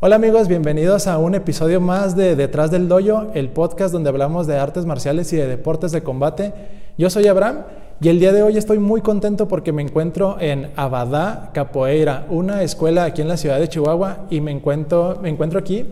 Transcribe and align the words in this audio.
Hola 0.00 0.14
amigos, 0.14 0.46
bienvenidos 0.46 1.08
a 1.08 1.18
un 1.18 1.34
episodio 1.34 1.80
más 1.80 2.14
de 2.14 2.36
Detrás 2.36 2.70
del 2.70 2.86
Doyo, 2.86 3.32
el 3.34 3.48
podcast 3.48 3.92
donde 3.92 4.10
hablamos 4.10 4.46
de 4.46 4.56
artes 4.56 4.86
marciales 4.86 5.32
y 5.32 5.36
de 5.36 5.48
deportes 5.48 5.90
de 5.90 6.04
combate. 6.04 6.54
Yo 6.96 7.10
soy 7.10 7.26
Abraham 7.26 7.64
y 8.00 8.08
el 8.08 8.20
día 8.20 8.32
de 8.32 8.44
hoy 8.44 8.56
estoy 8.56 8.78
muy 8.78 9.00
contento 9.00 9.48
porque 9.48 9.72
me 9.72 9.82
encuentro 9.82 10.36
en 10.38 10.70
Abadá 10.76 11.50
Capoeira, 11.52 12.26
una 12.30 12.62
escuela 12.62 13.06
aquí 13.06 13.22
en 13.22 13.28
la 13.28 13.36
ciudad 13.36 13.58
de 13.58 13.66
Chihuahua 13.66 14.26
y 14.30 14.40
me 14.40 14.52
encuentro, 14.52 15.18
me 15.20 15.30
encuentro 15.30 15.58
aquí 15.58 15.84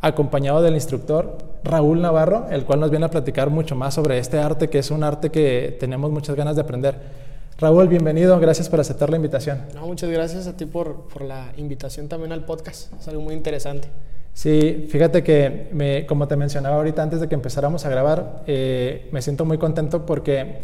acompañado 0.00 0.62
del 0.62 0.74
instructor 0.74 1.38
Raúl 1.64 2.00
Navarro, 2.00 2.46
el 2.52 2.64
cual 2.64 2.78
nos 2.78 2.90
viene 2.90 3.06
a 3.06 3.10
platicar 3.10 3.50
mucho 3.50 3.74
más 3.74 3.92
sobre 3.92 4.20
este 4.20 4.38
arte 4.38 4.70
que 4.70 4.78
es 4.78 4.92
un 4.92 5.02
arte 5.02 5.30
que 5.30 5.76
tenemos 5.80 6.12
muchas 6.12 6.36
ganas 6.36 6.54
de 6.54 6.62
aprender. 6.62 7.27
Raúl, 7.60 7.88
bienvenido, 7.88 8.38
gracias 8.38 8.68
por 8.68 8.78
aceptar 8.78 9.10
la 9.10 9.16
invitación. 9.16 9.62
No, 9.74 9.84
muchas 9.84 10.08
gracias 10.10 10.46
a 10.46 10.56
ti 10.56 10.64
por, 10.64 11.08
por, 11.08 11.22
la 11.22 11.52
invitación 11.56 12.06
también 12.06 12.30
al 12.30 12.44
podcast, 12.44 12.92
es 12.92 13.08
algo 13.08 13.20
muy 13.20 13.34
interesante. 13.34 13.88
Sí, 14.32 14.86
fíjate 14.88 15.24
que 15.24 15.68
me, 15.72 16.06
como 16.06 16.28
te 16.28 16.36
mencionaba 16.36 16.76
ahorita 16.76 17.02
antes 17.02 17.18
de 17.20 17.26
que 17.26 17.34
empezáramos 17.34 17.84
a 17.84 17.88
grabar, 17.88 18.44
eh, 18.46 19.08
me 19.10 19.20
siento 19.22 19.44
muy 19.44 19.58
contento 19.58 20.06
porque 20.06 20.58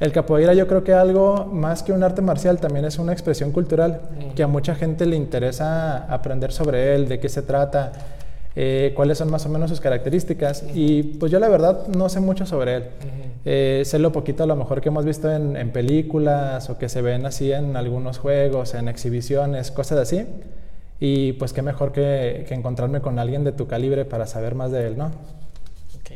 el 0.00 0.10
capoeira 0.10 0.52
yo 0.52 0.66
creo 0.66 0.82
que 0.82 0.92
algo 0.92 1.44
más 1.44 1.84
que 1.84 1.92
un 1.92 2.02
arte 2.02 2.22
marcial 2.22 2.58
también 2.58 2.86
es 2.86 2.98
una 2.98 3.12
expresión 3.12 3.52
cultural 3.52 4.00
que 4.34 4.42
a 4.42 4.48
mucha 4.48 4.74
gente 4.74 5.06
le 5.06 5.14
interesa 5.14 6.12
aprender 6.12 6.50
sobre 6.50 6.96
él, 6.96 7.06
de 7.06 7.20
qué 7.20 7.28
se 7.28 7.42
trata, 7.42 7.92
eh, 8.56 8.92
cuáles 8.96 9.16
son 9.18 9.30
más 9.30 9.46
o 9.46 9.48
menos 9.48 9.70
sus 9.70 9.80
características. 9.80 10.64
Y 10.74 11.04
pues 11.04 11.30
yo 11.30 11.38
la 11.38 11.48
verdad 11.48 11.86
no 11.86 12.08
sé 12.08 12.18
mucho 12.18 12.46
sobre 12.46 12.74
él. 12.74 12.84
Eh, 13.44 13.84
lo 13.98 14.12
poquito 14.12 14.44
a 14.44 14.46
lo 14.46 14.54
mejor 14.56 14.80
que 14.80 14.88
hemos 14.88 15.04
visto 15.04 15.30
en, 15.30 15.72
películas 15.72 16.70
o 16.70 16.78
que 16.78 16.88
se 16.88 17.02
ven 17.02 17.26
así 17.26 17.52
en 17.52 17.76
algunos 17.76 18.18
juegos, 18.18 18.74
en 18.74 18.88
exhibiciones, 18.88 19.70
cosas 19.70 19.98
así. 19.98 20.26
Y 21.00 21.32
pues 21.32 21.52
qué 21.52 21.62
mejor 21.62 21.92
que, 21.92 22.46
encontrarme 22.50 23.00
con 23.00 23.18
alguien 23.18 23.42
de 23.42 23.52
tu 23.52 23.66
calibre 23.66 24.04
para 24.04 24.26
saber 24.26 24.54
más 24.54 24.70
de 24.70 24.86
él, 24.86 24.96
¿no? 24.96 25.06
Ok, 25.98 26.12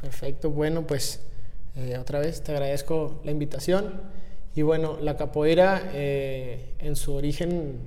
perfecto. 0.00 0.50
Bueno, 0.50 0.86
pues 0.86 1.20
eh, 1.76 1.98
otra 1.98 2.20
vez 2.20 2.42
te 2.42 2.52
agradezco 2.52 3.20
la 3.24 3.30
invitación. 3.30 4.00
Y 4.54 4.62
bueno, 4.62 4.96
la 5.02 5.18
capoeira 5.18 5.90
en 5.92 6.96
su 6.96 7.12
origen 7.12 7.78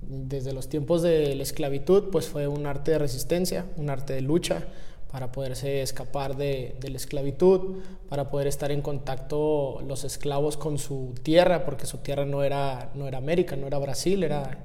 desde 0.00 0.52
los 0.52 0.68
tiempos 0.68 1.02
de 1.02 1.34
la 1.34 1.42
esclavitud, 1.42 2.04
pues 2.12 2.28
fue 2.28 2.46
un 2.46 2.66
arte 2.66 2.92
de 2.92 2.98
resistencia, 2.98 3.66
un 3.76 3.90
arte 3.90 4.12
de 4.12 4.20
lucha 4.20 4.62
para 5.10 5.32
poderse 5.32 5.82
escapar 5.82 6.36
de, 6.36 6.76
la 6.82 6.96
esclavitud, 6.96 7.78
para 8.08 8.28
poder 8.28 8.46
estar 8.48 8.70
en 8.70 8.82
contacto 8.82 9.82
los 9.86 10.04
esclavos 10.04 10.56
con 10.56 10.78
su 10.78 11.14
tierra, 11.22 11.64
porque 11.64 11.86
su 11.86 11.98
tierra 11.98 12.24
no 12.24 12.42
era, 12.42 12.90
no 12.94 13.06
era 13.06 13.18
América, 13.18 13.56
no 13.56 13.66
era 13.66 13.78
Brasil, 13.78 14.24
era, 14.24 14.58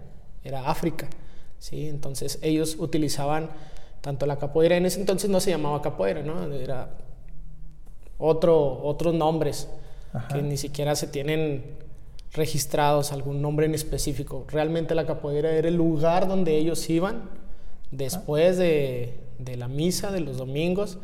era 0.43 0.69
África. 0.69 1.07
¿sí? 1.59 1.87
Entonces 1.87 2.39
ellos 2.41 2.75
utilizaban 2.79 3.49
tanto 4.01 4.25
la 4.25 4.37
capoeira, 4.37 4.75
en 4.77 4.85
ese 4.85 4.99
entonces 4.99 5.29
no 5.29 5.39
se 5.39 5.51
llamaba 5.51 5.81
capoeira, 5.81 6.23
¿no? 6.23 6.51
era 6.53 6.89
otro, 8.17 8.81
otros 8.83 9.13
nombres 9.13 9.67
que 10.33 10.41
ni 10.41 10.57
siquiera 10.57 10.95
se 10.95 11.07
tienen 11.07 11.63
registrados 12.33 13.11
algún 13.11 13.41
nombre 13.41 13.65
en 13.65 13.75
específico. 13.75 14.45
Realmente 14.49 14.95
la 14.95 15.05
capoeira 15.05 15.51
era 15.51 15.67
el 15.67 15.75
lugar 15.75 16.27
donde 16.27 16.57
ellos 16.57 16.89
iban 16.89 17.29
después 17.91 18.57
de, 18.57 19.19
la 19.57 19.67
misa 19.67 20.11
de 20.11 20.21
los 20.21 20.37
domingos 20.37 20.97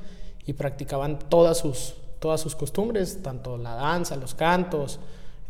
y 0.45 0.53
practicaban 0.53 1.19
todas 1.19 1.57
sus, 1.57 1.95
todas 2.19 2.39
sus 2.41 2.55
costumbres, 2.55 3.21
tanto 3.21 3.57
la 3.57 3.75
danza, 3.75 4.15
los 4.15 4.33
cantos, 4.33 4.99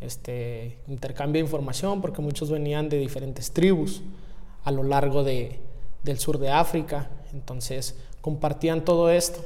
este, 0.02 0.77
intercambio 0.88 1.39
de 1.41 1.45
información, 1.45 2.02
porque 2.02 2.21
muchos 2.21 2.49
venían 2.49 2.89
de 2.89 2.97
diferentes 2.97 3.52
tribus 3.52 4.02
a 4.63 4.71
lo 4.71 4.83
largo 4.83 5.23
de, 5.23 5.59
del 6.03 6.19
sur 6.19 6.39
de 6.39 6.49
África, 6.49 7.09
entonces 7.33 7.95
compartían 8.21 8.83
todo 8.83 9.09
esto. 9.09 9.39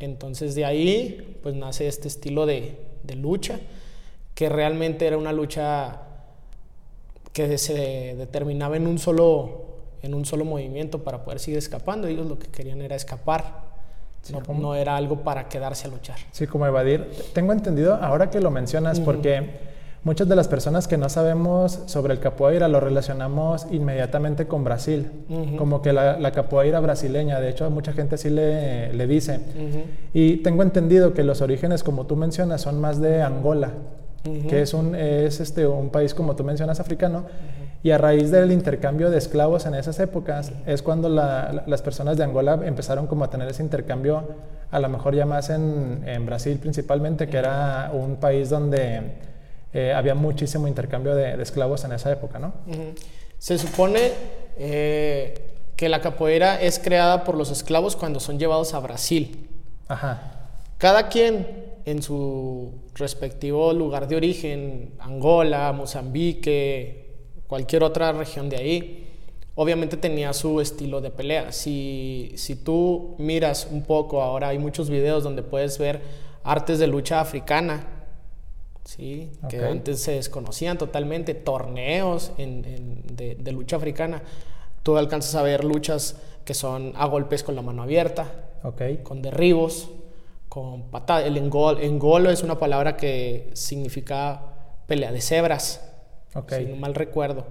Entonces 0.00 0.54
de 0.54 0.64
ahí 0.64 1.38
pues 1.42 1.54
nace 1.54 1.88
este 1.88 2.08
estilo 2.08 2.46
de, 2.46 2.78
de 3.02 3.16
lucha 3.16 3.58
que 4.38 4.48
realmente 4.48 5.04
era 5.04 5.18
una 5.18 5.32
lucha 5.32 6.02
que 7.32 7.58
se 7.58 8.14
determinaba 8.16 8.76
en 8.76 8.86
un 8.86 9.00
solo, 9.00 9.77
en 10.02 10.14
un 10.14 10.24
solo 10.24 10.44
movimiento 10.44 11.02
para 11.02 11.24
poder 11.24 11.40
seguir 11.40 11.58
escapando. 11.58 12.06
Ellos 12.06 12.26
lo 12.26 12.38
que 12.38 12.48
querían 12.48 12.80
era 12.80 12.96
escapar. 12.96 13.68
no, 14.48 14.74
era 14.74 14.96
algo 14.96 15.20
para 15.22 15.48
quedarse 15.48 15.86
a 15.86 15.90
luchar. 15.90 16.16
Sí, 16.32 16.46
como 16.46 16.66
evadir. 16.66 17.08
Tengo 17.32 17.52
entendido, 17.52 17.94
ahora 17.94 18.30
que 18.30 18.40
lo 18.40 18.50
mencionas, 18.50 19.00
porque 19.00 19.68
muchas 20.04 20.28
de 20.28 20.36
las 20.36 20.48
personas 20.48 20.86
que 20.86 20.96
no 20.96 21.08
sabemos 21.08 21.80
sobre 21.86 22.14
el 22.14 22.20
capoeira 22.20 22.68
lo 22.68 22.80
relacionamos 22.80 23.66
inmediatamente 23.70 24.46
con 24.46 24.64
Brasil, 24.64 25.10
como 25.56 25.82
que 25.82 25.92
la, 25.92 26.32
capoeira 26.32 26.80
brasileña, 26.80 27.40
de 27.40 27.50
hecho 27.50 27.64
a 27.64 27.70
mucha 27.70 27.92
gente 27.92 28.16
así 28.16 28.30
le, 28.30 28.92
le 28.92 29.06
dice. 29.06 29.40
Y 30.12 30.38
tengo 30.38 30.62
entendido 30.62 31.14
que 31.14 31.24
los 31.24 31.40
orígenes, 31.40 31.82
como 31.82 32.06
tú 32.06 32.16
mencionas, 32.16 32.62
son 32.62 32.80
más 32.80 33.00
de 33.00 33.22
Angola 33.22 33.72
que 34.48 34.62
es, 34.62 34.74
un, 34.74 34.94
es 34.94 35.40
este, 35.40 35.66
un 35.66 35.90
país, 35.90 36.14
como 36.14 36.36
tú 36.36 36.44
mencionas, 36.44 36.80
africano, 36.80 37.24
y 37.82 37.90
a 37.90 37.98
raíz 37.98 38.30
del 38.30 38.50
intercambio 38.50 39.10
de 39.10 39.18
esclavos 39.18 39.66
en 39.66 39.74
esas 39.74 40.00
épocas 40.00 40.52
es 40.66 40.82
cuando 40.82 41.08
las 41.08 41.82
personas 41.82 42.16
de 42.16 42.24
Angola 42.24 42.60
empezaron 42.64 43.06
como 43.06 43.24
a 43.24 43.30
tener 43.30 43.48
ese 43.48 43.62
intercambio, 43.62 44.24
a 44.70 44.80
lo 44.80 44.88
mejor 44.88 45.14
ya 45.14 45.26
más 45.26 45.50
en, 45.50 46.02
en 46.06 46.26
Brasil 46.26 46.58
principalmente, 46.58 47.28
que 47.28 47.36
era 47.36 47.90
un 47.92 48.16
país 48.16 48.50
donde 48.50 49.28
eh, 49.72 49.92
había 49.92 50.14
muchísimo 50.14 50.66
intercambio 50.66 51.14
de, 51.14 51.40
esclavos 51.42 51.84
en 51.84 51.92
esa 51.92 52.10
época, 52.10 52.38
¿no? 52.38 52.52
Se 53.38 53.58
supone 53.58 54.12
eh, 54.56 55.34
que 55.76 55.88
la 55.88 56.00
capoeira 56.00 56.60
es 56.60 56.78
creada 56.78 57.22
por 57.22 57.36
los 57.36 57.50
esclavos 57.50 57.94
cuando 57.94 58.18
son 58.18 58.38
llevados 58.38 58.74
a 58.74 58.80
Brasil. 58.80 59.46
Ajá. 59.86 60.50
Cada 60.78 61.08
quien 61.08 61.46
en 61.84 62.02
su 62.02 62.72
respectivo 62.94 63.72
lugar 63.72 64.08
de 64.08 64.16
origen, 64.16 64.94
Angola, 64.98 65.72
Mozambique, 65.72 67.07
cualquier 67.48 67.82
otra 67.82 68.12
región 68.12 68.48
de 68.48 68.56
ahí, 68.56 69.08
obviamente 69.56 69.96
tenía 69.96 70.32
su 70.32 70.60
estilo 70.60 71.00
de 71.00 71.10
pelea. 71.10 71.50
Si, 71.50 72.32
si 72.36 72.54
tú 72.54 73.16
miras 73.18 73.66
un 73.68 73.82
poco, 73.82 74.22
ahora 74.22 74.48
hay 74.48 74.58
muchos 74.58 74.88
videos 74.88 75.24
donde 75.24 75.42
puedes 75.42 75.78
ver 75.78 76.00
artes 76.44 76.78
de 76.78 76.86
lucha 76.86 77.20
africana, 77.20 77.84
¿sí? 78.84 79.32
que 79.48 79.64
antes 79.64 80.00
se 80.00 80.12
desconocían 80.12 80.78
totalmente, 80.78 81.34
torneos 81.34 82.32
de, 82.36 83.36
de, 83.36 83.52
lucha 83.52 83.76
africana. 83.76 84.22
Tú 84.84 84.96
alcanzas 84.96 85.34
a 85.34 85.42
ver 85.42 85.64
luchas 85.64 86.16
que 86.44 86.54
son 86.54 86.92
a 86.96 87.06
golpes 87.06 87.42
con 87.42 87.56
la 87.56 87.62
mano 87.62 87.82
abierta, 87.82 88.32
okay. 88.62 88.98
con 88.98 89.22
derribos, 89.22 89.90
con 90.48 90.84
patada. 90.90 91.26
El 91.26 91.36
engol, 91.36 91.80
engolo 91.82 92.30
es 92.30 92.42
una 92.42 92.58
palabra 92.58 92.96
que 92.96 93.50
significa 93.54 94.40
pelea 94.86 95.10
de 95.10 95.20
cebras, 95.20 95.87
okay. 96.34 96.64
si 96.64 96.70
no 96.70 96.76
mal 96.76 96.94
recuerdo. 96.94 97.46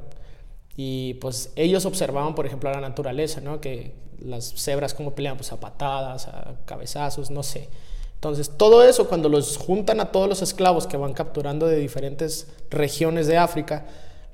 Y 0.76 1.16
pues 1.16 1.52
ellos 1.56 1.86
observaban, 1.86 2.36
por 2.36 2.46
ejemplo, 2.46 2.72
la 2.72 2.82
naturaleza, 2.82 3.42
¿no? 3.42 3.60
Que 3.60 3.94
las 4.20 4.54
cebras 4.54 4.94
como 4.94 5.16
pelean, 5.16 5.38
pues 5.38 5.52
a 5.52 5.60
patadas, 5.60 6.28
a 6.28 6.56
cabezazos, 6.66 7.32
no 7.32 7.44
sé. 7.44 7.70
Entonces, 8.16 8.52
todo 8.58 8.84
eso, 8.84 9.08
cuando 9.08 9.30
los 9.30 9.58
juntan 9.58 10.00
a 10.00 10.12
todos 10.12 10.28
los 10.28 10.42
esclavos 10.42 10.88
que 10.88 10.98
van 10.98 11.14
capturando 11.14 11.68
de 11.68 11.78
diferentes 11.78 12.48
regiones 12.70 13.28
de 13.28 13.38
África, 13.38 13.86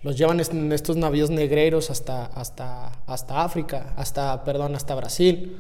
los 0.02 0.18
llevan 0.18 0.40
en 0.40 0.72
estos 0.72 0.98
navíos 0.98 1.30
negreros 1.30 1.90
hasta, 1.90 2.26
hasta, 2.26 2.92
hasta 3.08 3.44
África, 3.44 3.94
hasta, 3.96 4.44
perdón, 4.44 4.76
hasta 4.76 4.96
Brasil 4.96 5.58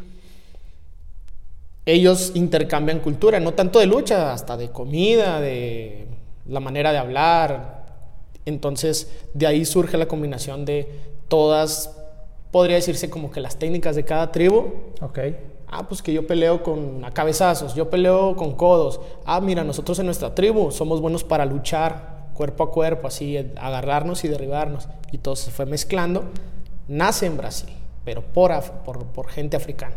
ellos 1.86 2.32
intercambian 2.36 3.00
cultura, 3.00 3.40
no 3.40 3.54
tanto 3.54 3.80
de 3.80 3.88
lucha, 3.88 4.34
hasta 4.34 4.56
de 4.56 4.70
comida, 4.70 5.42
de 5.42 6.08
la 6.48 6.60
manera 6.60 6.92
de 6.92 6.98
hablar. 6.98 7.83
Entonces, 8.46 9.12
de 9.34 9.48
ahí 9.48 9.66
surge 9.66 9.98
la 9.98 10.08
combinación 10.08 10.66
de 10.66 10.88
todas, 11.28 11.98
podría 12.52 12.76
decirse 12.76 13.10
como 13.10 13.32
que 13.32 13.42
las 13.42 13.58
técnicas 13.58 13.96
de 13.96 14.04
cada 14.04 14.32
tribu. 14.32 14.74
Ok. 15.02 15.20
Ah, 15.68 15.88
pues 15.88 16.02
que 16.02 16.14
yo 16.14 16.28
peleo 16.28 16.62
con 16.62 17.04
a 17.04 17.12
cabezazos, 17.12 17.74
yo 17.74 17.90
peleo 17.90 18.36
con 18.36 18.54
codos. 18.56 19.00
Ah, 19.26 19.42
mira, 19.42 19.64
nosotros 19.64 19.98
en 20.00 20.06
nuestra 20.06 20.36
tribu 20.36 20.72
somos 20.72 21.02
buenos 21.02 21.24
para 21.24 21.46
luchar 21.46 22.30
cuerpo 22.34 22.64
a 22.64 22.72
cuerpo, 22.72 23.08
así, 23.08 23.38
agarrarnos 23.56 24.24
y 24.24 24.28
derribarnos. 24.28 24.88
Y 25.12 25.18
todo 25.18 25.36
se 25.36 25.52
fue 25.52 25.66
mezclando. 25.66 26.26
Nace 26.88 27.26
en 27.26 27.38
Brasil, 27.38 27.70
pero 28.06 28.22
por, 28.22 28.52
por, 28.84 29.06
por 29.08 29.30
gente 29.30 29.58
africana. 29.58 29.96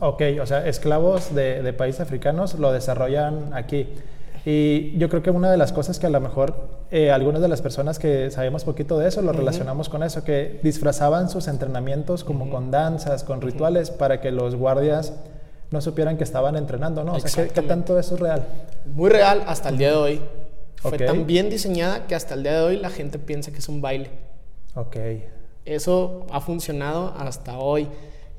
Ok, 0.00 0.22
o 0.42 0.46
sea, 0.46 0.66
esclavos 0.66 1.34
de, 1.34 1.72
países 1.72 2.00
africanos 2.00 2.54
lo 2.54 2.72
desarrollan 2.72 3.52
aquí. 3.54 3.88
Y 4.50 4.96
yo 4.96 5.10
creo 5.10 5.22
que 5.22 5.30
una 5.30 5.50
de 5.50 5.58
las 5.58 5.74
cosas 5.74 5.98
que 5.98 6.06
a 6.06 6.08
lo 6.08 6.22
mejor 6.22 6.54
eh, 6.90 7.10
algunas 7.10 7.42
de 7.42 7.48
las 7.48 7.60
personas 7.60 7.98
que 7.98 8.30
sabemos 8.30 8.64
poquito 8.64 8.98
de 8.98 9.06
eso 9.06 9.20
lo 9.20 9.34
relacionamos 9.34 9.90
con 9.90 10.02
eso, 10.02 10.24
que 10.24 10.58
disfrazaban 10.62 11.28
sus 11.28 11.48
entrenamientos 11.48 12.24
como 12.24 12.48
con 12.48 12.70
danzas, 12.70 13.24
con 13.24 13.42
rituales, 13.42 13.90
para 13.90 14.22
que 14.22 14.32
los 14.32 14.54
guardias 14.56 15.12
no 15.70 15.82
supieran 15.82 16.16
que 16.16 16.24
estaban 16.24 16.56
entrenando, 16.56 17.04
¿no? 17.04 17.12
O 17.12 17.20
sea, 17.20 17.46
¿qué, 17.46 17.60
tanto 17.60 17.98
eso 17.98 18.14
es 18.14 18.20
real? 18.22 18.42
Muy 18.86 19.10
real 19.10 19.44
hasta 19.46 19.68
el 19.68 19.76
día 19.76 19.90
de 19.90 19.96
hoy. 19.96 20.22
Fue 20.76 20.96
tan 20.96 21.26
bien 21.26 21.50
diseñada 21.50 22.06
que 22.06 22.14
hasta 22.14 22.32
el 22.32 22.42
día 22.42 22.52
de 22.52 22.60
hoy 22.62 22.76
la 22.78 22.88
gente 22.88 23.18
piensa 23.18 23.52
que 23.52 23.58
es 23.58 23.68
un 23.68 23.82
baile. 23.82 24.08
Ok. 24.74 24.96
eso 25.66 26.26
ha 26.32 26.40
funcionado 26.40 27.12
hasta 27.18 27.58
hoy. 27.58 27.86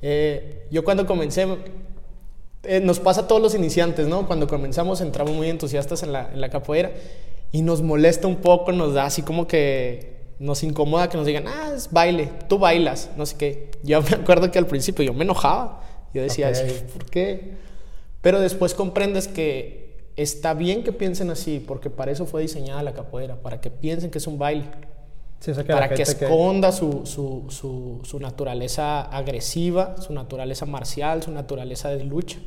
Eh, 0.01 0.65
yo 0.71 0.83
cuando 0.83 1.05
comencé, 1.05 1.45
eh, 2.63 2.79
nos 2.81 2.99
pasa 2.99 3.21
a 3.21 3.27
todos 3.27 3.41
los 3.41 3.55
iniciantes, 3.55 4.07
¿no? 4.07 4.27
Cuando 4.27 4.47
comenzamos 4.47 5.01
entramos 5.01 5.33
muy 5.33 5.49
entusiastas 5.49 6.03
en 6.03 6.11
la, 6.11 6.29
en 6.33 6.41
la 6.41 6.49
capoeira 6.49 6.91
y 7.51 7.61
nos 7.61 7.81
molesta 7.81 8.27
un 8.27 8.37
poco, 8.37 8.71
nos 8.71 8.93
da 8.93 9.05
así 9.05 9.21
como 9.21 9.47
que 9.47 10.19
nos 10.39 10.63
incomoda 10.63 11.09
que 11.09 11.17
nos 11.17 11.25
digan, 11.25 11.45
ah, 11.47 11.73
es 11.75 11.91
baile, 11.91 12.31
tú 12.47 12.59
bailas, 12.59 13.09
no 13.17 13.25
sé 13.25 13.35
qué. 13.37 13.71
Yo 13.83 14.01
me 14.01 14.09
acuerdo 14.09 14.51
que 14.51 14.59
al 14.59 14.67
principio 14.67 15.03
yo 15.03 15.13
me 15.13 15.23
enojaba, 15.23 15.81
yo 16.13 16.21
decía, 16.21 16.51
¿por 16.93 17.05
qué? 17.05 17.55
Pero 18.21 18.39
después 18.39 18.73
comprendes 18.73 19.27
que 19.27 19.97
está 20.15 20.53
bien 20.53 20.83
que 20.83 20.91
piensen 20.91 21.29
así, 21.29 21.63
porque 21.65 21.89
para 21.89 22.11
eso 22.11 22.25
fue 22.25 22.41
diseñada 22.41 22.83
la 22.83 22.93
capoeira, 22.93 23.35
para 23.41 23.61
que 23.61 23.69
piensen 23.69 24.11
que 24.11 24.17
es 24.17 24.27
un 24.27 24.37
baile. 24.37 24.65
Para 25.67 25.89
que 25.89 26.01
esconda 26.01 26.71
Su, 26.71 27.05
su, 27.05 27.45
su, 27.49 27.99
su, 28.03 28.19
naturaleza 28.19 29.01
agresiva, 29.01 29.95
su 29.99 30.13
naturaleza 30.13 30.65
marcial, 30.65 31.23
su 31.23 31.31
naturaleza 31.31 31.89
de 31.89 32.03
lucha. 32.03 32.39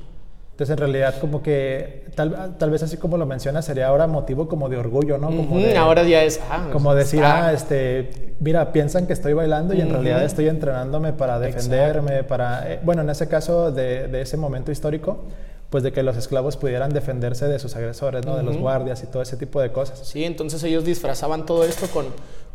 Entonces, 0.52 0.74
en 0.74 0.78
realidad, 0.78 1.14
como 1.18 1.42
que 1.42 2.04
tal, 2.14 2.56
tal 2.58 2.70
vez 2.70 2.82
así 2.82 2.98
como 2.98 3.16
lo 3.16 3.24
mencionas, 3.24 3.64
sería 3.64 3.88
ahora 3.88 4.06
motivo 4.06 4.48
como 4.48 4.68
de 4.68 4.76
orgullo, 4.76 5.16
¿no? 5.16 5.28
Como 5.28 5.58
ahora 5.78 6.02
ya 6.02 6.22
es. 6.22 6.40
Ah, 6.50 6.68
como 6.70 6.94
decir, 6.94 7.24
ah, 7.24 7.52
este, 7.54 8.34
mira, 8.38 8.70
piensan 8.70 9.06
que 9.06 9.14
estoy 9.14 9.32
bailando 9.32 9.72
y 9.72 9.80
en 9.80 9.88
realidad 9.88 10.22
estoy 10.22 10.48
entrenándome 10.48 11.14
para 11.14 11.38
defenderme, 11.38 12.22
para. 12.22 12.70
Eh, 12.70 12.80
bueno, 12.82 13.00
en 13.00 13.08
ese 13.08 13.28
caso 13.28 13.72
de, 13.72 14.08
de, 14.08 14.20
ese 14.20 14.36
momento 14.36 14.70
histórico, 14.70 15.24
pues 15.72 15.82
de 15.82 15.90
que 15.90 16.02
los 16.02 16.18
esclavos 16.18 16.58
pudieran 16.58 16.92
defenderse 16.92 17.48
de 17.48 17.58
sus 17.58 17.74
agresores, 17.74 18.26
¿no? 18.26 18.36
De 18.36 18.42
los 18.42 18.58
guardias 18.58 19.02
y 19.02 19.06
todo 19.06 19.22
ese 19.22 19.38
tipo 19.38 19.58
de 19.58 19.72
cosas. 19.72 20.06
Sí, 20.06 20.22
entonces 20.22 20.62
ellos 20.64 20.84
disfrazaban 20.84 21.46
todo 21.46 21.64
esto 21.64 21.86
con, 21.88 22.06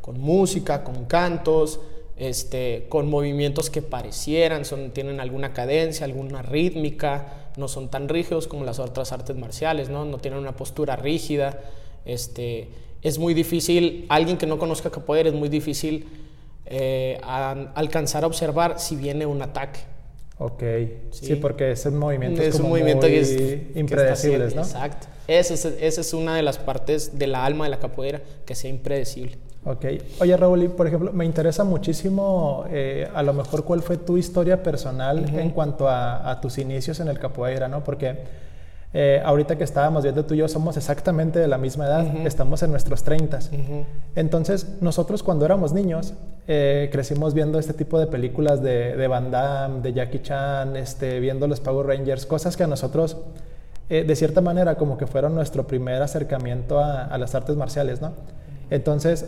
con 0.01 0.19
música, 0.19 0.83
con 0.83 1.05
cantos. 1.05 1.81
Este, 2.15 2.87
con 2.89 3.07
movimientos 3.07 3.69
que 3.69 3.83
parecieran, 3.83 4.65
son, 4.65 4.89
tienen 4.89 5.19
alguna 5.19 5.53
cadencia, 5.53 6.03
alguna 6.03 6.41
rítmica, 6.41 7.51
no 7.57 7.67
son 7.67 7.89
tan 7.89 8.09
rígidos 8.09 8.47
como 8.47 8.65
las 8.65 8.79
otras 8.79 9.11
artes 9.11 9.35
marciales, 9.35 9.89
¿no? 9.89 10.03
No 10.03 10.17
tienen 10.17 10.39
una 10.39 10.55
postura 10.55 10.95
rígida. 10.95 11.59
Este, 12.05 12.69
es 13.03 13.19
muy 13.19 13.35
difícil, 13.35 14.07
alguien 14.09 14.37
que 14.37 14.47
no 14.47 14.57
conozca 14.57 14.89
capoeira, 14.89 15.29
es 15.29 15.35
muy 15.35 15.47
difícil 15.47 16.07
eh, 16.65 17.19
alcanzar 17.21 18.23
a 18.23 18.27
observar 18.27 18.79
si 18.79 18.95
viene 18.95 19.27
un 19.27 19.43
ataque. 19.43 19.81
Ok, 20.39 20.63
sí, 21.11 21.35
porque 21.35 21.71
es 21.71 21.85
un 21.87 21.97
movimiento 21.97 22.43
es 22.43 22.59
un 22.59 22.69
movimiento 22.69 23.07
que 23.07 23.19
es, 23.19 23.75
impredecibles, 23.75 24.53
¿no? 24.53 24.61
Exacto. 24.61 25.07
Esa 25.27 25.55
es, 25.55 25.65
esa 25.65 26.01
es 26.01 26.13
una 26.13 26.35
de 26.35 26.43
las 26.43 26.59
partes 26.59 27.17
de 27.17 27.27
la 27.27 27.43
alma 27.43 27.65
de 27.65 27.71
la 27.71 27.79
capoeira, 27.79 28.21
que 28.45 28.53
sea 28.53 28.69
impredecible. 28.69 29.37
Ok. 29.65 29.85
Oye, 30.21 30.37
Raúl, 30.37 30.69
por 30.69 30.87
ejemplo, 30.87 31.11
me 31.11 31.25
interesa 31.25 31.65
muchísimo, 31.65 32.65
eh, 32.71 33.09
a 33.13 33.21
lo 33.21 33.33
mejor, 33.33 33.65
cuál 33.65 33.81
fue 33.81 33.97
tu 33.97 34.17
historia 34.17 34.63
personal 34.63 35.25
en 35.37 35.49
cuanto 35.49 35.89
a, 35.89 36.39
tus 36.41 36.57
inicios 36.57 36.99
en 37.01 37.09
el 37.09 37.19
capoeira, 37.19 37.67
¿no? 37.67 37.83
Porque 37.83 38.15
eh, 38.93 39.21
ahorita 39.23 39.57
que 39.57 39.63
estábamos 39.63 40.03
viendo 40.03 40.25
tú 40.25 40.33
y 40.33 40.37
yo 40.37 40.47
somos 40.47 40.77
exactamente 40.77 41.39
de 41.39 41.47
la 41.47 41.57
misma 41.57 41.85
edad, 41.85 42.05
estamos 42.25 42.63
en 42.63 42.71
nuestros 42.71 43.03
30. 43.03 43.39
Entonces, 44.15 44.77
nosotros 44.81 45.23
cuando 45.23 45.45
éramos 45.45 45.73
niños, 45.73 46.13
eh, 46.47 46.89
crecimos 46.91 47.33
viendo 47.33 47.59
este 47.59 47.73
tipo 47.73 47.99
de 47.99 48.07
películas 48.07 48.61
de, 48.61 48.95
de, 48.95 49.07
Van 49.07 49.31
Damme, 49.31 49.81
de 49.81 49.93
Jackie 49.93 50.21
Chan, 50.21 50.75
este, 50.75 51.19
viendo 51.19 51.47
los 51.47 51.59
Power 51.59 51.85
Rangers, 51.85 52.25
cosas 52.25 52.55
que 52.57 52.63
a 52.63 52.67
nosotros... 52.67 53.17
de 53.89 54.15
cierta 54.17 54.41
manera 54.41 54.75
como 54.75 54.97
que 54.97 55.07
fueron 55.07 55.33
nuestro 55.33 55.65
primer 55.65 56.01
acercamiento 56.01 56.79
a, 56.79 57.05
a 57.05 57.17
las 57.17 57.33
artes 57.35 57.55
marciales, 57.55 58.01
¿no? 58.01 58.11
Entonces, 58.69 59.25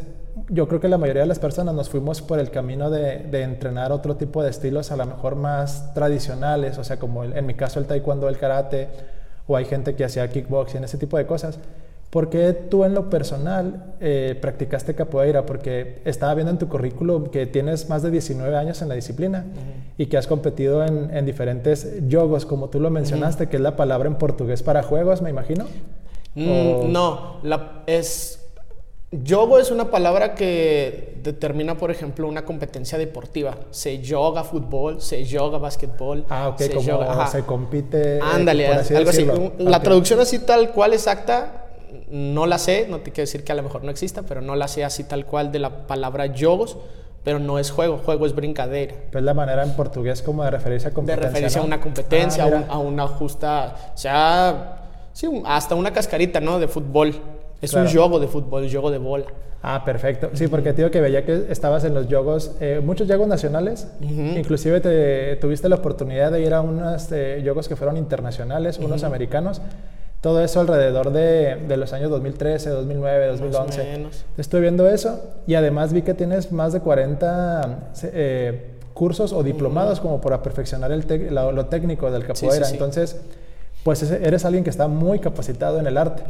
yo 0.47 0.67
creo 0.67 0.79
que 0.79 0.87
la 0.87 0.97
mayoría 0.97 1.23
de 1.23 1.27
las 1.27 1.39
personas 1.39 1.73
nos 1.75 1.89
fuimos 1.89 2.21
por 2.21 2.39
el 2.39 2.49
camino 2.51 2.89
de, 2.89 3.43
entrenar 3.43 3.91
otro 3.91 4.15
tipo 4.15 4.43
de 4.43 4.49
estilos, 4.49 4.91
a 4.91 4.95
lo 4.95 5.05
mejor 5.05 5.35
más 5.35 5.93
tradicionales, 5.93 6.77
o 6.77 6.83
sea, 6.83 6.97
como 6.97 7.23
en 7.23 7.45
mi 7.45 7.55
caso 7.55 7.79
el 7.79 7.85
taekwondo, 7.85 8.29
el 8.29 8.37
karate, 8.37 8.89
o 9.49 9.57
hay 9.57 9.65
gente 9.65 9.95
que 9.95 10.05
hacía 10.05 10.29
kickboxing, 10.29 10.83
ese 10.83 10.97
tipo 10.97 11.17
de 11.17 11.25
cosas. 11.25 11.59
¿Por 12.11 12.29
qué 12.29 12.53
tú 12.53 12.85
en 12.85 12.93
lo 12.93 13.09
personal 13.09 13.95
eh, 13.99 14.37
practicaste 14.39 14.95
capoeira? 14.95 15.45
Porque 15.45 16.01
estaba 16.05 16.33
viendo 16.35 16.51
en 16.51 16.57
tu 16.57 16.67
currículum 16.67 17.29
que 17.29 17.45
tienes 17.45 17.89
más 17.89 18.01
de 18.01 18.11
19 18.11 18.55
años 18.55 18.81
en 18.81 18.89
la 18.89 18.95
disciplina 18.95 19.45
y 19.97 20.05
que 20.05 20.17
has 20.17 20.25
competido 20.25 20.83
en, 20.85 21.25
diferentes 21.25 21.99
jogos, 22.09 22.45
como 22.45 22.69
tú 22.69 22.79
lo 22.79 22.89
mencionaste, 22.89 23.47
que 23.47 23.57
es 23.57 23.61
la 23.61 23.75
palabra 23.75 24.07
en 24.07 24.15
portugués 24.15 24.63
para 24.63 24.81
juegos, 24.81 25.21
me 25.21 25.29
imagino. 25.29 25.65
Mm, 26.35 26.91
no, 26.91 27.39
la, 27.43 27.83
es 27.85 28.38
Yogo 29.11 29.57
es 29.57 29.71
una 29.71 29.89
palabra 29.89 30.35
que 30.35 31.17
determina, 31.23 31.75
por 31.75 31.89
ejemplo, 31.89 32.27
una 32.27 32.45
competencia 32.45 32.95
deportiva. 32.97 33.57
Se 33.71 33.99
yoga 33.99 34.43
fútbol, 34.43 35.01
se 35.01 35.23
yoga 35.25 35.57
básquetbol. 35.57 36.25
Ah, 36.29 36.49
ok, 36.49 36.61
como 36.75 37.27
se 37.27 37.41
compite. 37.41 38.19
Ándale, 38.21 38.67
algo 38.67 39.09
así. 39.09 39.27
La 39.57 39.81
traducción 39.81 40.19
así 40.19 40.39
tal 40.39 40.71
cual 40.71 40.93
exacta, 40.93 41.65
no 42.11 42.45
la 42.45 42.59
sé, 42.59 42.85
no 42.87 42.99
te 42.99 43.11
quiero 43.11 43.25
decir 43.25 43.43
que 43.43 43.51
a 43.51 43.55
lo 43.55 43.63
mejor 43.63 43.83
no 43.83 43.89
exista, 43.89 44.21
pero 44.21 44.41
no 44.41 44.55
la 44.55 44.67
sé 44.67 44.83
así 44.83 45.03
tal 45.03 45.25
cual 45.25 45.51
de 45.51 45.57
la 45.57 45.87
palabra 45.87 46.27
yogos, 46.27 46.77
pero 47.23 47.39
no 47.39 47.57
es 47.57 47.71
juego, 47.71 47.97
juego 47.97 48.27
es 48.27 48.35
brincadera. 48.35 48.93
Pues 49.11 49.23
la 49.23 49.33
manera 49.33 49.63
en 49.63 49.75
portugués 49.75 50.21
como 50.21 50.43
de 50.43 50.51
referirse 50.51 50.87
a 50.87 50.93
competencia. 50.93 51.21
De 51.21 51.33
referirse 51.33 51.57
a 51.57 51.61
una 51.63 51.81
competencia, 51.81 52.45
ah, 52.45 52.73
a, 52.73 52.77
una 52.77 53.07
justa, 53.07 53.91
o 53.95 53.97
sea, 53.97 54.83
sí, 55.13 55.27
hasta 55.45 55.73
una 55.73 55.91
cascarita, 55.91 56.39
¿no? 56.39 56.59
De 56.59 56.67
fútbol. 56.67 57.38
Es 57.61 57.73
un 57.73 57.87
juego 57.87 58.19
de 58.19 58.27
fútbol, 58.27 58.63
un 58.63 58.69
juego 58.69 58.91
de 58.91 58.97
bola. 58.97 59.25
Ah, 59.61 59.83
perfecto. 59.83 60.29
Sí, 60.33 60.47
porque 60.47 60.71
digo 60.73 60.89
que 60.89 61.01
veía 61.01 61.25
que 61.25 61.47
estabas 61.49 61.83
en 61.83 61.93
los 61.93 62.07
jogos, 62.07 62.55
eh, 62.61 62.79
muchos 62.83 63.09
jogos 63.09 63.27
nacionales. 63.27 63.87
Inclusive 64.01 64.79
te, 64.79 65.35
tuviste 65.35 65.67
la 65.67 65.75
oportunidad 65.75 66.31
de 66.31 66.41
ir 66.41 66.53
a 66.53 66.61
unos 66.61 67.11
eh, 67.11 67.43
que 67.67 67.75
fueron 67.75 67.97
internacionales, 67.97 68.79
unos 68.79 69.03
americanos. 69.03 69.61
Todo 70.21 70.43
eso 70.43 70.59
alrededor 70.59 71.11
de, 71.11 71.55
de, 71.67 71.77
los 71.77 71.93
años 71.93 72.09
2013, 72.09 72.69
2009, 72.69 73.27
2011. 73.27 74.07
Estuve 74.37 74.61
viendo 74.61 74.89
eso 74.89 75.21
y 75.47 75.55
además 75.55 75.93
vi 75.93 76.01
que 76.01 76.13
tienes 76.13 76.51
más 76.51 76.73
de 76.73 76.81
40 76.81 77.91
eh, 78.03 78.71
cursos 78.93 79.31
o 79.31 79.43
diplomados 79.43 80.01
como 80.01 80.19
para 80.19 80.43
perfeccionar 80.43 80.91
el 80.91 81.05
lo, 81.31 81.65
técnico 81.67 82.11
del 82.11 82.25
capoeira. 82.25 82.69
Entonces 82.69 83.15
pues 83.83 84.03
eres 84.03 84.45
alguien 84.45 84.63
que 84.63 84.69
está 84.69 84.87
muy 84.87 85.19
capacitado 85.19 85.79
en 85.79 85.87
el 85.87 85.97
arte. 85.97 86.23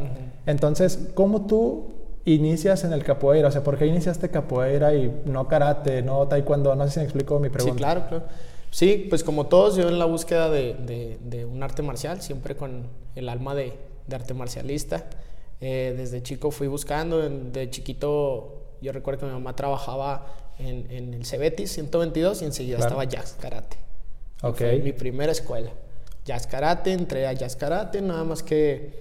Entonces, 0.46 1.10
¿cómo 1.14 1.46
tú 1.46 1.88
inicias 2.24 2.84
en 2.84 2.92
el 2.92 3.02
capoeira? 3.02 3.48
O 3.48 3.50
sea, 3.50 3.62
¿por 3.62 3.76
qué 3.76 3.86
iniciaste 3.86 4.30
capoeira 4.30 4.94
y 4.94 5.22
no 5.24 5.48
karate, 5.48 6.02
no 6.02 6.26
taekwondo? 6.28 6.74
No 6.74 6.84
sé 6.84 6.92
si 6.92 6.98
me 7.00 7.04
explico 7.04 7.40
mi 7.40 7.48
pregunta. 7.48 7.74
Sí, 7.74 7.78
claro, 7.78 8.06
claro. 8.08 8.24
Sí, 8.70 9.06
pues 9.10 9.24
como 9.24 9.46
todos, 9.46 9.74
yo 9.74 9.88
en 9.88 9.98
la 9.98 10.04
búsqueda 10.04 10.48
de, 10.48 11.18
de, 11.20 11.44
un 11.44 11.62
arte 11.62 11.82
marcial, 11.82 12.22
siempre 12.22 12.54
con 12.54 12.86
el 13.16 13.28
alma 13.28 13.54
de, 13.54 13.72
de 14.06 14.16
arte 14.16 14.32
marcialista. 14.32 15.06
Eh, 15.60 15.92
desde 15.96 16.22
chico 16.22 16.50
fui 16.52 16.68
buscando, 16.68 17.28
de 17.28 17.68
chiquito 17.68 18.76
yo 18.80 18.92
recuerdo 18.92 19.20
que 19.20 19.26
mi 19.26 19.32
mamá 19.32 19.54
trabajaba 19.54 20.26
en, 20.58 20.90
en 20.90 21.12
el 21.12 21.26
Cebetis 21.26 21.72
122 21.72 22.40
y 22.40 22.44
enseguida 22.46 22.78
estaba 22.78 23.04
jazz 23.04 23.36
karate. 23.38 23.76
Ok. 24.42 24.56
Fue 24.56 24.78
mi 24.78 24.92
primera 24.92 25.32
escuela 25.32 25.70
jazz 26.24 26.46
karate, 26.46 26.92
entré 26.92 27.26
a 27.26 27.32
jazz 27.32 27.56
karate, 27.56 28.00
nada 28.00 28.24
más 28.24 28.42
que, 28.42 28.92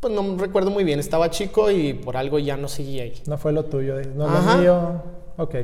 pues 0.00 0.12
no 0.12 0.36
recuerdo 0.36 0.70
muy 0.70 0.84
bien, 0.84 0.98
estaba 0.98 1.30
chico 1.30 1.70
y 1.70 1.94
por 1.94 2.16
algo 2.16 2.38
ya 2.38 2.56
no 2.56 2.68
seguí 2.68 3.00
ahí. 3.00 3.14
No 3.26 3.38
fue 3.38 3.52
lo 3.52 3.64
tuyo, 3.64 3.94
no 4.14 4.28
lo 4.28 4.56
mío, 4.58 5.02
ok. 5.36 5.54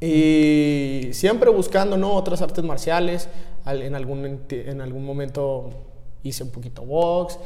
Y 0.00 1.10
siempre 1.12 1.50
buscando, 1.50 1.96
¿no? 1.96 2.14
Otras 2.14 2.40
artes 2.40 2.64
marciales, 2.64 3.28
en 3.66 3.94
algún, 3.94 4.40
en 4.48 4.80
algún 4.80 5.04
momento 5.04 5.70
hice 6.22 6.42
un 6.42 6.50
poquito 6.50 6.82
box, 6.82 7.38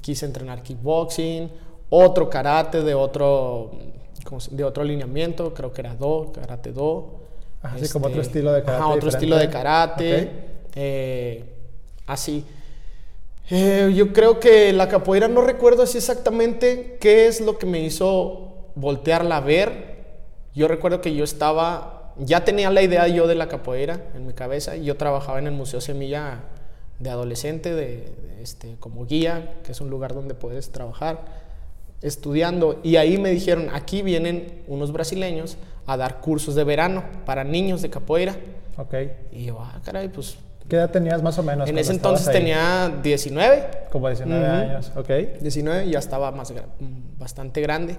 quise 0.00 0.26
entrenar 0.26 0.62
kickboxing, 0.62 1.50
otro 1.90 2.30
karate 2.30 2.82
de 2.82 2.94
otro, 2.94 3.72
de 4.50 4.64
otro 4.64 4.82
alineamiento, 4.82 5.52
creo 5.52 5.72
que 5.72 5.80
era 5.80 5.94
do, 5.94 6.32
karate 6.32 6.72
do. 6.72 7.20
Así 7.62 7.88
como 7.88 8.06
otro 8.06 8.20
este, 8.20 8.38
estilo 8.38 8.52
de 8.52 8.62
karate. 8.62 8.82
Ajá, 8.82 8.92
otro 8.92 9.08
estilo 9.08 9.36
de 9.36 9.48
karate. 9.48 10.30
Eh, 10.74 11.51
así. 12.12 12.44
Eh, 13.50 13.92
yo 13.94 14.12
creo 14.12 14.40
que 14.40 14.72
la 14.72 14.88
capoeira 14.88 15.28
no 15.28 15.42
recuerdo 15.42 15.82
así 15.82 15.98
exactamente 15.98 16.96
qué 17.00 17.26
es 17.26 17.40
lo 17.40 17.58
que 17.58 17.66
me 17.66 17.80
hizo 17.80 18.70
voltearla 18.74 19.38
a 19.38 19.40
ver. 19.40 19.92
Yo 20.54 20.68
recuerdo 20.68 21.00
que 21.00 21.14
yo 21.14 21.24
estaba, 21.24 22.12
ya 22.18 22.44
tenía 22.44 22.70
la 22.70 22.82
idea 22.82 23.08
yo 23.08 23.26
de 23.26 23.34
la 23.34 23.48
capoeira 23.48 24.10
en 24.14 24.26
mi 24.26 24.32
cabeza. 24.32 24.76
Yo 24.76 24.96
trabajaba 24.96 25.38
en 25.38 25.46
el 25.46 25.52
Museo 25.52 25.80
Semilla 25.80 26.40
de 26.98 27.10
adolescente, 27.10 27.74
de, 27.74 28.12
este, 28.40 28.76
como 28.78 29.06
guía, 29.06 29.54
que 29.64 29.72
es 29.72 29.80
un 29.80 29.90
lugar 29.90 30.14
donde 30.14 30.34
puedes 30.34 30.70
trabajar, 30.70 31.24
estudiando. 32.00 32.80
Y 32.82 32.96
ahí 32.96 33.18
me 33.18 33.30
dijeron, 33.30 33.70
aquí 33.72 34.02
vienen 34.02 34.62
unos 34.68 34.92
brasileños 34.92 35.56
a 35.86 35.96
dar 35.96 36.20
cursos 36.20 36.54
de 36.54 36.64
verano 36.64 37.04
para 37.26 37.44
niños 37.44 37.82
de 37.82 37.90
capoeira. 37.90 38.36
Ok. 38.76 38.94
Y 39.32 39.46
yo, 39.46 39.58
ah, 39.60 39.80
caray, 39.84 40.08
pues 40.08 40.36
¿Qué 40.68 40.76
edad 40.76 40.90
tenías 40.90 41.22
más 41.22 41.38
o 41.38 41.42
menos? 41.42 41.68
En 41.68 41.78
ese 41.78 41.92
entonces 41.92 42.30
tenía 42.30 42.92
19. 43.02 43.68
Como 43.90 44.08
19 44.08 44.46
años, 44.46 44.92
ok. 44.96 45.08
19, 45.40 45.90
ya 45.90 45.98
estaba 45.98 46.30
más, 46.32 46.52
bastante 47.18 47.60
grande. 47.60 47.96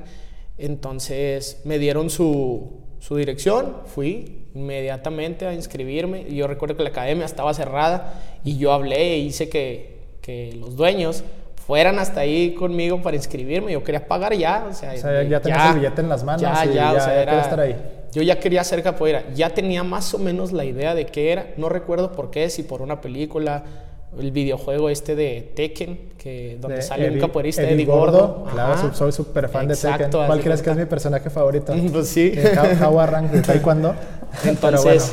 Entonces 0.57 1.61
me 1.65 1.79
dieron 1.79 2.09
su, 2.09 2.81
su 2.99 3.15
dirección, 3.15 3.77
fui 3.85 4.47
inmediatamente 4.53 5.45
a 5.45 5.53
inscribirme. 5.53 6.25
Y 6.27 6.35
yo 6.35 6.47
recuerdo 6.47 6.77
que 6.77 6.83
la 6.83 6.89
academia 6.89 7.25
estaba 7.25 7.53
cerrada 7.53 8.13
y 8.43 8.57
yo 8.57 8.71
hablé 8.71 9.13
e 9.13 9.17
hice 9.19 9.49
que, 9.49 10.17
que 10.21 10.53
los 10.53 10.75
dueños 10.75 11.23
fueran 11.65 11.97
hasta 11.99 12.21
ahí 12.21 12.53
conmigo 12.55 13.01
para 13.01 13.15
inscribirme. 13.15 13.71
Yo 13.71 13.83
quería 13.83 14.07
pagar 14.07 14.33
ya. 14.33 14.67
O 14.69 14.73
sea, 14.73 14.95
ya 14.95 15.39
tenías 15.41 15.69
el 15.69 15.79
billete 15.79 16.01
en 16.01 16.09
las 16.09 16.23
manos. 16.23 16.41
Ya, 16.41 16.65
y 16.65 16.73
ya, 16.73 16.91
o 16.91 16.99
sea, 16.99 17.21
era, 17.21 17.41
estar 17.41 17.59
ahí. 17.59 17.75
Yo 18.13 18.21
ya 18.21 18.39
quería 18.39 18.61
hacer 18.61 18.83
capoeira. 18.83 19.23
Ya 19.33 19.49
tenía 19.49 19.83
más 19.83 20.13
o 20.13 20.19
menos 20.19 20.51
la 20.51 20.65
idea 20.65 20.93
de 20.93 21.05
qué 21.07 21.31
era. 21.31 21.53
No 21.57 21.67
recuerdo 21.67 22.11
por 22.11 22.29
qué, 22.29 22.49
si 22.49 22.63
por 22.63 22.81
una 22.81 23.01
película, 23.01 23.63
el 24.19 24.31
videojuego 24.31 24.89
este 24.89 25.15
de 25.15 25.51
Tekken, 25.55 26.13
que 26.17 26.57
donde 26.61 26.81
sale 26.81 27.09
un 27.09 27.19
capoeirista, 27.19 27.63
Eddie, 27.63 27.85
Gordo. 27.85 28.45
Claro, 28.51 28.93
soy 28.93 29.11
súper 29.11 29.49
fan 29.49 29.67
de 29.67 29.75
Tekken. 29.75 30.11
¿Cuál 30.11 30.41
crees 30.41 30.61
que 30.61 30.69
es 30.69 30.77
mi 30.77 30.85
personaje 30.85 31.29
favorito? 31.29 31.73
pues 31.91 32.07
sí. 32.09 32.33
How 32.81 33.05
Rank 33.05 33.31
de 33.31 33.41
Taekwondo. 33.41 33.95
Entonces, 34.45 35.11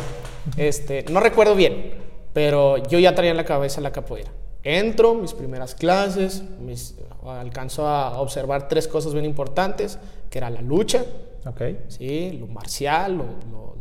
este, 0.57 1.05
no 1.11 1.21
recuerdo 1.21 1.55
bien, 1.55 1.95
pero 2.33 2.77
yo 2.77 2.99
ya 2.99 3.15
traía 3.15 3.31
en 3.31 3.37
la 3.37 3.45
cabeza 3.45 3.81
la 3.81 3.93
capoeira. 3.93 4.31
Entro, 4.63 5.15
mis 5.15 5.33
primeras 5.33 5.75
clases, 5.75 6.43
mis, 6.61 6.97
alcanzo 7.25 7.87
a 7.87 8.21
observar 8.21 8.69
tres 8.69 8.87
cosas 8.87 9.15
bien 9.15 9.25
importantes, 9.25 9.99
que 10.29 10.39
era 10.39 10.51
la 10.51 10.61
lucha, 10.61 11.05
okay. 11.47 11.85
¿sí? 11.89 12.33
lo 12.33 12.47
marcial, 12.47 13.17
lo, 13.17 13.77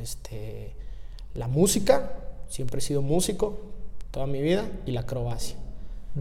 este, 0.00 0.74
la 1.34 1.48
música, 1.48 2.12
siempre 2.48 2.78
he 2.78 2.80
sido 2.80 3.02
músico 3.02 3.70
toda 4.10 4.26
mi 4.26 4.42
vida, 4.42 4.64
y 4.86 4.92
la 4.92 5.00
acrobacia. 5.00 5.56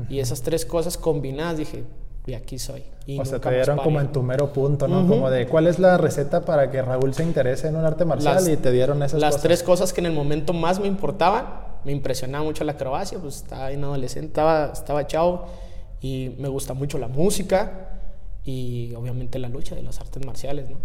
Y 0.08 0.20
esas 0.20 0.44
tres 0.44 0.66
cosas 0.66 0.98
combinadas 0.98 1.58
dije, 1.58 1.84
y 2.28 2.36
aquí 2.36 2.60
soy. 2.60 2.84
o 3.20 3.26
sea, 3.26 3.40
te 3.40 3.50
dieron 3.50 3.80
como 3.80 4.00
en 4.00 4.12
tu 4.12 4.22
mero 4.22 4.54
punto, 4.54 4.88
¿no? 4.88 5.08
Como 5.08 5.30
de, 5.32 5.48
¿cuál 5.48 5.68
es 5.68 5.80
la 5.80 5.98
receta 5.98 6.46
para 6.46 6.70
que 6.70 6.82
Raúl 6.82 7.14
se 7.14 7.24
interese 7.24 7.68
en 7.68 7.76
un 7.76 7.86
arte 7.86 8.06
marcial? 8.06 8.48
y 8.48 8.58
te 8.58 8.72
dieron 8.72 9.02
esas 9.02 9.20
las 9.20 9.42
tres 9.42 9.64
cosas 9.64 9.92
que 9.92 10.02
en 10.02 10.06
el 10.08 10.14
momento 10.14 10.54
más 10.54 10.80
me 10.80 10.88
importaban. 10.88 11.70
Me 11.86 11.94
impresionaba 11.94 12.44
mucho 12.44 12.66
la 12.66 12.74
acrobacia, 12.74 13.18
pues 13.20 13.38
estaba 13.38 13.72
en 13.72 13.82
adolescente, 13.84 14.28
estaba, 14.28 14.72
estaba 14.74 15.08
chavo 15.08 15.46
y 16.02 16.36
me 16.38 16.50
gusta 16.50 16.74
mucho 16.74 16.98
la 16.98 17.08
música 17.08 17.99
y 18.50 18.96
obviamente 18.96 19.38
la 19.38 19.48
lucha 19.48 19.76
de 19.76 19.84
las 19.84 20.00
artes 20.00 20.26
marciales, 20.26 20.72
¿no? 20.72 20.78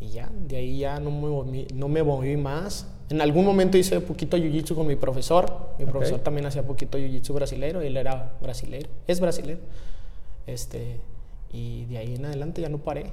Y 0.00 0.08
ya, 0.08 0.28
de 0.48 0.56
ahí 0.56 0.78
ya 0.78 0.98
no 0.98 1.12
me 1.12 1.28
moví, 1.28 1.66
no 1.72 1.88
me 1.88 2.02
moví 2.02 2.36
más. 2.36 2.88
En 3.08 3.20
algún 3.20 3.44
momento 3.44 3.78
hice 3.78 4.00
poquito 4.00 4.36
jiu-jitsu 4.36 4.74
con 4.74 4.86
mi 4.86 4.96
profesor. 4.96 5.74
Mi 5.78 5.84
profesor 5.84 6.18
también 6.18 6.46
hacía 6.46 6.66
poquito 6.66 6.98
jiu-jitsu 6.98 7.32
brasileiro, 7.32 7.80
él 7.80 7.96
era 7.96 8.36
brasileiro, 8.42 8.90
es 9.06 9.20
brasileiro. 9.20 9.60
Este, 10.48 10.98
y 11.52 11.84
de 11.84 11.98
ahí 11.98 12.16
en 12.16 12.24
adelante 12.24 12.60
ya 12.60 12.68
no 12.68 12.78
paré. 12.78 13.12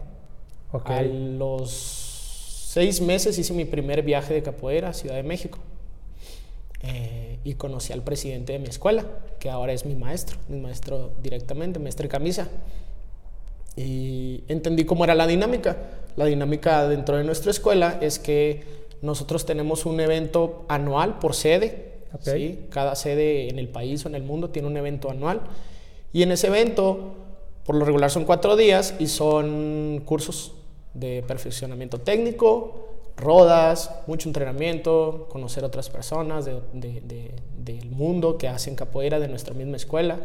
A 0.71 1.03
los 1.03 1.71
seis 1.71 3.01
meses 3.01 3.37
hice 3.37 3.53
mi 3.53 3.65
primer 3.65 4.01
viaje 4.01 4.33
de 4.33 4.41
capoeira 4.41 4.89
a 4.89 4.93
Ciudad 4.93 5.15
de 5.15 5.23
México. 5.23 5.59
Eh, 6.81 7.37
y 7.43 7.53
conocí 7.53 7.93
al 7.93 8.01
presidente 8.01 8.53
de 8.53 8.59
mi 8.59 8.67
escuela, 8.67 9.05
que 9.39 9.51
ahora 9.51 9.73
es 9.73 9.85
mi 9.85 9.95
maestro, 9.95 10.39
mi 10.49 10.59
maestro 10.59 11.11
directamente, 11.21 11.77
maestro 11.77 12.03
de 12.03 12.09
camisa. 12.09 12.49
Y 13.75 14.43
entendí 14.47 14.85
cómo 14.85 15.03
era 15.03 15.15
la 15.15 15.27
dinámica. 15.27 15.77
La 16.15 16.25
dinámica 16.25 16.87
dentro 16.87 17.17
de 17.17 17.23
nuestra 17.23 17.51
escuela 17.51 17.97
es 18.01 18.19
que 18.19 18.63
nosotros 19.01 19.45
tenemos 19.45 19.85
un 19.85 19.99
evento 19.99 20.65
anual 20.67 21.19
por 21.19 21.33
sede. 21.33 21.93
¿sí? 22.19 22.65
Cada 22.69 22.95
sede 22.95 23.49
en 23.49 23.59
el 23.59 23.69
país 23.69 24.05
o 24.05 24.09
en 24.09 24.15
el 24.15 24.23
mundo 24.23 24.49
tiene 24.49 24.67
un 24.67 24.77
evento 24.77 25.09
anual. 25.09 25.41
Y 26.13 26.23
en 26.23 26.31
ese 26.31 26.47
evento, 26.47 27.15
por 27.65 27.75
lo 27.75 27.85
regular 27.85 28.11
son 28.11 28.25
cuatro 28.25 28.55
días 28.55 28.95
y 28.99 29.07
son 29.07 30.01
cursos 30.05 30.53
de 30.93 31.23
perfeccionamiento 31.25 31.99
técnico, 31.99 32.90
rodas, 33.17 33.91
mucho 34.07 34.29
entrenamiento, 34.29 35.27
conocer 35.29 35.63
otras 35.63 35.89
personas 35.89 36.45
del 36.45 37.89
mundo 37.91 38.37
que 38.37 38.47
hacen 38.47 38.75
capoeira 38.75 39.19
de 39.19 39.27
nuestra 39.27 39.53
misma 39.53 39.77
escuela. 39.77 40.19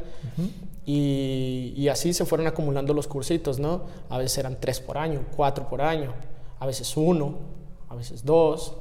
y, 0.85 1.75
y, 1.77 1.89
así 1.89 2.13
se 2.13 2.25
fueron 2.25 2.47
acumulando 2.47 2.95
los 2.95 3.09
cursitos, 3.09 3.59
¿no? 3.59 3.83
A 4.09 4.19
veces 4.19 4.39
eran 4.39 4.59
tres 4.61 4.81
por 4.81 4.99
año, 4.99 5.25
cuatro 5.35 5.69
por 5.69 5.83
año, 5.83 6.15
a 6.61 6.67
veces 6.67 6.97
uno, 6.97 7.35
a 7.89 7.95
veces 7.97 8.25
dos, 8.25 8.75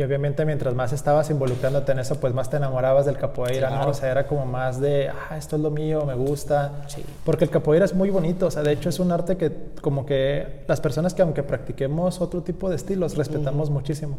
y 0.00 0.02
obviamente 0.02 0.46
mientras 0.46 0.74
más 0.74 0.94
estabas 0.94 1.28
involucrándote 1.28 1.92
en 1.92 1.98
eso, 1.98 2.18
pues 2.18 2.32
más 2.32 2.48
te 2.48 2.56
enamorabas 2.56 3.04
del 3.04 3.18
capoeira, 3.18 3.68
¿no? 3.68 3.90
O 3.90 3.92
sea, 3.92 4.10
era 4.10 4.26
como 4.26 4.46
más 4.46 4.80
de, 4.80 5.10
ah, 5.10 5.36
esto 5.36 5.56
es 5.56 5.62
lo 5.62 5.70
mío, 5.70 6.06
me 6.06 6.14
gusta. 6.14 6.84
Sí. 6.86 7.04
Porque 7.22 7.44
el 7.44 7.50
capoeira 7.50 7.84
es 7.84 7.92
muy 7.92 8.08
bonito, 8.08 8.46
o 8.46 8.50
sea, 8.50 8.62
de 8.62 8.72
hecho 8.72 8.88
es 8.88 8.98
un 8.98 9.12
arte 9.12 9.36
que 9.36 9.52
como 9.82 10.06
que 10.06 10.64
las 10.66 10.80
personas 10.80 11.12
que 11.12 11.20
aunque 11.20 11.42
practiquemos 11.42 12.22
otro 12.22 12.40
tipo 12.40 12.70
de 12.70 12.76
estilos, 12.76 13.14
respetamos 13.14 13.68
muchísimo. 13.68 14.16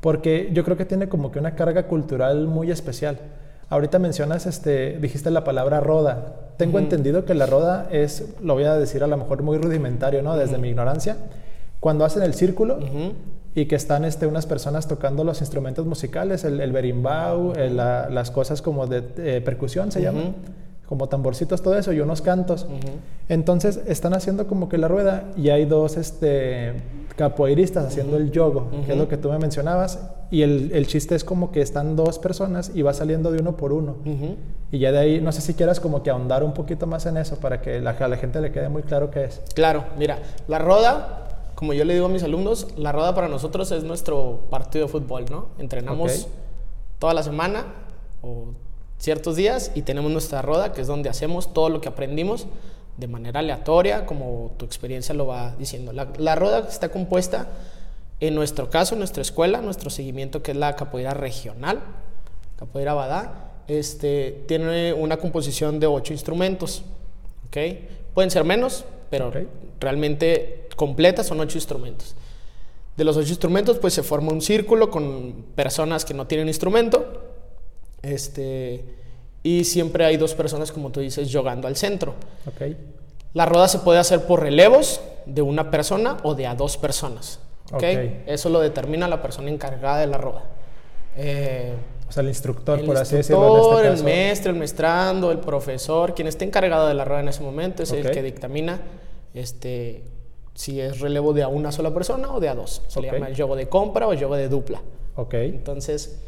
Porque 0.00 0.50
yo 0.52 0.64
creo 0.64 0.76
que 0.76 0.84
tiene 0.84 1.08
como 1.08 1.30
que 1.30 1.38
una 1.38 1.54
carga 1.54 1.84
cultural 1.84 2.48
muy 2.48 2.72
especial. 2.72 3.20
Ahorita 3.68 4.00
mencionas, 4.00 4.46
este, 4.46 4.98
dijiste 4.98 5.30
la 5.30 5.44
palabra 5.44 5.78
roda. 5.78 6.50
Tengo 6.56 6.80
entendido 6.80 7.24
que 7.24 7.34
la 7.34 7.46
roda 7.46 7.86
es, 7.92 8.34
lo 8.42 8.54
voy 8.54 8.64
a 8.64 8.74
decir 8.74 9.04
a 9.04 9.06
lo 9.06 9.16
mejor 9.16 9.44
muy 9.44 9.58
rudimentario, 9.58 10.22
¿no? 10.22 10.36
Desde 10.36 10.58
mi 10.58 10.70
ignorancia. 10.70 11.16
Cuando 11.78 12.04
hacen 12.04 12.24
el 12.24 12.34
círculo, 12.34 12.80
y 13.54 13.66
que 13.66 13.76
están 13.76 14.04
este, 14.04 14.26
unas 14.26 14.46
personas 14.46 14.88
tocando 14.88 15.22
los 15.22 15.40
instrumentos 15.40 15.86
musicales, 15.86 16.44
el, 16.44 16.60
el 16.60 16.72
berimbau, 16.72 17.52
las 17.54 18.30
cosas 18.30 18.62
como 18.62 18.86
de 18.86 19.02
percusión 19.42 19.92
se 19.92 20.02
llaman, 20.02 20.34
como 20.88 21.08
tamborcitos, 21.08 21.62
todo 21.62 21.78
eso, 21.78 21.92
y 21.92 22.00
unos 22.00 22.20
cantos. 22.20 22.66
Entonces 23.28 23.80
están 23.86 24.14
haciendo 24.14 24.46
como 24.46 24.68
que 24.68 24.78
la 24.78 24.88
rueda 24.88 25.24
y 25.36 25.50
hay 25.50 25.64
dos 25.64 25.96
este, 25.96 26.74
capoeiristas 27.16 27.86
haciendo 27.86 28.16
el 28.16 28.32
yogo, 28.32 28.70
que 28.84 28.92
es 28.92 28.98
lo 28.98 29.08
que 29.08 29.16
tú 29.16 29.30
me 29.30 29.38
mencionabas, 29.38 30.00
y 30.30 30.42
el, 30.42 30.72
el, 30.72 30.86
chiste 30.88 31.14
es 31.14 31.22
como 31.22 31.52
que 31.52 31.60
están 31.60 31.94
dos 31.94 32.18
personas 32.18 32.72
y 32.74 32.82
va 32.82 32.92
saliendo 32.92 33.30
de 33.30 33.38
uno 33.38 33.56
por 33.56 33.72
uno. 33.72 33.96
Y 34.72 34.78
ya 34.78 34.90
de 34.90 34.98
ahí, 34.98 35.20
no 35.20 35.30
sé 35.30 35.40
si 35.40 35.54
quieras 35.54 35.78
como 35.78 36.02
que 36.02 36.10
ahondar 36.10 36.42
un 36.42 36.54
poquito 36.54 36.88
más 36.88 37.06
en 37.06 37.18
eso 37.18 37.36
para 37.36 37.60
que 37.60 37.80
la, 37.80 37.90
a 37.90 38.08
la 38.08 38.16
gente 38.16 38.40
le 38.40 38.50
quede 38.50 38.68
muy 38.68 38.82
claro 38.82 39.12
qué 39.12 39.24
es. 39.24 39.40
Claro, 39.54 39.84
mira, 39.96 40.18
la 40.48 40.58
roda 40.58 41.23
como 41.54 41.72
yo 41.72 41.84
le 41.84 41.94
digo 41.94 42.06
a 42.06 42.08
mis 42.08 42.22
alumnos, 42.22 42.68
la 42.76 42.92
roda 42.92 43.14
para 43.14 43.28
nosotros 43.28 43.70
es 43.72 43.84
nuestro 43.84 44.46
partido 44.50 44.86
de 44.86 44.92
fútbol, 44.92 45.26
¿no? 45.30 45.48
Entrenamos 45.58 46.28
toda 46.98 47.14
la 47.14 47.22
semana 47.22 47.66
o 48.22 48.48
ciertos 48.98 49.36
días 49.36 49.70
y 49.74 49.82
tenemos 49.82 50.10
nuestra 50.10 50.42
roda, 50.42 50.72
que 50.72 50.80
es 50.80 50.86
donde 50.86 51.08
hacemos 51.08 51.52
todo 51.52 51.68
lo 51.68 51.80
que 51.80 51.88
aprendimos 51.88 52.46
de 52.96 53.08
manera 53.08 53.40
aleatoria, 53.40 54.06
como 54.06 54.52
tu 54.56 54.64
experiencia 54.64 55.14
lo 55.14 55.26
va 55.26 55.54
diciendo. 55.58 55.92
La, 55.92 56.08
la 56.18 56.34
roda 56.34 56.60
está 56.68 56.88
compuesta, 56.90 57.48
en 58.20 58.34
nuestro 58.34 58.70
caso, 58.70 58.94
en 58.94 59.00
nuestra 59.00 59.22
escuela, 59.22 59.60
nuestro 59.60 59.90
seguimiento, 59.90 60.42
que 60.42 60.52
es 60.52 60.56
la 60.56 60.76
capoeira 60.76 61.12
regional, 61.12 61.80
capoeira 62.56 62.94
Badá, 62.94 63.52
este, 63.66 64.44
tiene 64.46 64.92
una 64.92 65.16
composición 65.16 65.80
de 65.80 65.86
ocho 65.86 66.12
instrumentos, 66.12 66.84
¿ok? 67.48 67.56
Pueden 68.14 68.30
ser 68.30 68.44
menos, 68.44 68.84
pero 69.10 69.32
realmente 69.80 70.63
completa 70.76 71.24
son 71.24 71.40
ocho 71.40 71.58
instrumentos. 71.58 72.14
De 72.96 73.04
los 73.04 73.16
ocho 73.16 73.30
instrumentos, 73.30 73.78
pues 73.78 73.94
se 73.94 74.02
forma 74.02 74.32
un 74.32 74.40
círculo 74.40 74.90
con 74.90 75.46
personas 75.54 76.04
que 76.04 76.14
no 76.14 76.26
tienen 76.26 76.48
instrumento. 76.48 77.22
Este, 78.02 78.84
y 79.42 79.64
siempre 79.64 80.04
hay 80.04 80.16
dos 80.16 80.34
personas, 80.34 80.70
como 80.70 80.90
tú 80.90 81.00
dices, 81.00 81.34
jugando 81.34 81.66
al 81.66 81.76
centro. 81.76 82.14
Okay. 82.46 82.76
La 83.32 83.46
rueda 83.46 83.66
se 83.66 83.80
puede 83.80 83.98
hacer 83.98 84.26
por 84.26 84.40
relevos 84.40 85.00
de 85.26 85.42
una 85.42 85.70
persona 85.70 86.18
o 86.22 86.34
de 86.34 86.46
a 86.46 86.54
dos 86.54 86.76
personas. 86.76 87.40
¿okay? 87.72 88.22
Eso 88.26 88.48
lo 88.48 88.60
determina 88.60 89.08
la 89.08 89.20
persona 89.20 89.50
encargada 89.50 89.98
de 89.98 90.06
la 90.06 90.18
rueda. 90.18 90.44
Eh, 91.16 91.74
o 92.08 92.12
sea, 92.12 92.22
el 92.22 92.28
instructor, 92.28 92.84
por 92.84 92.96
así 92.96 93.16
decirlo. 93.16 93.80
Este 93.80 93.88
el 93.88 94.04
maestro, 94.04 94.52
el 94.52 94.58
maestrando, 94.58 95.32
el 95.32 95.38
profesor, 95.38 96.14
quien 96.14 96.28
esté 96.28 96.44
encargado 96.44 96.86
de 96.86 96.94
la 96.94 97.04
rueda 97.04 97.20
en 97.20 97.28
ese 97.28 97.42
momento 97.42 97.82
es 97.82 97.92
el 97.92 98.10
que 98.10 98.22
dictamina 98.22 98.80
este, 99.34 100.04
si 100.54 100.80
es 100.80 101.00
relevo 101.00 101.32
de 101.32 101.42
a 101.42 101.48
una 101.48 101.72
sola 101.72 101.92
persona 101.92 102.32
o 102.32 102.40
de 102.40 102.48
a 102.48 102.54
dos. 102.54 102.82
Se 102.88 103.00
le 103.00 103.10
llama 103.10 103.28
el 103.28 103.36
juego 103.36 103.56
de 103.56 103.68
compra 103.68 104.06
o 104.06 104.12
el 104.12 104.18
juego 104.18 104.36
de 104.36 104.48
dupla. 104.48 104.80
Okay. 105.16 105.48
Entonces, 105.48 106.20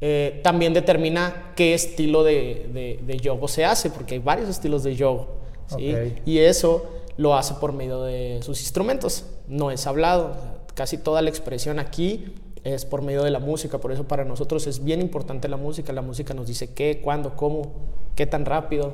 eh, 0.00 0.40
también 0.42 0.74
determina 0.74 1.52
qué 1.54 1.74
estilo 1.74 2.24
de, 2.24 2.98
de, 3.02 3.16
yogo 3.18 3.48
se 3.48 3.64
hace, 3.64 3.90
porque 3.90 4.14
hay 4.14 4.20
varios 4.20 4.48
estilos 4.48 4.82
de 4.82 4.96
yogo. 4.96 5.28
¿sí? 5.68 5.94
Y 6.26 6.38
eso 6.38 6.86
lo 7.16 7.34
hace 7.34 7.54
por 7.54 7.72
medio 7.72 8.02
de 8.02 8.40
sus 8.42 8.60
instrumentos. 8.60 9.26
No 9.48 9.70
es 9.70 9.86
hablado. 9.86 10.34
Casi 10.74 10.98
toda 10.98 11.22
la 11.22 11.28
expresión 11.28 11.78
aquí 11.78 12.34
es 12.64 12.84
por 12.84 13.02
medio 13.02 13.22
de 13.22 13.30
la 13.30 13.38
música. 13.38 13.78
Por 13.78 13.92
eso 13.92 14.04
para 14.04 14.24
nosotros 14.24 14.66
es 14.66 14.82
bien 14.82 15.00
importante 15.00 15.48
la 15.48 15.56
música. 15.56 15.92
La 15.92 16.02
música 16.02 16.34
nos 16.34 16.46
dice 16.46 16.72
qué, 16.74 17.00
cuándo, 17.02 17.36
cómo, 17.36 17.72
qué 18.16 18.26
tan 18.26 18.44
rápido, 18.44 18.92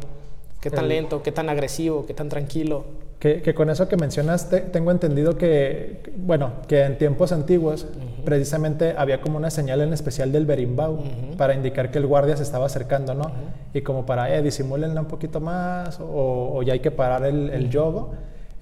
qué 0.61 0.71
tan 0.71 0.89
lento, 0.89 1.23
qué 1.23 1.33
tan 1.33 1.49
agresivo, 1.49 2.07
qué 2.07 2.15
tan 2.15 2.29
tranquilo. 2.29 2.85
Que, 3.19 3.53
con 3.53 3.69
eso 3.69 3.89
que 3.89 3.97
mencionaste, 3.97 4.61
tengo 4.61 4.93
entendido 4.93 5.37
que, 5.37 6.03
bueno, 6.17 6.53
que 6.69 6.83
en 6.83 6.99
tiempos 6.99 7.33
antiguos 7.33 7.85
precisamente 8.25 8.95
había 8.97 9.21
como 9.21 9.39
una 9.39 9.51
señal 9.51 9.81
en 9.81 9.93
especial 9.93 10.31
del 10.31 10.47
berimbau 10.47 11.03
para 11.37 11.55
indicar 11.55 11.91
que 11.91 11.99
el 11.99 12.07
guardia 12.07 12.37
se 12.37 12.45
estaba 12.45 12.67
acercando, 12.67 13.15
¿no? 13.15 13.33
Y 13.75 13.81
como 13.81 14.07
para, 14.07 14.33
eh, 14.33 14.41
disimúlenla 14.41 15.01
un 15.01 15.09
poquito 15.09 15.41
más 15.41 15.99
o, 16.01 16.63
ya 16.63 16.75
hay 16.75 16.81
que 16.81 16.93
parar 16.93 17.25
el, 17.25 17.51
el 17.51 17.71
yogo. 17.71 18.13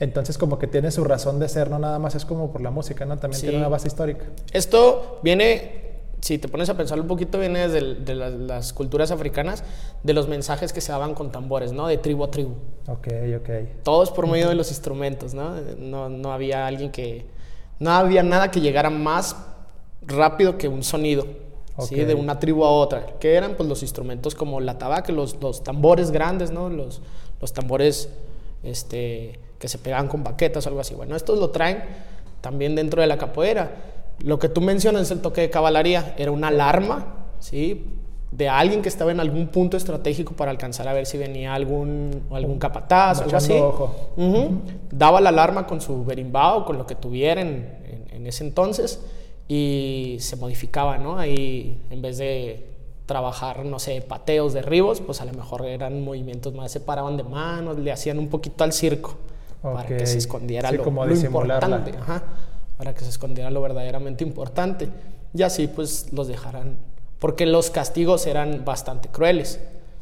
Entonces 0.00 0.38
como 0.38 0.58
que 0.58 0.66
tiene 0.66 0.90
su 0.90 1.04
razón 1.04 1.38
de 1.38 1.48
ser, 1.48 1.70
no 1.70 1.78
nada 1.78 1.98
más 1.98 2.14
es 2.14 2.24
como 2.24 2.50
por 2.50 2.62
la 2.62 2.70
música, 2.70 3.04
¿no? 3.04 3.18
También 3.18 3.42
tiene 3.42 3.58
una 3.58 3.68
base 3.68 3.88
histórica. 3.88 4.24
Esto 4.52 5.20
viene 5.22 5.85
si 6.26 6.38
te 6.38 6.48
pones 6.48 6.68
a 6.68 6.76
pensar 6.76 6.98
un 6.98 7.06
poquito, 7.06 7.38
viene 7.38 7.68
desde 7.68 7.94
de 7.94 8.14
las, 8.16 8.72
culturas 8.72 9.12
africanas, 9.12 9.62
de 10.02 10.12
los 10.12 10.26
mensajes 10.26 10.72
que 10.72 10.80
se 10.80 10.90
daban 10.90 11.14
con 11.14 11.30
tambores, 11.30 11.70
¿no? 11.70 11.86
De 11.86 11.98
tribu 11.98 12.24
a 12.24 12.32
tribu. 12.32 12.50
Ok, 12.88 13.06
ok. 13.38 13.50
Todos 13.84 14.10
por 14.10 14.26
medio 14.26 14.48
de 14.48 14.56
los 14.56 14.70
instrumentos, 14.70 15.34
¿no? 15.34 15.54
No, 15.78 16.08
no 16.08 16.32
había 16.32 16.66
alguien 16.66 16.90
que... 16.90 17.26
No 17.78 17.92
había 17.92 18.24
nada 18.24 18.50
que 18.50 18.60
llegara 18.60 18.90
más 18.90 19.36
rápido 20.02 20.58
que 20.58 20.66
un 20.66 20.82
sonido, 20.82 21.28
¿sí? 21.78 21.94
De 21.94 22.14
una 22.14 22.40
tribu 22.40 22.64
a 22.64 22.70
otra. 22.70 23.06
Que 23.20 23.34
eran, 23.34 23.54
pues, 23.54 23.68
los 23.68 23.82
instrumentos 23.82 24.34
como 24.34 24.60
la 24.60 24.78
tabaca, 24.78 25.12
los, 25.12 25.40
los 25.40 25.62
tambores 25.62 26.10
grandes, 26.10 26.50
¿no? 26.50 26.68
Los, 26.68 27.02
los 27.40 27.52
tambores, 27.52 28.08
este, 28.64 29.38
que 29.60 29.68
se 29.68 29.78
pegaban 29.78 30.08
con 30.08 30.24
baquetas 30.24 30.66
o 30.66 30.70
algo 30.70 30.80
así. 30.80 30.96
Bueno, 30.96 31.14
estos 31.14 31.38
lo 31.38 31.50
traen 31.50 31.84
también 32.40 32.74
dentro 32.74 33.00
de 33.00 33.06
la 33.06 33.16
capoeira 33.16 33.94
lo 34.20 34.38
que 34.38 34.48
tú 34.48 34.60
mencionas 34.60 35.10
el 35.10 35.20
toque 35.20 35.42
de 35.42 35.50
caballería, 35.50 36.14
era 36.18 36.30
una 36.30 36.48
alarma, 36.48 37.26
¿sí? 37.38 37.86
De 38.30 38.48
alguien 38.48 38.82
que 38.82 38.88
estaba 38.88 39.12
en 39.12 39.20
algún 39.20 39.48
punto 39.48 39.76
estratégico 39.76 40.34
para 40.34 40.50
alcanzar 40.50 40.88
a 40.88 40.92
ver 40.92 41.06
si 41.06 41.16
venía 41.16 41.54
algún, 41.54 42.22
algún 42.30 42.58
capataz 42.58 43.20
o 43.20 43.24
algo 43.24 43.36
así. 43.36 43.54
Daba 44.90 45.20
la 45.20 45.28
alarma 45.28 45.66
con 45.66 45.80
su 45.80 46.04
berimbao, 46.04 46.64
con 46.64 46.76
lo 46.76 46.86
que 46.86 46.94
tuviera 46.94 47.40
en, 47.40 48.06
en, 48.10 48.26
ese 48.26 48.44
entonces 48.44 49.00
y 49.46 50.16
se 50.18 50.34
modificaba, 50.34 50.98
¿no? 50.98 51.18
Ahí 51.18 51.80
en 51.90 52.02
vez 52.02 52.18
de 52.18 52.66
trabajar, 53.06 53.64
no 53.64 53.78
sé, 53.78 54.02
pateos, 54.02 54.52
derribos, 54.52 55.00
pues 55.00 55.20
a 55.20 55.24
lo 55.24 55.32
mejor 55.32 55.64
eran 55.64 56.02
movimientos 56.02 56.52
más, 56.52 56.72
se 56.72 56.80
paraban 56.80 57.16
de 57.16 57.22
manos, 57.22 57.78
le 57.78 57.92
hacían 57.92 58.18
un 58.18 58.26
poquito 58.28 58.64
al 58.64 58.72
circo 58.72 59.14
para 59.62 59.86
que 59.86 60.04
se 60.06 60.18
escondiera 60.18 60.72
lo, 60.72 60.82
como 60.82 61.06
lo 61.06 61.14
importante. 61.14 61.92
Ajá 61.96 62.24
para 62.76 62.94
que 62.94 63.04
se 63.04 63.10
escondiera 63.10 63.50
lo 63.50 63.60
verdaderamente 63.60 64.24
importante. 64.24 64.88
Y 65.34 65.42
así 65.42 65.66
pues 65.66 66.12
los 66.12 66.28
dejarán, 66.28 66.76
porque 67.18 67.46
los 67.46 67.70
castigos 67.70 68.26
eran 68.26 68.64
bastante 68.64 69.08
crueles. 69.08 69.60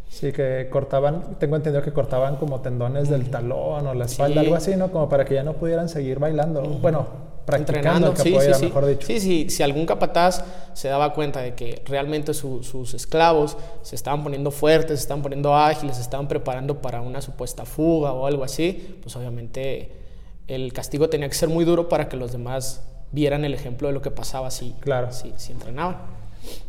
Sí, 0.08 0.32
que 0.32 0.68
cortaban, 0.70 1.38
tengo 1.40 1.56
entendido 1.56 1.82
que 1.82 1.92
cortaban 1.92 2.36
como 2.36 2.60
tendones 2.60 3.08
del 3.08 3.30
talón 3.30 3.84
o 3.86 3.94
la 3.94 4.04
espalda, 4.04 4.42
algo 4.42 4.54
así, 4.54 4.76
¿no? 4.76 4.92
Como 4.92 5.08
para 5.08 5.24
que 5.24 5.34
ya 5.34 5.42
no 5.42 5.54
pudieran 5.54 5.88
seguir 5.88 6.20
bailando. 6.20 6.62
Bueno, 6.62 7.06
practicando 7.44 8.08
el 8.08 8.14
capoeira, 8.14 8.54
sí, 8.54 8.66
mejor 8.66 8.86
dicho. 8.86 9.06
Sí, 9.08 9.18
sí, 9.18 9.50
si 9.50 9.62
algún 9.64 9.86
capataz 9.86 10.44
se 10.72 10.86
daba 10.86 11.12
cuenta 11.14 11.40
de 11.40 11.54
que 11.54 11.82
realmente 11.86 12.32
sus 12.32 12.94
esclavos 12.94 13.56
se 13.82 13.96
estaban 13.96 14.22
poniendo 14.22 14.52
fuertes, 14.52 15.00
se 15.00 15.02
estaban 15.02 15.22
poniendo 15.22 15.54
ágiles, 15.54 15.96
se 15.96 16.02
estaban 16.02 16.28
preparando 16.28 16.80
para 16.80 17.00
una 17.00 17.20
supuesta 17.20 17.64
fuga 17.64 18.12
o 18.12 18.26
algo 18.26 18.44
así, 18.44 18.98
pues 19.02 19.16
obviamente 19.16 20.03
el 20.48 20.72
castigo 20.72 21.08
tenía 21.08 21.28
que 21.28 21.34
ser 21.34 21.48
muy 21.48 21.64
duro 21.64 21.88
para 21.88 22.08
que 22.08 22.16
los 22.16 22.32
demás 22.32 22.82
vieran 23.12 23.44
el 23.44 23.54
ejemplo 23.54 23.88
de 23.88 23.94
lo 23.94 24.02
que 24.02 24.10
pasaba 24.10 24.50
si, 24.50 24.74
claro. 24.80 25.12
si, 25.12 25.32
si 25.36 25.52
entrenaban. 25.52 25.96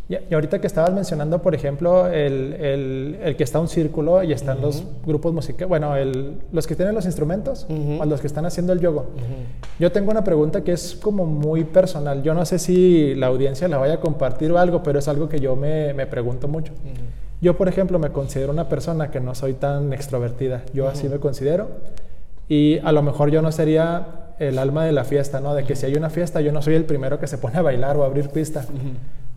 Y, 0.07 0.33
ahorita 0.33 0.59
que 0.59 0.67
estabas 0.67 0.93
mencionando, 0.93 1.41
por 1.41 1.55
ejemplo, 1.55 2.07
el, 2.07 2.53
el, 2.53 3.19
el 3.23 3.35
que 3.35 3.43
está 3.43 3.59
un 3.59 3.67
círculo 3.67 4.23
y 4.23 4.31
están 4.31 4.61
los 4.61 4.83
grupos 5.05 5.33
musicales, 5.33 5.67
bueno, 5.67 5.95
el, 5.95 6.37
los 6.51 6.67
que 6.67 6.75
tienen 6.75 6.93
los 6.93 7.05
instrumentos 7.05 7.65
o 7.69 8.05
los 8.05 8.21
que 8.21 8.27
están 8.27 8.45
haciendo 8.45 8.73
el 8.73 8.79
yoga. 8.79 9.03
Yo 9.79 9.91
tengo 9.91 10.11
una 10.11 10.23
pregunta 10.23 10.63
que 10.63 10.73
es 10.73 10.95
como 10.95 11.25
muy 11.25 11.63
personal. 11.63 12.21
Yo 12.21 12.33
no 12.33 12.45
sé 12.45 12.59
si 12.59 13.15
la 13.15 13.27
audiencia 13.27 13.67
la 13.67 13.77
vaya 13.77 13.95
a 13.95 13.99
compartir 13.99 14.51
o 14.51 14.59
algo, 14.59 14.83
pero 14.83 14.99
es 14.99 15.07
algo 15.07 15.27
que 15.27 15.39
yo 15.39 15.55
me, 15.55 15.93
me 15.93 16.05
pregunto 16.05 16.47
mucho. 16.47 16.73
Yo, 17.41 17.57
por 17.57 17.67
ejemplo, 17.67 17.99
me 17.99 18.11
considero 18.11 18.51
una 18.51 18.69
persona 18.69 19.11
que 19.11 19.19
no 19.19 19.35
soy 19.35 19.53
tan 19.53 19.91
extrovertida. 19.91 20.63
Yo 20.73 20.87
así 20.87 21.09
me 21.09 21.19
considero. 21.19 21.69
Y 22.47 22.79
a 22.79 22.91
lo 22.91 23.01
mejor 23.01 23.31
yo 23.31 23.41
no 23.41 23.51
sería 23.51 24.25
el 24.39 24.59
alma 24.59 24.85
de 24.85 24.91
la 24.91 25.03
fiesta, 25.03 25.39
¿no? 25.39 25.53
De 25.53 25.63
que 25.63 25.75
si 25.75 25.85
hay 25.85 25.95
una 25.95 26.09
fiesta, 26.09 26.41
yo 26.41 26.51
no 26.51 26.61
soy 26.61 26.75
el 26.75 26.85
primero 26.85 27.19
que 27.19 27.27
se 27.27 27.37
pone 27.37 27.57
a 27.57 27.61
bailar 27.61 27.97
o 27.97 28.03
a 28.03 28.05
abrir 28.05 28.29
pista. 28.29 28.65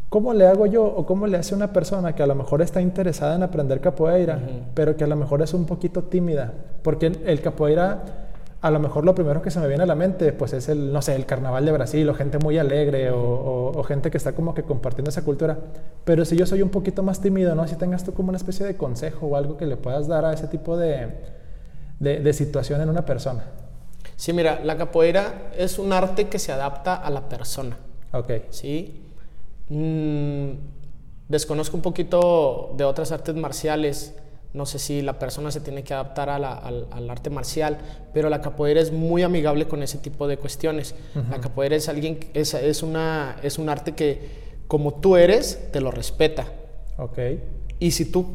¿Cómo 0.09 0.33
le 0.33 0.47
hago 0.47 0.67
yo 0.67 0.85
o 0.85 1.05
cómo 1.05 1.27
le 1.27 1.37
hace 1.37 1.55
una 1.55 1.73
persona 1.73 2.15
que 2.15 2.23
a 2.23 2.27
lo 2.27 2.35
mejor 2.35 2.63
está 2.63 2.81
interesada 2.81 3.37
en 3.37 3.43
aprender 3.43 3.81
capoeira, 3.81 4.41
pero 4.75 4.97
que 4.97 5.05
a 5.05 5.07
lo 5.07 5.17
mejor 5.17 5.43
es 5.43 5.53
un 5.55 5.67
poquito 5.67 6.05
tímida? 6.05 6.53
Porque 6.83 7.13
el 7.27 7.41
capoeira, 7.43 8.05
a 8.61 8.71
lo 8.71 8.81
mejor 8.81 9.05
lo 9.05 9.15
primero 9.15 9.43
que 9.43 9.51
se 9.51 9.61
me 9.61 9.69
viene 9.69 9.83
a 9.83 9.87
la 9.87 9.95
mente, 9.95 10.33
pues 10.33 10.55
es 10.55 10.69
el, 10.71 10.93
no 10.93 11.03
sé, 11.03 11.15
el 11.15 11.27
carnaval 11.27 11.65
de 11.67 11.73
Brasil 11.73 12.09
o 12.09 12.15
gente 12.15 12.39
muy 12.39 12.57
alegre 12.57 13.11
o, 13.11 13.73
o, 13.75 13.83
gente 13.85 14.11
que 14.11 14.17
está 14.17 14.33
como 14.33 14.55
que 14.55 14.63
compartiendo 14.63 15.11
esa 15.11 15.23
cultura. 15.23 15.59
Pero 16.05 16.25
si 16.25 16.37
yo 16.37 16.47
soy 16.47 16.63
un 16.63 16.71
poquito 16.71 17.03
más 17.03 17.21
tímido, 17.21 17.55
¿no? 17.55 17.69
Si 17.69 17.77
tengas 17.77 18.03
tú 18.03 18.15
como 18.15 18.31
una 18.31 18.39
especie 18.39 18.65
de 18.65 18.77
consejo 18.77 19.27
o 19.27 19.37
algo 19.37 19.59
que 19.59 19.67
le 19.67 19.77
puedas 19.77 20.09
dar 20.09 20.25
a 20.25 20.33
ese 20.33 20.49
tipo 20.49 20.79
de 20.79 21.09
de, 21.99 22.33
situación 22.33 22.81
en 22.81 22.89
una 22.89 23.05
persona. 23.05 23.45
Sí, 24.17 24.33
mira, 24.33 24.61
la 24.65 24.77
capoeira 24.77 25.51
es 25.57 25.79
un 25.79 25.93
arte 25.93 26.29
que 26.29 26.39
se 26.39 26.53
adapta 26.53 26.95
a 26.95 27.11
la 27.11 27.29
persona. 27.29 27.77
Ok. 28.13 28.31
Sí. 28.51 29.03
Mm, 29.69 30.51
desconozco 31.29 31.77
un 31.77 31.83
poquito 31.83 32.75
de 32.77 32.85
otras 32.85 33.13
artes 33.13 33.35
marciales. 33.35 34.15
No 34.55 34.65
sé 34.65 34.79
si 34.79 35.03
la 35.03 35.19
persona 35.19 35.51
se 35.51 35.61
tiene 35.61 35.85
que 35.85 35.93
adaptar 35.93 36.31
al, 36.31 37.11
arte 37.11 37.31
marcial, 37.31 37.79
pero 38.15 38.31
la 38.31 38.41
capoeira 38.41 38.81
es 38.81 38.93
muy 38.93 39.23
amigable 39.23 39.69
con 39.69 39.83
ese 39.83 39.99
tipo 39.99 40.27
de 40.27 40.39
cuestiones. 40.39 40.95
La 41.31 41.39
capoeira 41.39 41.77
es 41.77 41.89
alguien, 41.89 42.19
es, 42.33 42.55
es, 42.55 42.83
una, 42.83 43.37
es 43.43 43.59
un 43.59 43.69
arte 43.69 43.93
que, 43.93 44.49
como 44.67 44.95
tú 44.95 45.17
eres, 45.17 45.71
te 45.71 45.81
lo 45.81 45.91
respeta. 45.91 46.47
Ok. 46.97 47.19
Y 47.79 47.91
si 47.91 48.07
tú 48.07 48.27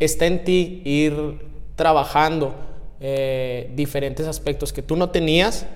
está 0.00 0.26
en 0.26 0.44
ti 0.44 0.82
ir 0.84 1.38
trabajando 1.76 2.54
eh, 3.04 3.72
diferentes 3.74 4.28
aspectos 4.28 4.72
que 4.72 4.80
tú 4.80 4.94
no 4.94 5.10
tenías, 5.10 5.66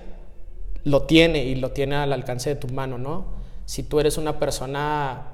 lo 0.85 1.01
tiene 1.01 1.43
y 1.43 1.55
lo 1.55 1.71
tiene 1.71 1.97
al 1.97 2.13
alcance 2.13 2.49
de 2.49 2.55
tu 2.55 2.69
mano, 2.69 2.97
¿no? 2.97 3.25
Si 3.65 3.83
tú 3.83 3.99
eres 3.99 4.17
una 4.17 4.39
persona, 4.39 5.27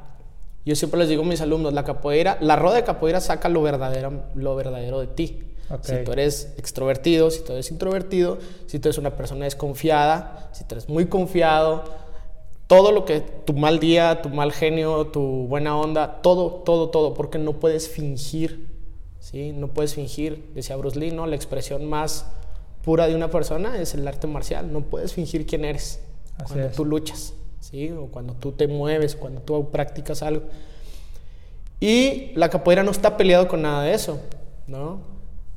yo 0.66 0.76
siempre 0.76 1.00
les 1.00 1.10
digo 1.10 1.22
a 1.22 1.26
mis 1.28 1.42
alumnos, 1.42 1.72
la 1.72 1.84
capoeira, 1.84 2.40
la 2.42 2.56
rueda 2.56 2.78
de 2.78 2.84
capoeira 2.84 3.22
saca 3.22 3.48
lo 3.48 3.62
verdadero, 3.62 4.24
lo 4.34 4.56
verdadero 4.56 5.02
de 5.02 5.08
ti. 5.08 5.44
Si 5.82 6.04
tú 6.04 6.14
eres 6.14 6.56
extrovertido, 6.58 7.30
si 7.30 7.44
tú 7.44 7.54
eres 7.54 7.70
introvertido, 7.70 8.40
si 8.66 8.80
tú 8.80 8.90
eres 8.90 8.98
una 8.98 9.16
persona 9.16 9.46
desconfiada, 9.46 10.50
si 10.52 10.64
tú 10.64 10.74
eres 10.74 10.90
muy 10.90 11.06
confiado, 11.06 11.84
todo 12.66 12.92
lo 12.92 13.06
que 13.06 13.22
tu 13.22 13.54
mal 13.54 13.80
día, 13.80 14.24
tu 14.24 14.30
mal 14.30 14.52
genio, 14.52 15.06
tu 15.08 15.22
buena 15.48 15.78
onda, 15.78 16.22
todo, 16.24 16.64
todo, 16.66 16.90
todo, 16.90 17.14
porque 17.14 17.38
no 17.38 17.54
puedes 17.54 17.88
fingir 17.88 18.73
¿sí? 19.34 19.52
No 19.52 19.70
puedes 19.70 19.96
fingir, 19.96 20.52
decía 20.54 20.78
Bruce 20.78 20.98
Lee, 20.98 21.12
¿no? 21.12 21.26
La 21.26 21.36
expresión 21.36 21.90
más 21.90 22.28
pura 22.84 23.08
de 23.08 23.16
una 23.16 23.30
persona 23.30 23.82
es 23.82 23.96
el 23.96 24.08
arte 24.08 24.28
marcial, 24.28 24.72
no 24.72 24.82
puedes 24.82 25.14
fingir 25.14 25.46
quién 25.46 25.66
eres 25.66 26.00
cuando 26.48 26.68
tú 26.70 26.86
luchas, 26.86 27.34
¿sí? 27.60 27.92
O 27.92 28.08
cuando 28.08 28.36
tú 28.36 28.52
te 28.52 28.68
mueves, 28.68 29.16
cuando 29.16 29.42
tú 29.42 29.72
practicas 29.72 30.22
algo. 30.22 30.44
Y 31.80 32.32
la 32.36 32.50
capoeira 32.50 32.84
no 32.84 32.92
está 32.92 33.18
peleado 33.18 33.48
con 33.48 33.64
nada 33.64 33.84
de 33.84 33.94
eso, 33.94 34.22
¿no? 34.68 35.02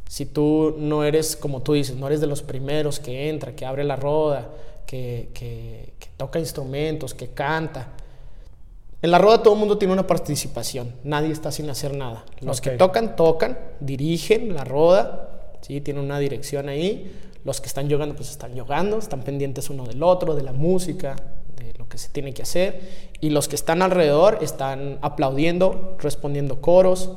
Si 0.08 0.24
tú 0.24 0.74
no 0.78 1.04
eres, 1.04 1.36
como 1.36 1.62
tú 1.62 1.74
dices, 1.74 1.96
no 1.96 2.06
eres 2.06 2.20
de 2.20 2.26
los 2.26 2.42
primeros 2.42 2.98
que 2.98 3.28
entra, 3.28 3.54
que 3.54 3.66
abre 3.66 3.84
la 3.84 3.96
roda, 3.96 4.48
que, 4.86 5.28
que 5.34 5.92
toca 6.16 6.38
instrumentos, 6.38 7.12
que 7.12 7.28
canta, 7.28 7.92
en 9.02 9.10
la 9.10 9.18
rueda 9.18 9.42
todo 9.42 9.54
el 9.54 9.60
mundo 9.60 9.78
tiene 9.78 9.92
una 9.92 10.06
participación, 10.06 10.94
nadie 11.04 11.30
está 11.30 11.52
sin 11.52 11.68
hacer 11.68 11.94
nada. 11.96 12.24
Los 12.40 12.60
que 12.60 12.70
tocan, 12.70 13.14
tocan, 13.14 13.58
dirigen 13.80 14.54
la 14.54 14.64
rueda, 14.64 15.52
¿sí? 15.60 15.80
tienen 15.80 16.02
una 16.02 16.18
dirección 16.18 16.68
ahí. 16.68 17.12
Los 17.44 17.60
que 17.60 17.68
están 17.68 17.88
jugando, 17.88 18.16
pues 18.16 18.30
están 18.30 18.58
jugando, 18.58 18.98
están 18.98 19.22
pendientes 19.22 19.70
uno 19.70 19.84
del 19.84 20.02
otro, 20.02 20.34
de 20.34 20.42
la 20.42 20.52
música, 20.52 21.14
de 21.56 21.74
lo 21.78 21.88
que 21.88 21.98
se 21.98 22.08
tiene 22.08 22.34
que 22.34 22.42
hacer. 22.42 23.08
Y 23.20 23.30
los 23.30 23.46
que 23.48 23.54
están 23.54 23.82
alrededor 23.82 24.38
están 24.40 24.98
aplaudiendo, 25.02 25.96
respondiendo 26.00 26.60
coros 26.60 27.12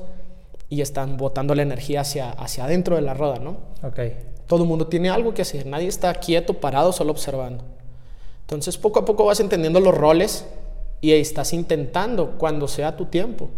y 0.70 0.82
están 0.82 1.18
botando 1.18 1.56
la 1.56 1.64
energía 1.64 2.02
hacia, 2.02 2.30
hacia 2.32 2.66
adentro 2.66 2.96
de 2.96 3.02
la 3.02 3.16
rueda, 3.16 3.40
¿no? 3.40 3.58
Okay. 3.82 4.18
Todo 4.46 4.64
el 4.64 4.70
mundo 4.70 4.86
tiene 4.88 5.10
algo 5.10 5.34
que 5.34 5.42
hacer, 5.42 5.66
nadie 5.66 5.88
está 5.88 6.14
quieto, 6.14 6.56
parado, 6.56 6.92
solo 6.92 7.12
observando. 7.12 7.64
Entonces 8.42 8.78
poco 8.78 9.00
a 9.00 9.06
poco 9.06 9.26
vas 9.26 9.40
entendiendo 9.40 9.80
los 9.80 9.96
roles 9.96 10.46
y 11.02 11.12
estás 11.12 11.54
intentando 11.54 12.32
cuando 12.38 12.68
sea 12.68 12.96
tu 12.96 13.06
tiempo. 13.06 13.50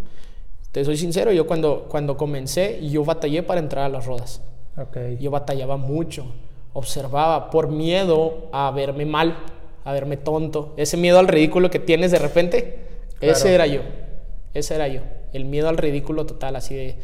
Te 0.72 0.86
soy 0.86 0.98
sincero, 0.98 1.32
yo 1.32 1.48
cuando, 1.48 1.88
cuando 1.90 2.16
comencé, 2.16 2.80
yo 2.88 3.04
batallé 3.04 3.44
para 3.44 3.60
entrar 3.60 3.86
a 3.86 3.90
las 3.90 4.06
rodas. 4.06 4.42
Okay. 4.78 5.18
Yo 5.20 5.32
batallaba 5.32 5.76
mucho, 5.76 6.26
observaba 6.74 7.50
por 7.50 7.68
miedo 7.70 8.48
a 8.54 8.72
verme 8.72 9.06
mal, 9.06 9.38
a 9.84 9.92
verme 9.92 10.16
tonto. 10.18 10.74
Ese 10.78 10.96
miedo 10.96 11.20
al 11.20 11.28
ridículo 11.28 11.70
que 11.70 11.80
tienes 11.80 12.12
de 12.12 12.20
repente, 12.20 12.80
ese 13.20 13.54
era 13.54 13.68
yo. 13.68 13.82
Ese 14.54 14.76
era 14.76 14.88
yo. 14.88 15.02
El 15.34 15.46
miedo 15.46 15.68
al 15.68 15.78
ridículo 15.78 16.26
total, 16.26 16.56
así 16.56 16.76
de 16.76 16.96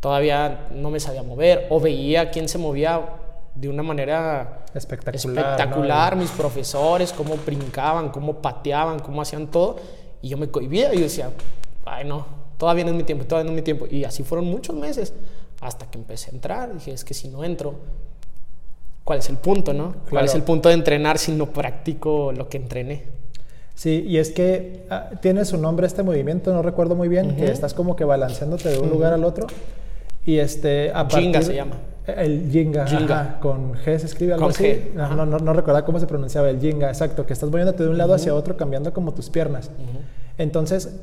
todavía 0.00 0.68
no 0.72 0.90
me 0.90 1.00
sabía 1.00 1.22
mover 1.22 1.66
o 1.70 1.80
veía 1.80 2.30
quién 2.30 2.48
se 2.48 2.58
movía 2.58 3.02
de 3.56 3.68
una 3.68 3.82
manera 3.82 4.64
espectacular, 4.74 5.16
espectacular 5.16 6.16
mis 6.16 6.30
profesores, 6.30 7.12
cómo 7.12 7.36
brincaban, 7.36 8.10
cómo 8.10 8.42
pateaban, 8.42 8.98
cómo 9.00 9.22
hacían 9.22 9.48
todo. 9.48 9.76
Y 10.22 10.28
yo 10.28 10.36
me 10.36 10.48
cohibía 10.48 10.92
y 10.94 10.98
yo 10.98 11.04
decía, 11.04 11.30
ay 11.84 12.04
no, 12.04 12.26
todavía 12.58 12.84
no 12.84 12.90
es 12.90 12.96
mi 12.96 13.04
tiempo, 13.04 13.24
todavía 13.24 13.50
no 13.50 13.56
es 13.56 13.56
mi 13.56 13.62
tiempo. 13.62 13.86
Y 13.90 14.04
así 14.04 14.22
fueron 14.22 14.46
muchos 14.46 14.76
meses 14.76 15.12
hasta 15.60 15.90
que 15.90 15.98
empecé 15.98 16.30
a 16.30 16.34
entrar. 16.34 16.74
Dije, 16.74 16.92
es 16.92 17.04
que 17.04 17.14
si 17.14 17.28
no 17.28 17.44
entro, 17.44 17.74
¿cuál 19.04 19.20
es 19.20 19.28
el 19.30 19.38
punto, 19.38 19.72
no? 19.72 19.94
¿Cuál 20.10 20.26
es 20.26 20.34
el 20.34 20.42
punto 20.42 20.68
de 20.68 20.74
entrenar 20.74 21.18
si 21.18 21.32
no 21.32 21.46
practico 21.46 22.32
lo 22.32 22.48
que 22.48 22.58
entrené? 22.58 23.04
Sí, 23.74 24.04
y 24.06 24.16
es 24.18 24.30
que 24.30 24.86
ah, 24.88 25.10
tiene 25.20 25.44
su 25.44 25.58
nombre 25.58 25.86
este 25.86 26.02
movimiento, 26.02 26.52
no 26.52 26.62
recuerdo 26.62 26.94
muy 26.94 27.08
bien, 27.08 27.36
que 27.36 27.46
estás 27.46 27.74
como 27.74 27.94
que 27.94 28.04
balanceándote 28.04 28.70
de 28.70 28.78
un 28.78 28.88
lugar 28.88 29.12
al 29.12 29.22
otro. 29.24 29.46
Y 30.26 30.38
este, 30.38 30.90
a 30.92 31.06
Jinga 31.08 31.40
se 31.40 31.54
llama. 31.54 31.76
El 32.06 32.50
Jinga, 32.50 32.86
Jinga. 32.86 33.38
con 33.40 33.74
G 33.74 33.98
se 33.98 34.06
escribe 34.06 34.34
algo 34.34 34.46
con 34.46 34.54
así. 34.54 34.64
G. 34.64 34.92
No, 34.94 35.26
no, 35.26 35.38
no, 35.38 35.52
recordaba 35.52 35.84
cómo 35.84 35.98
se 35.98 36.06
pronunciaba 36.06 36.50
el 36.50 36.60
Jinga, 36.60 36.88
exacto, 36.88 37.26
que 37.26 37.32
estás 37.32 37.50
moviéndote 37.50 37.82
de 37.82 37.88
un 37.88 37.98
lado 37.98 38.14
hacia 38.14 38.34
otro, 38.34 38.56
cambiando 38.56 38.92
como 38.92 39.12
tus 39.12 39.30
piernas. 39.30 39.70
Entonces, 40.38 40.94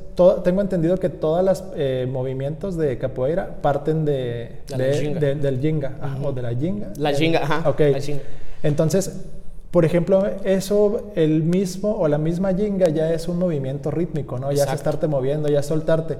tengo 0.44 0.60
entendido 0.60 0.98
que 0.98 1.08
todos 1.08 1.44
los 1.44 1.64
eh, 1.74 2.06
movimientos 2.10 2.76
de 2.76 2.98
capoeira 2.98 3.56
parten 3.60 4.04
de, 4.04 4.60
del 4.68 5.58
Jinga, 5.60 5.92
o 6.22 6.32
de 6.32 6.42
la 6.42 6.54
Jinga. 6.54 6.92
La 6.96 7.12
Jinga, 7.12 7.42
ajá. 7.42 7.68
Ok. 7.68 7.80
Entonces, 8.62 9.24
por 9.70 9.84
ejemplo, 9.84 10.24
eso, 10.44 11.12
el 11.16 11.42
mismo 11.42 11.96
o 11.96 12.06
la 12.08 12.16
misma 12.16 12.54
Jinga 12.54 12.88
ya 12.90 13.12
es 13.12 13.26
un 13.26 13.38
movimiento 13.38 13.90
rítmico, 13.90 14.38
¿no? 14.38 14.52
Ya 14.52 14.64
es 14.64 14.72
estarte 14.72 15.08
moviendo, 15.08 15.48
ya 15.48 15.60
es 15.60 15.66
soltarte. 15.66 16.16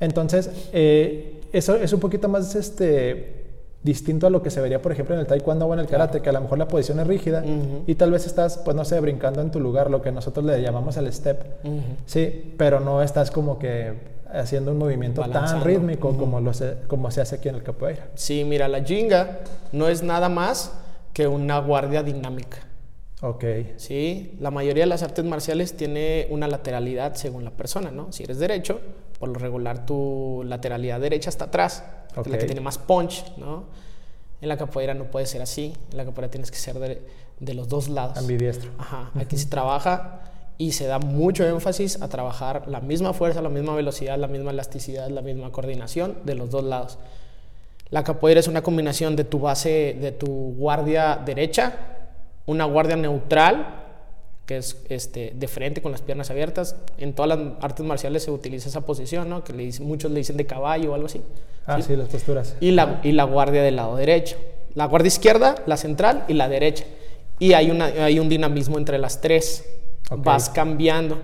Entonces, 0.00 0.50
eh, 0.72 1.34
eso 1.54 1.76
es 1.76 1.92
un 1.92 2.00
poquito 2.00 2.28
más 2.28 2.54
este, 2.54 3.44
distinto 3.82 4.26
a 4.26 4.30
lo 4.30 4.42
que 4.42 4.50
se 4.50 4.60
vería, 4.60 4.82
por 4.82 4.92
ejemplo, 4.92 5.14
en 5.14 5.20
el 5.20 5.26
taekwondo 5.26 5.66
o 5.66 5.74
en 5.74 5.80
el 5.80 5.86
karate, 5.86 6.20
que 6.20 6.28
a 6.28 6.32
lo 6.32 6.40
mejor 6.40 6.58
la 6.58 6.66
posición 6.66 7.00
es 7.00 7.06
rígida 7.06 7.44
y 7.86 7.94
tal 7.94 8.10
vez 8.10 8.26
estás, 8.26 8.58
pues 8.58 8.76
no 8.76 8.84
sé, 8.84 8.98
brincando 9.00 9.40
en 9.40 9.50
tu 9.50 9.60
lugar, 9.60 9.90
lo 9.90 10.02
que 10.02 10.10
nosotros 10.10 10.44
le 10.44 10.60
llamamos 10.60 10.96
el 10.96 11.12
step, 11.12 11.44
sí, 12.06 12.54
pero 12.56 12.80
no 12.80 13.02
estás 13.02 13.30
como 13.30 13.58
que 13.58 14.14
haciendo 14.32 14.72
un 14.72 14.78
movimiento 14.78 15.22
tan 15.22 15.62
rítmico 15.62 16.16
como, 16.16 16.40
lo 16.40 16.52
se, 16.52 16.78
como 16.88 17.10
se 17.10 17.20
hace 17.20 17.36
aquí 17.36 17.48
en 17.48 17.56
el 17.56 17.62
capoeira. 17.62 18.08
Sí, 18.14 18.44
mira, 18.44 18.68
la 18.68 18.82
jinga 18.82 19.40
no 19.72 19.88
es 19.88 20.02
nada 20.02 20.28
más 20.28 20.72
que 21.12 21.28
una 21.28 21.60
guardia 21.60 22.02
dinámica. 22.02 22.58
Ok. 23.20 23.44
Sí, 23.76 24.36
la 24.40 24.50
mayoría 24.50 24.82
de 24.82 24.88
las 24.88 25.02
artes 25.02 25.24
marciales 25.24 25.74
tiene 25.74 26.26
una 26.30 26.48
lateralidad 26.48 27.14
según 27.14 27.44
la 27.44 27.50
persona, 27.50 27.90
¿no? 27.90 28.12
Si 28.12 28.24
eres 28.24 28.38
derecho, 28.38 28.80
por 29.24 29.32
lo 29.32 29.38
regular 29.38 29.86
tu 29.86 30.42
lateralidad 30.44 31.00
derecha 31.00 31.30
está 31.30 31.46
atrás, 31.46 31.82
es 32.14 32.26
la 32.26 32.36
que 32.36 32.44
tiene 32.44 32.60
más 32.60 32.76
punch, 32.76 33.24
¿no? 33.38 33.64
En 34.42 34.50
la 34.50 34.58
capoeira 34.58 34.92
no 34.92 35.04
puede 35.04 35.24
ser 35.24 35.40
así, 35.40 35.72
en 35.92 35.96
la 35.96 36.04
capoeira 36.04 36.30
tienes 36.30 36.50
que 36.50 36.58
ser 36.58 36.78
de, 36.78 37.54
los 37.54 37.66
dos 37.70 37.88
lados. 37.88 38.18
Ambidiestro. 38.18 38.70
Ajá, 38.76 39.10
aquí 39.14 39.38
se 39.38 39.46
trabaja 39.46 40.20
y 40.58 40.72
se 40.72 40.86
da 40.86 40.98
mucho 40.98 41.46
énfasis 41.46 42.02
a 42.02 42.08
trabajar 42.08 42.68
la 42.68 42.82
misma 42.82 43.14
fuerza, 43.14 43.40
la 43.40 43.48
misma 43.48 43.74
velocidad, 43.74 44.18
la 44.18 44.28
misma 44.28 44.50
elasticidad, 44.50 45.08
la 45.08 45.22
misma 45.22 45.50
coordinación 45.52 46.18
de 46.24 46.34
los 46.34 46.50
dos 46.50 46.64
lados. 46.64 46.98
La 47.88 48.04
capoeira 48.04 48.40
es 48.40 48.46
una 48.46 48.60
combinación 48.60 49.16
de 49.16 49.24
tu 49.24 49.38
base, 49.38 49.96
de 49.98 50.12
tu 50.12 50.26
guardia 50.54 51.16
derecha, 51.16 51.72
una 52.44 52.66
guardia 52.66 52.96
neutral 52.96 53.83
que 54.46 54.58
es 54.58 54.76
este, 54.88 55.32
de 55.34 55.48
frente 55.48 55.80
con 55.80 55.92
las 55.92 56.02
piernas 56.02 56.30
abiertas. 56.30 56.76
En 56.98 57.14
todas 57.14 57.38
las 57.38 57.52
artes 57.62 57.84
marciales 57.84 58.22
se 58.24 58.30
utiliza 58.30 58.68
esa 58.68 58.82
posición, 58.82 59.28
¿no? 59.28 59.42
que 59.42 59.52
le 59.52 59.70
muchos 59.80 60.10
le 60.10 60.18
dicen 60.18 60.36
de 60.36 60.46
caballo 60.46 60.92
o 60.92 60.94
algo 60.94 61.06
así. 61.06 61.20
Ah, 61.66 61.80
sí, 61.80 61.96
las 61.96 62.08
posturas. 62.08 62.56
Y 62.60 62.72
la, 62.72 63.00
y 63.02 63.12
la 63.12 63.24
guardia 63.24 63.62
del 63.62 63.76
lado 63.76 63.96
derecho. 63.96 64.36
La 64.74 64.86
guardia 64.86 65.08
izquierda, 65.08 65.54
la 65.66 65.76
central 65.76 66.24
y 66.28 66.34
la 66.34 66.48
derecha. 66.48 66.84
Y 67.38 67.54
hay, 67.54 67.70
una, 67.70 67.86
hay 67.86 68.18
un 68.18 68.28
dinamismo 68.28 68.78
entre 68.78 68.98
las 68.98 69.20
tres. 69.20 69.64
Vas 70.10 70.50
cambiando. 70.50 71.18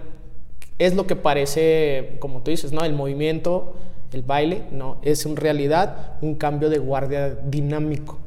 Es 0.79 0.95
lo 0.95 1.07
que 1.07 1.15
parece, 1.15 2.17
como 2.21 2.43
tú 2.43 2.51
dices, 2.51 2.73
¿no? 2.73 2.85
El 2.85 2.95
movimiento, 2.95 3.75
el 4.13 4.23
baile, 4.23 4.63
no, 4.73 4.99
es 5.03 5.27
en 5.27 5.37
realidad 5.37 6.15
un 6.23 6.37
cambio 6.37 6.71
de 6.71 6.79
guardia 6.79 7.35
dinámico. 7.45 8.19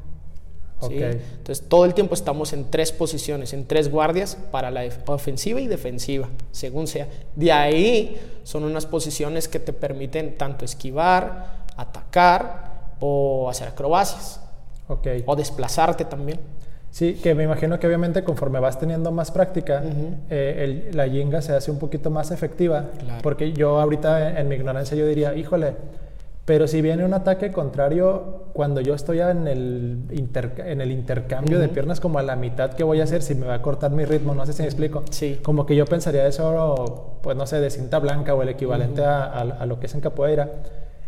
Entonces, 0.91 1.67
todo 1.67 1.86
el 1.86 1.93
tiempo 1.93 2.13
estamos 2.13 2.54
en 2.54 2.69
tres 2.69 2.91
posiciones, 2.91 3.54
en 3.54 3.65
tres 3.65 3.89
guardias 3.89 4.38
para 4.52 4.72
la 4.72 4.84
ofensiva 5.08 5.60
y 5.62 5.67
defensiva, 5.67 6.30
según 6.52 6.88
sea. 6.88 7.08
De 7.36 7.52
ahí 7.52 8.19
son 8.43 8.63
unas 8.63 8.86
posiciones 8.86 9.48
que 9.48 9.60
te 9.60 9.74
permiten 9.74 10.38
tanto 10.38 10.65
esquivar, 10.65 11.65
atacar 11.78 12.96
o 13.00 13.50
hacer 13.50 13.67
acrobacias. 13.67 14.39
O 15.26 15.36
desplazarte 15.36 16.06
también. 16.06 16.39
Sí, 16.91 17.15
que 17.15 17.34
me 17.34 17.43
imagino 17.43 17.80
que 17.80 17.88
obviamente 17.88 18.24
conforme 18.24 18.60
vas 18.60 18.78
teniendo 18.78 19.12
más 19.12 19.32
práctica, 19.32 19.82
eh, 20.30 20.91
la 20.93 21.08
yinga 21.08 21.41
se 21.41 21.54
hace 21.54 21.72
un 21.72 21.80
poquito 21.80 22.12
más 22.12 22.30
efectiva. 22.30 22.86
Porque 23.24 23.52
yo 23.52 23.80
ahorita 23.80 24.39
en 24.39 24.48
mi 24.48 24.56
ignorancia 24.56 24.96
yo 24.96 25.08
diría, 25.08 25.34
híjole, 25.34 25.74
pero 26.45 26.67
si 26.67 26.82
viene 26.82 27.06
un 27.06 27.13
ataque 27.13 27.53
contrario, 27.53 28.47
cuando 28.51 28.82
yo 28.82 28.93
estoy 28.95 29.21
en 29.21 29.47
el, 29.47 29.99
en 30.58 30.82
el 30.82 30.91
intercambio 30.91 31.58
de 31.58 31.69
piernas, 31.69 32.01
como 32.01 32.19
a 32.19 32.21
la 32.21 32.36
mitad, 32.36 32.73
¿qué 32.73 32.84
voy 32.84 32.99
a 32.99 33.06
hacer? 33.06 33.21
Si 33.21 33.34
me 33.34 33.45
va 33.45 33.53
a 33.56 33.62
cortar 33.62 33.91
mi 33.91 34.03
ritmo, 34.03 34.36
no 34.36 34.45
sé 34.45 34.51
si 34.51 34.62
me 34.62 34.67
explico. 34.67 35.03
Sí. 35.10 35.39
Como 35.41 35.65
que 35.65 35.73
yo 35.75 35.86
pensaría 35.86 36.27
eso, 36.27 37.17
pues 37.23 37.38
no 37.38 37.47
sé, 37.47 37.62
de 37.62 37.69
cinta 37.69 37.97
blanca 37.99 38.36
o 38.36 38.41
el 38.41 38.49
equivalente 38.49 39.06
a, 39.06 39.23
a, 39.23 39.65
lo 39.65 39.79
que 39.79 39.86
es 39.86 39.93
en 39.93 40.01
capoeira. 40.01 40.51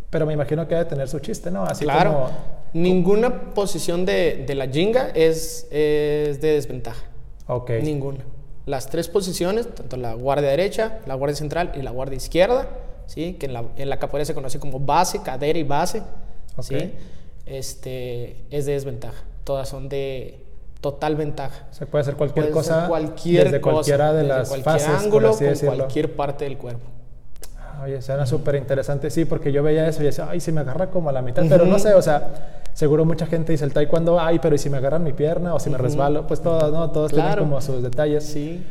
Pero 0.10 0.26
me 0.26 0.32
imagino 0.32 0.70
que 0.70 0.76
debe 0.76 0.88
tener 0.88 1.10
su 1.10 1.20
chiste, 1.20 1.52
¿no? 1.52 1.64
Así 1.66 1.84
claro. 1.84 2.30
Ninguna 2.72 3.54
posición 3.54 4.06
de, 4.06 4.46
de 4.48 4.56
la 4.56 4.68
jinga 4.68 5.10
es, 5.14 5.68
es, 5.70 6.40
de 6.40 6.54
desventaja. 6.54 7.04
Ok. 7.48 7.72
Ninguna. 7.84 8.20
Las 8.66 8.90
tres 8.90 9.10
posiciones, 9.10 9.68
tanto 9.68 9.98
la 9.98 10.14
guardia 10.14 10.50
derecha, 10.50 11.00
la 11.06 11.16
guardia 11.16 11.36
central 11.36 11.74
y 11.76 11.82
la 11.82 11.92
guardia 11.92 12.16
izquierda, 12.16 12.68
¿sí? 13.08 13.34
que 13.34 13.46
en 13.46 13.54
la, 13.54 13.64
en 13.78 13.90
la 13.90 13.98
capoeira 13.98 14.26
se 14.26 14.34
conoce 14.34 14.60
como 14.60 14.80
base, 14.80 15.22
cadera 15.22 15.58
y 15.58 15.64
base, 15.64 16.04
¿sí? 16.62 16.94
este, 17.46 18.36
es 18.50 18.66
de 18.66 18.74
desventaja. 18.74 19.24
Todas 19.44 19.70
son 19.70 19.90
de 19.90 20.40
total 20.82 21.16
ventaja. 21.16 21.68
Se 21.72 21.86
puede 21.86 22.04
hacer 22.04 22.16
cualquier 22.16 22.52
cosa 22.52 22.88
cualquier 22.88 23.46
desde 23.46 23.62
cualquiera 23.62 24.14
de 24.14 24.24
las 24.24 24.50
cualquier 24.50 24.80
fases, 24.80 25.04
ángulo, 25.04 25.36
con 25.36 25.56
cualquier 25.58 26.16
parte 26.16 26.46
del 26.46 26.58
cuerpo. 26.58 26.86
Oye, 27.84 28.02
suena 28.02 28.26
súper 28.26 28.56
interesante, 28.56 29.10
sí, 29.10 29.26
porque 29.26 29.52
yo 29.52 29.62
veía 29.62 29.88
eso 29.88 30.02
y 30.02 30.06
decía, 30.06 30.28
ay, 30.30 30.40
si 30.40 30.52
me 30.52 30.62
agarra 30.62 30.90
como 30.90 31.10
a 31.10 31.12
la 31.12 31.22
mitad, 31.22 31.44
pero 31.50 31.66
no 31.66 31.78
sé, 31.78 31.94
o 31.94 32.02
sea, 32.02 32.62
seguro 32.74 33.04
mucha 33.04 33.26
gente 33.26 33.52
dice 33.52 33.66
el 33.66 33.74
taekwondo, 33.74 34.20
ay, 34.20 34.40
pero 34.40 34.56
¿y 34.56 34.58
si 34.58 34.70
me 34.70 34.78
agarran 34.78 35.04
mi 35.04 35.14
pierna 35.14 35.54
o 35.54 35.60
si 35.60 35.70
me 35.70 35.78
resbalo? 35.78 36.26
Pues 36.26 36.42
todos, 36.42 36.72
¿no? 36.72 36.90
Todos 36.92 37.12
tienen 37.12 37.38
como 37.38 37.60
sus 37.62 37.84
detalles. 37.84 38.24
Sí. 38.26 38.64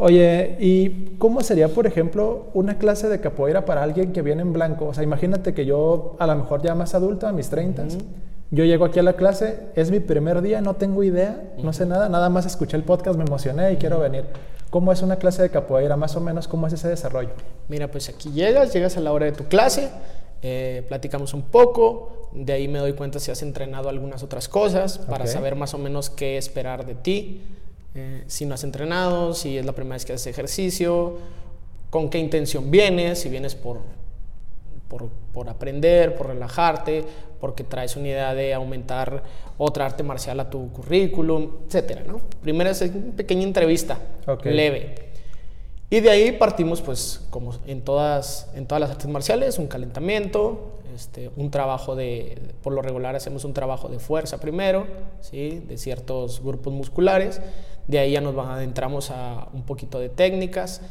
Oye, 0.00 0.54
¿y 0.60 1.16
cómo 1.18 1.40
sería, 1.40 1.66
por 1.66 1.88
ejemplo, 1.88 2.46
una 2.54 2.78
clase 2.78 3.08
de 3.08 3.20
capoeira 3.20 3.64
para 3.64 3.82
alguien 3.82 4.12
que 4.12 4.22
viene 4.22 4.42
en 4.42 4.52
blanco? 4.52 4.86
O 4.86 4.94
sea, 4.94 5.02
imagínate 5.02 5.54
que 5.54 5.66
yo, 5.66 6.14
a 6.20 6.26
lo 6.28 6.36
mejor 6.36 6.62
ya 6.62 6.76
más 6.76 6.94
adulta, 6.94 7.30
a 7.30 7.32
mis 7.32 7.50
30, 7.50 7.88
yo 8.52 8.64
llego 8.64 8.84
aquí 8.84 9.00
a 9.00 9.02
la 9.02 9.14
clase, 9.14 9.58
es 9.74 9.90
mi 9.90 9.98
primer 9.98 10.40
día, 10.40 10.60
no 10.60 10.74
tengo 10.74 11.02
idea, 11.02 11.52
no 11.58 11.72
sé 11.72 11.84
nada, 11.84 12.08
nada 12.08 12.28
más 12.28 12.46
escuché 12.46 12.76
el 12.76 12.84
podcast, 12.84 13.18
me 13.18 13.24
emocioné 13.24 13.72
y 13.72 13.76
quiero 13.76 13.98
venir. 13.98 14.26
¿Cómo 14.70 14.92
es 14.92 15.02
una 15.02 15.16
clase 15.16 15.42
de 15.42 15.50
capoeira? 15.50 15.96
Más 15.96 16.14
o 16.14 16.20
menos, 16.20 16.46
¿cómo 16.46 16.68
es 16.68 16.74
ese 16.74 16.86
desarrollo? 16.86 17.30
Mira, 17.68 17.90
pues 17.90 18.08
aquí 18.08 18.30
llegas, 18.30 18.72
llegas 18.72 18.96
a 18.98 19.00
la 19.00 19.12
hora 19.12 19.26
de 19.26 19.32
tu 19.32 19.46
clase, 19.46 19.90
eh, 20.42 20.84
platicamos 20.86 21.34
un 21.34 21.42
poco, 21.42 22.30
de 22.32 22.52
ahí 22.52 22.68
me 22.68 22.78
doy 22.78 22.92
cuenta 22.92 23.18
si 23.18 23.32
has 23.32 23.42
entrenado 23.42 23.88
algunas 23.88 24.22
otras 24.22 24.48
cosas 24.48 24.98
para 24.98 25.26
saber 25.26 25.56
más 25.56 25.74
o 25.74 25.78
menos 25.78 26.08
qué 26.08 26.38
esperar 26.38 26.86
de 26.86 26.94
ti. 26.94 27.42
Eh, 28.00 28.22
si 28.28 28.46
no 28.46 28.54
has 28.54 28.62
entrenado, 28.62 29.34
si 29.34 29.58
es 29.58 29.66
la 29.66 29.72
primera 29.72 29.96
vez 29.96 30.04
que 30.04 30.12
haces 30.12 30.28
ejercicio, 30.28 31.18
con 31.90 32.08
qué 32.08 32.18
intención 32.18 32.70
vienes, 32.70 33.18
si 33.18 33.28
vienes 33.28 33.56
por, 33.56 33.80
por, 35.32 35.48
aprender, 35.48 36.14
por 36.14 36.28
relajarte, 36.28 37.04
porque 37.40 37.64
traes 37.64 37.96
una 37.96 38.06
idea 38.06 38.34
de 38.34 38.54
aumentar 38.54 39.24
otra 39.56 39.86
arte 39.86 40.04
marcial 40.04 40.38
a 40.38 40.48
tu 40.48 40.70
currículum, 40.70 41.56
etc. 41.68 42.06
¿no? 42.06 42.20
Primero 42.40 42.70
es 42.70 42.82
una 42.82 43.16
pequeña 43.16 43.42
entrevista 43.42 43.98
leve. 44.44 44.94
Y 45.90 45.98
de 45.98 46.10
ahí 46.10 46.30
partimos, 46.30 46.80
pues, 46.80 47.26
como 47.30 47.52
en 47.66 47.82
todas, 47.82 48.48
en 48.54 48.66
todas 48.66 48.80
las 48.80 48.90
artes 48.90 49.08
marciales, 49.08 49.58
un 49.58 49.66
calentamiento, 49.66 50.78
este, 50.94 51.32
un 51.36 51.50
trabajo 51.50 51.96
de, 51.96 52.38
por 52.62 52.72
lo 52.72 52.82
regular 52.82 53.16
hacemos 53.16 53.44
un 53.44 53.54
trabajo 53.54 53.88
de 53.88 53.98
fuerza 53.98 54.38
primero, 54.38 54.86
¿sí? 55.20 55.64
de 55.66 55.78
ciertos 55.78 56.42
grupos 56.42 56.72
musculares, 56.72 57.40
de 57.88 57.98
ahí 57.98 58.12
ya 58.12 58.20
nos 58.20 58.36
adentramos 58.36 59.10
a 59.10 59.48
un 59.52 59.62
poquito 59.62 59.98
de 59.98 60.10
técnicas. 60.10 60.82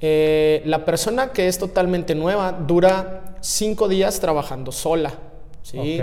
Eh, 0.00 0.62
la 0.66 0.84
persona 0.84 1.32
que 1.32 1.46
es 1.46 1.58
totalmente 1.58 2.16
nueva 2.16 2.52
dura 2.52 3.36
cinco 3.40 3.88
días 3.88 4.18
trabajando 4.18 4.72
sola. 4.72 5.14
¿sí? 5.62 6.00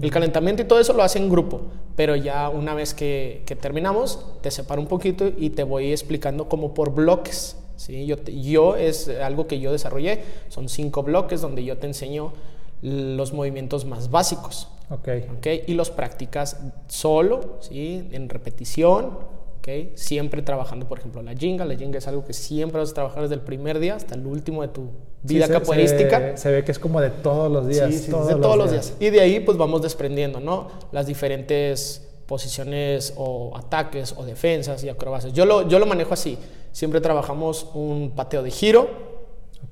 El 0.00 0.10
calentamiento 0.10 0.62
y 0.62 0.64
todo 0.64 0.78
eso 0.80 0.92
lo 0.92 1.02
hace 1.02 1.18
en 1.18 1.28
grupo, 1.28 1.60
pero 1.96 2.14
ya 2.16 2.48
una 2.48 2.74
vez 2.74 2.94
que, 2.94 3.42
terminamos, 3.60 4.24
te 4.40 4.50
separo 4.50 4.80
un 4.80 4.86
poquito 4.86 5.30
y 5.36 5.50
te 5.50 5.64
voy 5.64 5.90
explicando 5.90 6.48
como 6.48 6.72
por 6.72 6.94
bloques. 6.94 7.56
¿sí? 7.76 8.06
Yo, 8.06 8.16
yo 8.24 8.76
es 8.76 9.08
algo 9.08 9.48
que 9.48 9.58
yo 9.58 9.72
desarrollé, 9.72 10.22
son 10.48 10.68
cinco 10.68 11.02
bloques 11.02 11.40
donde 11.40 11.64
yo 11.64 11.76
te 11.78 11.88
enseño 11.88 12.32
los 12.80 13.32
movimientos 13.32 13.84
más 13.84 14.10
básicos. 14.10 14.68
Okay. 14.92 15.26
Okay, 15.38 15.64
y 15.66 15.74
los 15.74 15.90
practicas 15.90 16.60
solo, 16.86 17.58
¿sí? 17.60 18.08
en 18.12 18.28
repetición, 18.28 19.18
okay, 19.58 19.92
siempre 19.94 20.42
trabajando, 20.42 20.86
por 20.86 20.98
ejemplo, 20.98 21.22
la 21.22 21.34
jinga. 21.34 21.64
La 21.64 21.76
jinga 21.76 21.98
es 21.98 22.06
algo 22.08 22.24
que 22.24 22.34
siempre 22.34 22.78
vas 22.78 22.90
a 22.90 22.94
trabajar 22.94 23.22
desde 23.22 23.36
el 23.36 23.40
primer 23.40 23.78
día 23.78 23.94
hasta 23.94 24.14
el 24.14 24.26
último 24.26 24.60
de 24.60 24.68
tu 24.68 24.90
vida 25.22 25.46
sí, 25.46 25.52
capoeirística. 25.52 26.36
Se, 26.36 26.50
ve 26.50 26.64
que 26.64 26.72
es 26.72 26.78
como 26.78 27.00
de 27.00 27.10
todos 27.10 27.50
los 27.50 27.66
días. 27.66 27.94
Sí, 27.94 28.10
todos 28.10 28.28
de 28.28 28.34
todos 28.34 28.58
los 28.58 28.70
días. 28.70 28.94
Y 29.00 29.08
de 29.10 29.20
ahí 29.20 29.40
pues 29.40 29.56
vamos 29.56 29.80
desprendiendo, 29.80 30.40
¿no? 30.40 30.68
Las 30.92 31.06
diferentes 31.06 32.06
posiciones 32.26 33.14
o 33.16 33.56
ataques 33.56 34.14
o 34.16 34.24
defensas 34.24 34.84
y 34.84 34.88
acrobacias. 34.90 35.32
Yo 35.32 35.46
lo, 35.46 35.68
yo 35.68 35.78
lo 35.78 35.86
manejo 35.86 36.12
así. 36.12 36.38
Siempre 36.72 37.00
trabajamos 37.00 37.68
un 37.74 38.12
pateo 38.14 38.42
de 38.42 38.50
giro, 38.50 38.88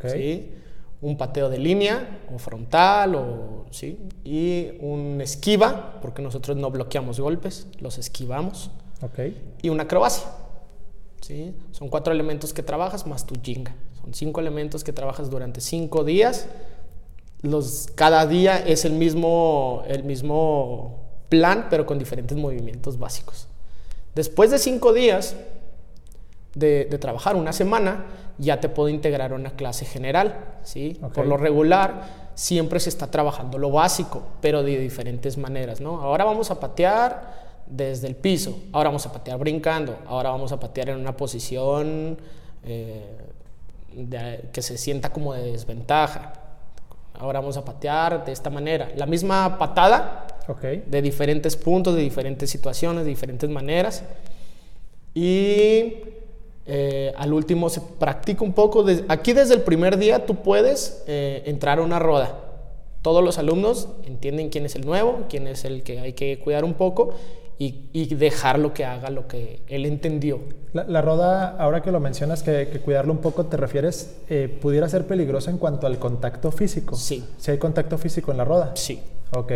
¿sí? 0.06 0.50
Un 1.02 1.16
pateo 1.16 1.48
de 1.48 1.58
línea 1.58 2.20
o 2.34 2.38
frontal 2.38 3.14
o, 3.14 3.66
¿sí? 3.70 3.98
y 4.24 4.72
un 4.80 5.20
esquiva, 5.20 5.98
porque 6.02 6.22
nosotros 6.22 6.56
no 6.56 6.70
bloqueamos 6.70 7.20
golpes, 7.20 7.66
los 7.80 7.98
esquivamos. 7.98 8.70
Y 9.62 9.70
una 9.70 9.84
acrobacia. 9.84 10.26
¿sí? 11.22 11.54
Son 11.72 11.88
cuatro 11.88 12.12
elementos 12.12 12.52
que 12.52 12.62
trabajas 12.62 13.06
más 13.06 13.24
tu 13.24 13.34
jinga. 13.40 13.74
Son 14.02 14.12
cinco 14.12 14.40
elementos 14.40 14.84
que 14.84 14.92
trabajas 14.92 15.30
durante 15.30 15.60
cinco 15.60 16.04
días. 16.04 16.48
Los, 17.40 17.88
cada 17.94 18.26
día 18.26 18.58
es 18.58 18.84
el 18.84 18.92
mismo, 18.92 19.84
el 19.86 20.04
mismo 20.04 21.00
plan, 21.30 21.68
pero 21.70 21.86
con 21.86 21.98
diferentes 21.98 22.36
movimientos 22.36 22.98
básicos. 22.98 23.48
Después 24.14 24.50
de 24.50 24.58
cinco 24.58 24.92
días 24.92 25.34
de, 26.54 26.84
trabajar 27.00 27.36
una 27.36 27.52
semana, 27.52 28.06
ya 28.40 28.58
te 28.58 28.68
puedo 28.68 28.88
integrar 28.88 29.32
una 29.32 29.50
clase 29.50 29.84
general. 29.84 30.34
¿sí? 30.62 30.98
Por 31.14 31.26
lo 31.26 31.36
regular, 31.36 32.30
siempre 32.34 32.80
se 32.80 32.88
está 32.88 33.10
trabajando 33.10 33.58
lo 33.58 33.70
básico, 33.70 34.22
pero 34.40 34.62
de 34.62 34.78
diferentes 34.78 35.36
maneras. 35.36 35.80
¿no? 35.80 36.00
Ahora 36.00 36.24
vamos 36.24 36.50
a 36.50 36.58
patear 36.58 37.50
desde 37.66 38.08
el 38.08 38.16
piso, 38.16 38.58
ahora 38.72 38.88
vamos 38.88 39.06
a 39.06 39.12
patear 39.12 39.38
brincando, 39.38 39.96
ahora 40.06 40.30
vamos 40.30 40.50
a 40.50 40.58
patear 40.58 40.88
en 40.88 40.98
una 40.98 41.16
posición 41.16 42.18
eh, 42.64 43.16
que 44.52 44.62
se 44.62 44.78
sienta 44.78 45.12
como 45.12 45.34
de 45.34 45.52
desventaja. 45.52 46.32
Ahora 47.14 47.40
vamos 47.40 47.58
a 47.58 47.64
patear 47.64 48.24
de 48.24 48.32
esta 48.32 48.48
manera. 48.48 48.90
La 48.96 49.04
misma 49.04 49.58
patada, 49.58 50.26
de 50.86 51.02
diferentes 51.02 51.56
puntos, 51.56 51.94
de 51.94 52.00
diferentes 52.00 52.48
situaciones, 52.48 53.04
de 53.04 53.10
diferentes 53.10 53.50
maneras. 53.50 54.02
Y 55.12 55.94
eh, 56.72 57.12
al 57.16 57.32
último 57.32 57.68
se 57.68 57.80
practica 57.80 58.44
un 58.44 58.52
poco. 58.52 58.84
aquí 59.08 59.32
desde 59.32 59.54
el 59.54 59.62
primer 59.62 59.98
día 59.98 60.24
tú 60.24 60.36
puedes 60.36 61.02
eh, 61.08 61.42
entrar 61.46 61.80
a 61.80 61.82
una 61.82 61.98
roda. 61.98 62.32
Todos 63.02 63.24
los 63.24 63.38
alumnos 63.38 63.88
entienden 64.04 64.50
quién 64.50 64.66
es 64.66 64.76
el 64.76 64.86
nuevo, 64.86 65.24
quién 65.28 65.48
es 65.48 65.64
el 65.64 65.82
que 65.82 65.98
hay 65.98 66.12
que 66.12 66.38
cuidar 66.38 66.64
un 66.64 66.74
poco 66.74 67.14
y, 67.58 68.14
dejarlo 68.14 68.72
que 68.72 68.84
haga 68.84 69.10
lo 69.10 69.26
que 69.26 69.62
él 69.68 69.84
entendió. 69.84 70.40
La, 70.72 71.02
roda, 71.02 71.56
ahora 71.58 71.82
que 71.82 71.90
lo 71.90 71.98
mencionas, 71.98 72.42
que, 72.42 72.66
cuidarlo 72.84 73.12
un 73.12 73.18
poco, 73.18 73.46
¿te 73.46 73.56
refieres, 73.56 74.16
eh, 74.28 74.48
pudiera 74.60 74.88
ser 74.88 75.06
peligroso 75.06 75.50
en 75.50 75.58
cuanto 75.58 75.86
al 75.86 75.98
contacto 75.98 76.52
físico? 76.52 76.94
Sí. 76.94 77.24
¿Si 77.36 77.50
hay 77.50 77.58
contacto 77.58 77.98
físico 77.98 78.30
en 78.30 78.38
la 78.38 78.44
roda? 78.44 78.72
Sí. 78.76 79.02
Ok. 79.32 79.52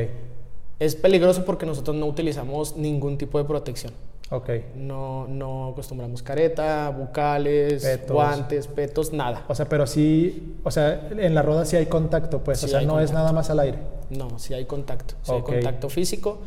Es 0.81 0.97
peligroso 0.97 1.45
porque 1.45 1.65
nosotros 1.65 1.97
no 1.97 2.07
utilizamos 2.07 2.77
ningún 2.77 3.17
tipo 3.17 3.39
de 3.39 3.45
protección. 3.45 3.93
Ok. 4.35 4.51
No, 4.75 5.29
no 5.29 5.69
acostumbramos 5.69 6.23
careta, 6.23 6.91
bucales, 6.91 8.07
guantes, 8.09 8.67
petos, 8.67 9.13
nada. 9.13 9.45
O 9.49 9.55
sea, 9.55 9.69
pero 9.69 9.87
sí, 9.87 10.57
o 10.65 10.71
sea, 10.71 11.09
en 11.11 11.35
la 11.35 11.43
roda 11.43 11.65
sí 11.65 11.77
hay 11.77 11.87
contacto, 11.87 12.43
pues, 12.43 12.63
o 12.65 12.69
sea, 12.69 12.81
no 12.81 13.01
es 13.01 13.13
nada 13.13 13.33
más 13.33 13.51
al 13.51 13.61
aire. 13.61 13.79
No, 14.11 14.39
sí 14.39 14.55
hay 14.55 14.65
contacto, 14.65 15.15
sí 15.23 15.33
hay 15.33 15.43
contacto 15.43 15.89
físico. 15.89 16.39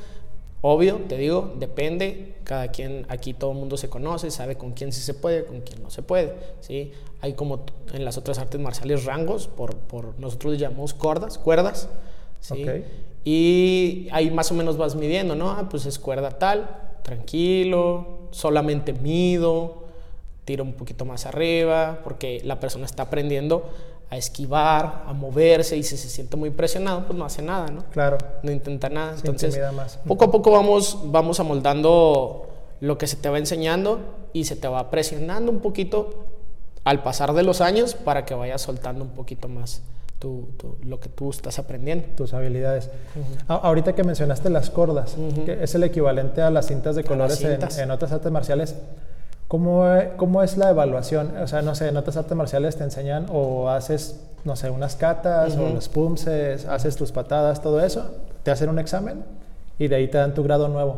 Obvio, 0.62 1.02
te 1.08 1.18
digo, 1.18 1.54
depende, 1.60 2.38
cada 2.44 2.70
quien, 2.70 3.06
aquí 3.10 3.34
todo 3.34 3.52
el 3.52 3.58
mundo 3.58 3.78
se 3.78 3.90
conoce, 3.90 4.32
sabe 4.32 4.56
con 4.56 4.72
quién 4.72 4.92
sí 4.92 5.02
se 5.02 5.14
puede, 5.14 5.46
con 5.46 5.62
quién 5.62 5.84
no 5.84 5.92
se 5.92 6.02
puede, 6.02 6.34
¿sí? 6.62 6.92
Hay 7.22 7.34
como 7.34 7.64
en 7.94 8.04
las 8.04 8.18
otras 8.18 8.40
artes 8.40 8.60
marciales 8.60 9.06
rangos, 9.06 9.48
por, 9.48 9.76
por 9.78 10.20
nosotros 10.20 10.58
llamamos 10.58 10.96
cordas, 10.96 11.38
cuerdas, 11.38 11.90
¿sí? 12.42 12.66
Y 13.24 14.08
ahí 14.12 14.32
más 14.32 14.52
o 14.52 14.56
menos 14.56 14.78
vas 14.78 14.96
midiendo, 14.96 15.36
¿no? 15.36 15.52
Ah, 15.52 15.68
pues 15.70 15.86
es 15.86 16.00
cuerda 16.00 16.32
tal, 16.32 16.87
tranquilo, 17.08 18.28
solamente 18.32 18.92
mido, 18.92 19.86
tiro 20.44 20.66
un 20.66 20.74
poquito 20.74 21.06
más 21.06 21.26
arriba, 21.26 22.02
porque 22.04 22.42
la 22.44 22.60
persona 22.60 22.86
está 22.86 23.04
aprendiendo 23.04 23.70
a 24.10 24.18
esquivar, 24.18 25.04
a 25.08 25.14
moverse 25.14 25.78
y 25.78 25.84
si 25.84 25.96
se 25.96 26.10
siente 26.10 26.36
muy 26.36 26.50
presionado, 26.50 27.06
pues 27.08 27.18
no 27.18 27.24
hace 27.24 27.42
nada, 27.42 27.68
¿no? 27.68 27.86
Claro. 27.92 28.18
No 28.44 28.52
intenta 28.52 28.90
nada. 28.90 29.16
Entonces, 29.16 29.58
poco 30.06 30.26
a 30.26 30.32
poco 30.32 30.52
vamos, 30.52 31.00
vamos 31.06 31.40
amoldando 31.40 32.50
lo 32.82 32.98
que 32.98 33.08
se 33.08 33.16
te 33.16 33.30
va 33.30 33.38
enseñando 33.38 34.00
y 34.34 34.44
se 34.44 34.58
te 34.58 34.68
va 34.68 34.92
presionando 34.92 35.50
un 35.50 35.62
poquito 35.62 36.26
al 36.84 37.04
pasar 37.04 37.34
de 37.34 37.44
los 37.44 37.62
años 37.62 37.96
para 37.96 38.26
que 38.26 38.34
vayas 38.34 38.62
soltando 38.62 39.06
un 39.06 39.12
poquito 39.12 39.48
más 39.48 39.82
tu, 40.20 40.50
lo 40.84 41.00
que 41.00 41.10
tú 41.10 41.30
estás 41.30 41.60
aprendiendo. 41.60 42.06
Tus 42.16 42.34
habilidades. 42.34 42.90
ahorita 43.48 43.94
que 43.94 44.04
mencionaste 44.04 44.50
las 44.50 44.70
cordas, 44.70 45.16
que 45.46 45.64
es 45.64 45.76
el 45.76 45.84
equivalente 45.84 46.42
a 46.42 46.50
las 46.50 46.68
cintas 46.68 46.96
de 46.96 47.04
colores 47.04 47.42
en, 47.44 47.60
en 47.80 47.92
otras 47.92 48.12
artes 48.12 48.32
marciales. 48.32 48.76
¿Cómo, 49.48 49.86
¿Cómo, 50.18 50.44
es 50.44 50.58
la 50.58 50.72
evaluación? 50.72 51.38
O 51.38 51.48
sea, 51.48 51.62
no 51.62 51.74
sé, 51.74 51.88
en 51.88 51.96
otras 51.96 52.18
artes 52.18 52.36
marciales 52.36 52.76
te 52.76 52.84
enseñan 52.84 53.28
o 53.32 53.70
haces, 53.70 54.20
no 54.44 54.58
sé, 54.58 54.70
unas 54.70 54.98
catas 54.98 55.56
o 55.56 55.70
los 55.70 55.88
pumses, 55.88 56.66
haces 56.66 56.98
tus 56.98 57.14
patadas, 57.14 57.62
todo 57.62 57.80
eso, 57.80 58.12
te 58.44 58.52
hacen 58.52 58.68
un 58.68 58.78
examen 58.78 59.24
y 59.80 59.88
de 59.88 59.96
ahí 59.96 60.08
te 60.08 60.18
dan 60.18 60.34
tu 60.34 60.44
grado 60.44 60.68
nuevo. 60.68 60.98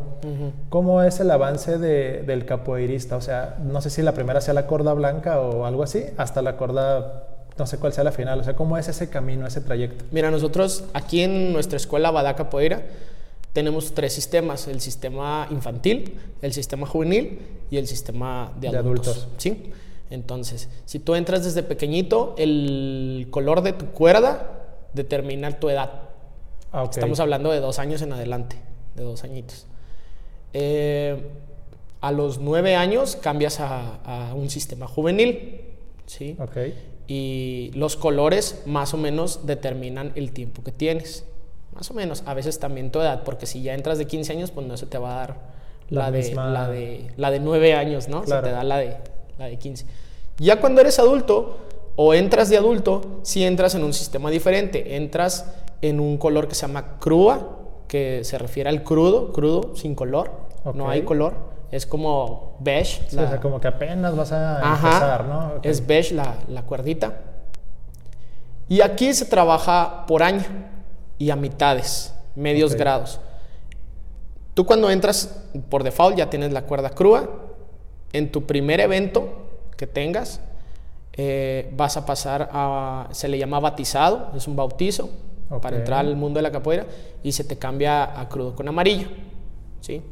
¿Cómo 0.68 1.02
es 1.02 1.20
el 1.20 1.30
avance 1.30 1.78
de, 1.78 2.22
del 2.22 2.44
capoeirista? 2.44 3.16
O 3.16 3.20
sea, 3.20 3.56
no 3.62 3.80
sé 3.80 3.90
si 3.90 4.02
la 4.02 4.12
primera 4.12 4.40
sea 4.40 4.54
la 4.54 4.66
corda 4.66 4.94
blanca 4.94 5.40
o 5.40 5.64
algo 5.64 5.82
así, 5.82 6.04
hasta 6.16 6.42
la 6.42 6.56
corda, 6.56 7.24
no 7.60 7.66
sé 7.66 7.78
cuál 7.78 7.92
sea 7.92 8.02
la 8.02 8.10
final. 8.10 8.40
O 8.40 8.44
sea, 8.44 8.56
¿cómo 8.56 8.78
es 8.78 8.88
ese 8.88 9.10
camino, 9.10 9.46
ese 9.46 9.60
trayecto? 9.60 10.04
Mira, 10.10 10.30
nosotros 10.30 10.84
aquí 10.94 11.20
en 11.20 11.52
nuestra 11.52 11.76
escuela 11.76 12.10
Badá 12.10 12.34
Capoeira, 12.34 12.86
tenemos 13.52 13.92
tres 13.92 14.14
sistemas, 14.14 14.66
el 14.66 14.80
sistema 14.80 15.46
infantil, 15.50 16.18
el 16.40 16.52
sistema 16.54 16.86
juvenil 16.86 17.38
y 17.70 17.76
el 17.76 17.86
sistema 17.86 18.52
de 18.58 18.68
adultos. 18.68 19.28
¿sí? 19.36 19.72
Entonces, 20.08 20.70
si 20.86 21.00
tú 21.00 21.14
entras 21.14 21.44
desde 21.44 21.62
pequeñito, 21.62 22.34
el 22.38 23.28
color 23.30 23.60
de 23.62 23.74
tu 23.74 23.86
cuerda 23.86 24.78
determina 24.94 25.50
tu 25.60 25.68
edad. 25.68 25.90
Ah, 26.72 26.88
Estamos 26.90 27.20
hablando 27.20 27.50
de 27.50 27.60
dos 27.60 27.78
años 27.78 28.00
en 28.00 28.14
adelante, 28.14 28.56
de 28.96 29.04
dos 29.04 29.22
añitos. 29.22 29.66
Eh, 30.54 31.28
a 32.00 32.10
los 32.10 32.38
nueve 32.38 32.74
años 32.74 33.16
cambias 33.16 33.60
a, 33.60 34.32
un 34.34 34.48
sistema 34.48 34.86
juvenil. 34.86 35.60
¿sí? 36.06 36.36
Y 37.12 37.72
los 37.74 37.96
colores 37.96 38.62
más 38.66 38.94
o 38.94 38.96
menos 38.96 39.44
determinan 39.44 40.12
el 40.14 40.30
tiempo 40.30 40.62
que 40.62 40.70
tienes. 40.70 41.24
Más 41.74 41.90
o 41.90 41.94
menos. 41.94 42.22
A 42.24 42.34
veces 42.34 42.60
también 42.60 42.92
tu 42.92 43.00
edad, 43.00 43.24
porque 43.24 43.46
si 43.46 43.62
ya 43.62 43.74
entras 43.74 43.98
de 43.98 44.06
15 44.06 44.32
años, 44.32 44.52
pues 44.52 44.64
no 44.68 44.76
se 44.76 44.86
te 44.86 44.96
va 44.96 45.14
a 45.14 45.18
dar 45.18 45.36
la, 45.88 46.12
de, 46.12 46.32
la, 46.36 46.68
de, 46.68 47.10
la 47.16 47.32
de 47.32 47.40
9 47.40 47.74
años, 47.74 48.06
¿no? 48.06 48.24
Se 48.24 48.40
te 48.40 48.52
da 48.52 48.62
la 48.62 48.78
de, 48.78 48.96
la 49.40 49.46
de 49.46 49.58
15. 49.58 49.86
Ya 50.38 50.60
cuando 50.60 50.82
eres 50.82 51.00
adulto 51.00 51.58
o 51.96 52.14
entras 52.14 52.48
de 52.48 52.56
adulto, 52.56 53.02
si 53.22 53.42
entras 53.42 53.74
en 53.74 53.82
un 53.82 53.92
sistema 53.92 54.30
diferente. 54.30 54.94
Entras 54.94 55.52
en 55.82 55.98
un 55.98 56.16
color 56.16 56.46
que 56.46 56.54
se 56.54 56.62
llama 56.62 57.00
crua, 57.00 57.58
que 57.88 58.22
se 58.22 58.38
refiere 58.38 58.70
al 58.70 58.84
crudo, 58.84 59.32
crudo, 59.32 59.74
sin 59.74 59.96
color. 59.96 60.30
No 60.74 60.88
hay 60.88 61.02
color. 61.02 61.34
Es 61.70 61.86
como 61.86 62.56
beige. 62.60 63.02
o 63.06 63.10
sea, 63.10 63.40
como 63.40 63.60
que 63.60 63.68
apenas 63.68 64.16
vas 64.16 64.32
a 64.32 64.74
empezar, 64.74 65.24
¿no? 65.26 65.52
Es 65.62 65.86
beige 65.86 66.14
la, 66.14 66.34
la 66.48 66.62
cuerdita. 66.62 67.14
Y 68.68 68.80
aquí 68.80 69.12
se 69.14 69.24
trabaja 69.24 70.04
por 70.06 70.22
año 70.22 70.44
y 71.18 71.30
a 71.30 71.36
mitades, 71.36 72.14
medios 72.34 72.74
grados. 72.74 73.20
Tú 74.54 74.66
cuando 74.66 74.90
entras 74.90 75.42
por 75.68 75.84
default 75.84 76.16
ya 76.16 76.30
tienes 76.30 76.52
la 76.52 76.62
cuerda 76.62 76.90
crua. 76.90 77.28
En 78.12 78.32
tu 78.32 78.46
primer 78.46 78.80
evento 78.80 79.28
que 79.76 79.86
tengas, 79.86 80.40
eh, 81.14 81.72
vas 81.76 81.96
a 81.96 82.06
pasar 82.06 82.48
a, 82.52 83.08
se 83.12 83.28
le 83.28 83.38
llama 83.38 83.60
batizado, 83.60 84.30
es 84.36 84.46
un 84.48 84.56
bautizo 84.56 85.10
para 85.62 85.76
entrar 85.76 86.00
al 86.00 86.16
mundo 86.16 86.38
de 86.38 86.42
la 86.42 86.50
capoeira 86.52 86.86
y 87.22 87.32
se 87.32 87.44
te 87.44 87.56
cambia 87.56 88.20
a 88.20 88.28
crudo 88.28 88.54
con 88.54 88.68
amarillo. 88.68 89.08
¿sí? 89.80 90.02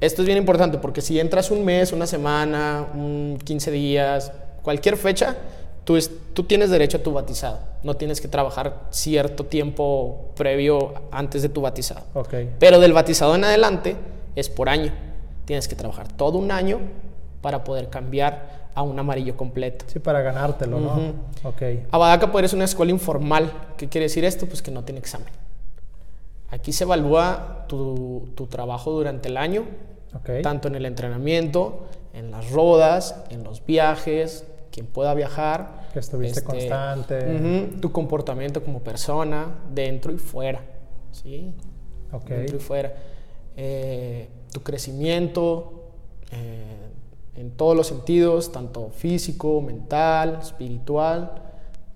Esto 0.00 0.22
es 0.22 0.26
bien 0.26 0.38
importante 0.38 0.78
porque 0.78 1.00
si 1.00 1.18
entras 1.18 1.50
un 1.50 1.64
mes, 1.64 1.92
una 1.92 2.06
semana, 2.06 2.86
un 2.94 3.38
15 3.42 3.70
días, 3.70 4.32
cualquier 4.62 4.96
fecha, 4.96 5.36
tú, 5.84 5.98
tú 6.32 6.44
tienes 6.44 6.70
derecho 6.70 6.98
a 6.98 7.02
tu 7.02 7.12
batizado. 7.12 7.60
No 7.82 7.94
tienes 7.94 8.20
que 8.20 8.28
trabajar 8.28 8.88
cierto 8.90 9.44
tiempo 9.44 10.32
previo 10.36 10.94
antes 11.10 11.42
de 11.42 11.48
tu 11.48 11.60
batizado. 11.60 12.02
Okay. 12.14 12.50
Pero 12.58 12.80
del 12.80 12.92
batizado 12.92 13.34
en 13.34 13.44
adelante 13.44 13.96
es 14.34 14.48
por 14.48 14.68
año. 14.68 14.92
Tienes 15.44 15.68
que 15.68 15.76
trabajar 15.76 16.08
todo 16.08 16.38
un 16.38 16.50
año 16.50 16.80
para 17.40 17.62
poder 17.62 17.90
cambiar 17.90 18.64
a 18.74 18.82
un 18.82 18.98
amarillo 18.98 19.36
completo. 19.36 19.84
Sí, 19.88 20.00
para 20.00 20.22
ganártelo, 20.22 20.80
¿no? 20.80 21.12
Ok. 21.44 21.62
Abadaca 21.90 22.30
es 22.40 22.52
una 22.52 22.64
escuela 22.64 22.90
informal. 22.90 23.52
¿Qué 23.76 23.88
quiere 23.88 24.06
decir 24.06 24.24
esto? 24.24 24.46
Pues 24.46 24.62
que 24.62 24.70
no 24.70 24.82
tiene 24.82 24.98
examen. 24.98 25.28
Aquí 26.54 26.72
se 26.72 26.84
evalúa 26.84 27.64
tu, 27.66 28.28
tu 28.36 28.46
trabajo 28.46 28.92
durante 28.92 29.28
el 29.28 29.36
año, 29.36 29.64
okay. 30.14 30.40
tanto 30.40 30.68
en 30.68 30.76
el 30.76 30.86
entrenamiento, 30.86 31.88
en 32.12 32.30
las 32.30 32.48
rodas, 32.52 33.24
en 33.30 33.42
los 33.42 33.66
viajes, 33.66 34.46
quien 34.70 34.86
pueda 34.86 35.14
viajar. 35.14 35.88
Que 35.92 35.98
estuviste 35.98 36.40
este, 36.40 36.50
constante. 36.50 37.70
tu 37.80 37.90
comportamiento 37.90 38.62
como 38.62 38.84
persona, 38.84 39.62
dentro 39.72 40.12
y 40.12 40.18
fuera. 40.18 40.62
¿sí? 41.10 41.52
Dentro 42.28 42.56
y 42.56 42.60
fuera. 42.60 42.94
eh, 43.56 44.28
tu 44.52 44.62
crecimiento 44.62 45.90
eh, 46.30 46.90
en 47.34 47.50
todos 47.50 47.76
los 47.76 47.88
sentidos, 47.88 48.52
tanto 48.52 48.90
físico, 48.90 49.60
mental, 49.60 50.38
espiritual, 50.40 51.32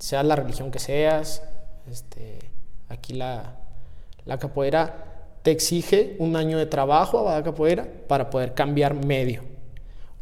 sea 0.00 0.24
la 0.24 0.34
religión 0.34 0.72
que 0.72 0.80
seas. 0.80 1.44
Este, 1.88 2.38
aquí 2.88 3.12
la, 3.12 3.57
la 4.28 4.38
capoeira 4.38 4.94
te 5.42 5.50
exige 5.50 6.14
un 6.18 6.36
año 6.36 6.58
de 6.58 6.66
trabajo 6.66 7.30
a 7.30 7.42
capoeira 7.42 7.88
para 8.06 8.28
poder 8.28 8.52
cambiar 8.52 8.94
medio. 8.94 9.42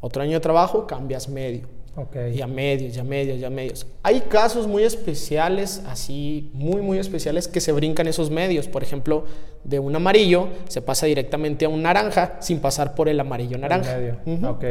Otro 0.00 0.22
año 0.22 0.34
de 0.34 0.40
trabajo, 0.40 0.86
cambias 0.86 1.28
medio. 1.28 1.66
Okay. 1.96 2.36
Y 2.36 2.42
a 2.42 2.46
medios, 2.46 2.96
y 2.96 3.00
a 3.00 3.04
medios, 3.04 3.40
y 3.40 3.44
a 3.44 3.50
medios. 3.50 3.86
Hay 4.04 4.20
casos 4.20 4.68
muy 4.68 4.84
especiales, 4.84 5.82
así, 5.88 6.50
muy, 6.52 6.82
muy 6.82 6.98
especiales, 6.98 7.48
que 7.48 7.60
se 7.60 7.72
brincan 7.72 8.06
esos 8.06 8.30
medios. 8.30 8.68
Por 8.68 8.84
ejemplo, 8.84 9.24
de 9.64 9.80
un 9.80 9.96
amarillo 9.96 10.48
se 10.68 10.80
pasa 10.82 11.06
directamente 11.06 11.64
a 11.64 11.68
un 11.68 11.82
naranja 11.82 12.36
sin 12.38 12.60
pasar 12.60 12.94
por 12.94 13.08
el 13.08 13.18
amarillo 13.18 13.58
naranja. 13.58 13.96
medio. 13.96 14.50
Ok. 14.50 14.64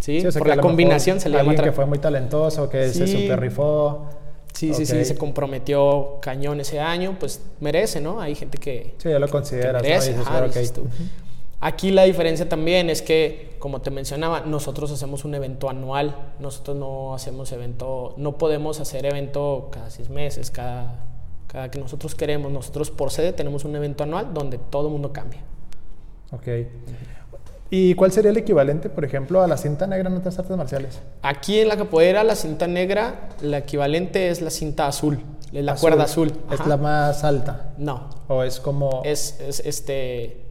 Sí, 0.00 0.24
por 0.36 0.48
la 0.48 0.56
combinación 0.56 1.20
se 1.20 1.28
le 1.28 1.36
llama. 1.36 1.50
Alguien 1.50 1.66
que 1.66 1.72
fue 1.72 1.86
muy 1.86 1.98
talentoso, 1.98 2.68
que 2.68 2.88
se 2.88 3.06
super 3.06 3.38
rifó. 3.38 4.08
Sí, 4.54 4.72
sí, 4.72 4.86
sí, 4.86 5.04
se 5.04 5.16
comprometió 5.16 6.18
cañón 6.22 6.60
ese 6.60 6.78
año, 6.78 7.16
pues 7.18 7.40
merece, 7.58 8.00
¿no? 8.00 8.20
Hay 8.20 8.36
gente 8.36 8.56
que. 8.58 8.94
Sí, 8.98 9.08
ya 9.08 9.18
lo 9.18 9.28
consideras. 9.28 9.82
merece, 9.82 10.14
Aquí 11.60 11.90
la 11.90 12.04
diferencia 12.04 12.48
también 12.48 12.90
es 12.90 13.02
que, 13.02 13.56
como 13.58 13.80
te 13.80 13.90
mencionaba, 13.90 14.40
nosotros 14.40 14.92
hacemos 14.92 15.24
un 15.24 15.34
evento 15.34 15.70
anual. 15.70 16.14
Nosotros 16.38 16.76
no 16.76 17.14
hacemos 17.14 17.50
evento, 17.52 18.14
no 18.16 18.38
podemos 18.38 18.80
hacer 18.80 19.06
evento 19.06 19.70
cada 19.72 19.90
seis 19.90 20.08
meses, 20.08 20.50
cada, 20.50 21.00
cada 21.46 21.70
que 21.70 21.78
nosotros 21.78 22.14
queremos. 22.14 22.52
Nosotros 22.52 22.90
por 22.90 23.10
sede 23.10 23.32
tenemos 23.32 23.64
un 23.64 23.74
evento 23.74 24.04
anual 24.04 24.34
donde 24.34 24.58
todo 24.58 24.88
el 24.88 24.92
mundo 24.92 25.12
cambia. 25.12 25.40
Ok. 26.30 26.48
¿Y 27.76 27.96
cuál 27.96 28.12
sería 28.12 28.30
el 28.30 28.36
equivalente, 28.36 28.88
por 28.88 29.04
ejemplo, 29.04 29.42
a 29.42 29.48
la 29.48 29.56
cinta 29.56 29.88
negra 29.88 30.08
en 30.08 30.16
otras 30.16 30.38
artes 30.38 30.56
marciales? 30.56 31.00
Aquí 31.22 31.58
en 31.58 31.66
la 31.66 31.76
capoeira, 31.76 32.22
la 32.22 32.36
cinta 32.36 32.68
negra, 32.68 33.30
la 33.40 33.58
equivalente 33.58 34.28
es 34.28 34.40
la 34.40 34.50
cinta 34.50 34.86
azul, 34.86 35.18
es 35.52 35.64
la 35.64 35.74
cuerda 35.74 36.04
azul. 36.04 36.32
¿Es 36.52 36.64
la 36.68 36.76
más 36.76 37.24
alta? 37.24 37.72
No. 37.76 38.10
¿O 38.28 38.44
es 38.44 38.60
como...? 38.60 39.02
Es, 39.04 39.40
es 39.40 39.58
este 39.58 40.44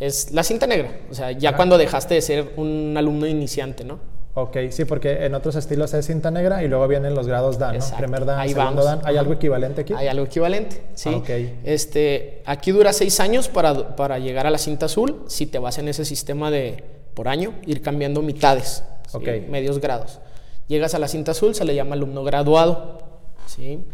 es 0.00 0.32
la 0.32 0.42
cinta 0.42 0.66
negra. 0.66 0.90
O 1.12 1.14
sea, 1.14 1.30
ya 1.30 1.54
cuando 1.54 1.78
dejaste 1.78 2.14
de 2.14 2.22
ser 2.22 2.54
un 2.56 2.96
alumno 2.96 3.28
iniciante, 3.28 3.84
¿no? 3.84 4.00
Ok, 4.36 4.56
sí, 4.70 4.84
porque 4.84 5.26
en 5.26 5.34
otros 5.34 5.54
estilos 5.54 5.94
es 5.94 6.06
cinta 6.06 6.32
negra 6.32 6.64
y 6.64 6.68
luego 6.68 6.88
vienen 6.88 7.14
los 7.14 7.28
grados 7.28 7.56
Dan, 7.56 7.78
¿no? 7.78 7.96
Primer 7.96 8.24
Dan, 8.24 8.40
Ahí 8.40 8.52
segundo 8.52 8.82
Dan. 8.82 9.00
¿Hay 9.04 9.16
algo 9.16 9.32
equivalente 9.32 9.82
aquí? 9.82 9.94
Hay 9.94 10.08
algo 10.08 10.24
equivalente, 10.24 10.82
sí. 10.94 11.10
Ah, 11.12 11.18
ok. 11.18 11.30
Este, 11.62 12.42
aquí 12.44 12.72
dura 12.72 12.92
seis 12.92 13.20
años 13.20 13.48
para, 13.48 13.94
para 13.94 14.18
llegar 14.18 14.48
a 14.48 14.50
la 14.50 14.58
cinta 14.58 14.86
azul 14.86 15.22
si 15.28 15.46
te 15.46 15.60
vas 15.60 15.78
en 15.78 15.86
ese 15.86 16.04
sistema 16.04 16.50
de 16.50 16.82
por 17.14 17.28
año 17.28 17.54
ir 17.64 17.80
cambiando 17.80 18.22
mitades, 18.22 18.82
¿sí? 19.06 19.18
medios 19.48 19.80
grados. 19.80 20.18
Llegas 20.66 20.94
a 20.94 20.98
la 20.98 21.06
cinta 21.06 21.30
azul, 21.30 21.54
se 21.54 21.64
le 21.64 21.76
llama 21.76 21.94
alumno 21.94 22.24
graduado, 22.24 22.98
¿sí? 23.46 23.84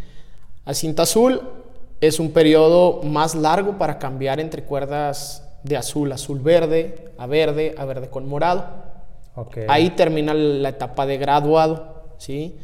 A 0.65 0.73
cinta 0.73 1.03
azul 1.03 1.43
es 2.01 2.19
un 2.19 2.33
periodo 2.33 3.03
más 3.03 3.35
largo 3.35 3.77
para 3.77 3.99
cambiar 3.99 4.41
entre 4.41 4.63
cuerdas 4.63 5.47
de 5.65 5.77
azul, 5.77 6.11
azul 6.13 6.41
verde, 6.41 7.13
a 7.19 7.27
verde, 7.27 7.75
a 7.77 7.85
verde 7.85 8.09
con 8.09 8.27
morado. 8.27 8.90
Ahí 9.69 9.91
termina 9.91 10.35
la 10.35 10.71
etapa 10.71 11.07
de 11.07 11.19
graduado, 11.19 12.05
¿sí? 12.19 12.57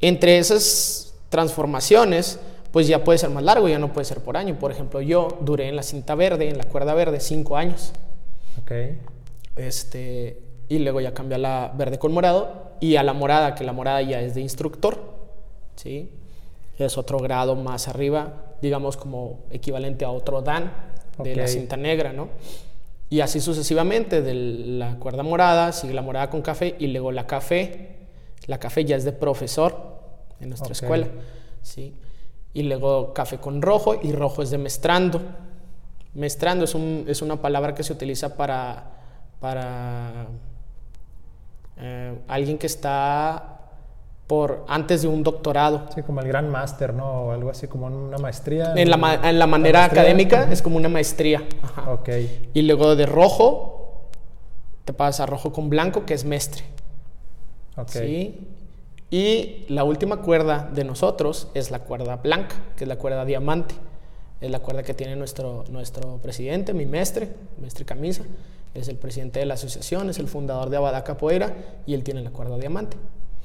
Entre 0.00 0.38
esas 0.38 1.14
transformaciones, 1.28 2.38
pues 2.72 2.86
ya 2.86 3.04
puede 3.04 3.18
ser 3.18 3.30
más 3.30 3.42
largo, 3.42 3.68
ya 3.68 3.78
no 3.78 3.92
puede 3.92 4.04
ser 4.04 4.20
por 4.20 4.36
año. 4.36 4.58
Por 4.58 4.70
ejemplo, 4.70 5.00
yo 5.00 5.38
duré 5.40 5.68
en 5.68 5.76
la 5.76 5.82
cinta 5.82 6.14
verde, 6.14 6.48
en 6.48 6.58
la 6.58 6.64
cuerda 6.64 6.94
verde, 6.94 7.20
cinco 7.20 7.56
años. 7.56 7.92
Este, 9.56 10.40
y 10.68 10.78
luego 10.78 11.00
ya 11.00 11.14
cambia 11.14 11.36
a 11.36 11.40
la 11.40 11.72
verde 11.76 11.98
con 11.98 12.12
morado 12.12 12.72
y 12.80 12.96
a 12.96 13.02
la 13.02 13.12
morada, 13.12 13.54
que 13.54 13.64
la 13.64 13.72
morada 13.72 14.02
ya 14.02 14.20
es 14.20 14.34
de 14.34 14.40
instructor, 14.40 14.98
¿sí? 15.76 16.10
Es 16.78 16.98
otro 16.98 17.18
grado 17.18 17.54
más 17.54 17.86
arriba, 17.88 18.56
digamos 18.60 18.96
como 18.96 19.44
equivalente 19.50 20.04
a 20.04 20.10
otro 20.10 20.42
Dan, 20.42 20.72
de 21.22 21.36
la 21.36 21.46
cinta 21.46 21.76
negra, 21.76 22.12
¿no? 22.12 22.28
Y 23.14 23.20
así 23.20 23.40
sucesivamente, 23.40 24.22
de 24.22 24.34
la 24.34 24.96
cuerda 24.96 25.22
morada, 25.22 25.70
sigue 25.70 25.94
la 25.94 26.02
morada 26.02 26.30
con 26.30 26.42
café 26.42 26.74
y 26.80 26.88
luego 26.88 27.12
la 27.12 27.28
café. 27.28 28.08
La 28.46 28.58
café 28.58 28.84
ya 28.84 28.96
es 28.96 29.04
de 29.04 29.12
profesor 29.12 30.00
en 30.40 30.48
nuestra 30.48 30.72
escuela, 30.72 31.06
¿sí? 31.62 31.94
Y 32.54 32.64
luego 32.64 33.14
café 33.14 33.38
con 33.38 33.62
rojo 33.62 33.94
y 34.02 34.10
rojo 34.10 34.42
es 34.42 34.50
de 34.50 34.58
mestrando. 34.58 35.22
Mestrando 36.14 36.64
es, 36.64 36.74
un, 36.74 37.04
es 37.06 37.22
una 37.22 37.40
palabra 37.40 37.72
que 37.72 37.84
se 37.84 37.92
utiliza 37.92 38.36
para, 38.36 38.90
para 39.38 40.26
eh, 41.76 42.18
alguien 42.26 42.58
que 42.58 42.66
está 42.66 43.53
por 44.26 44.64
antes 44.68 45.02
de 45.02 45.08
un 45.08 45.22
doctorado. 45.22 45.86
Sí, 45.94 46.02
como 46.02 46.20
el 46.20 46.28
gran 46.28 46.48
máster, 46.50 46.94
¿no? 46.94 47.24
O 47.24 47.32
algo 47.32 47.50
así, 47.50 47.68
como 47.68 47.86
una 47.86 48.18
maestría. 48.18 48.72
En, 48.76 48.90
la, 48.90 49.20
en 49.22 49.38
la, 49.38 49.46
manera 49.46 49.84
académica 49.84 50.50
es 50.50 50.62
como 50.62 50.76
una 50.76 50.88
maestría. 50.88 51.46
Ajá. 51.62 51.90
Ok. 51.92 52.08
Y 52.54 52.62
luego 52.62 52.96
de 52.96 53.06
rojo, 53.06 54.08
te 54.84 54.92
pasas 54.92 55.20
a 55.20 55.26
rojo 55.26 55.52
con 55.52 55.68
blanco, 55.68 56.06
que 56.06 56.14
es 56.14 56.24
mestre. 56.24 56.64
Ok. 57.76 57.90
¿Sí? 57.90 58.48
Y 59.10 59.66
la 59.68 59.84
última 59.84 60.22
cuerda 60.22 60.70
de 60.72 60.84
nosotros 60.84 61.48
es 61.54 61.70
la 61.70 61.80
cuerda 61.80 62.16
blanca, 62.16 62.56
que 62.76 62.84
es 62.84 62.88
la 62.88 62.96
cuerda 62.96 63.24
diamante. 63.24 63.74
Es 64.40 64.50
la 64.50 64.58
cuerda 64.58 64.82
que 64.82 64.94
tiene 64.94 65.16
nuestro, 65.16 65.64
nuestro 65.70 66.18
presidente, 66.18 66.74
mi 66.74 66.86
mestre, 66.86 67.30
mestre 67.60 67.84
Camisa. 67.84 68.24
Es 68.74 68.88
el 68.88 68.96
presidente 68.96 69.38
de 69.38 69.46
la 69.46 69.54
asociación, 69.54 70.10
es 70.10 70.18
el 70.18 70.26
fundador 70.26 70.68
de 70.68 70.78
Abadá 70.78 71.04
Capoeira 71.04 71.54
y 71.86 71.94
él 71.94 72.02
tiene 72.02 72.22
la 72.22 72.30
cuerda 72.30 72.58
diamante. 72.58 72.96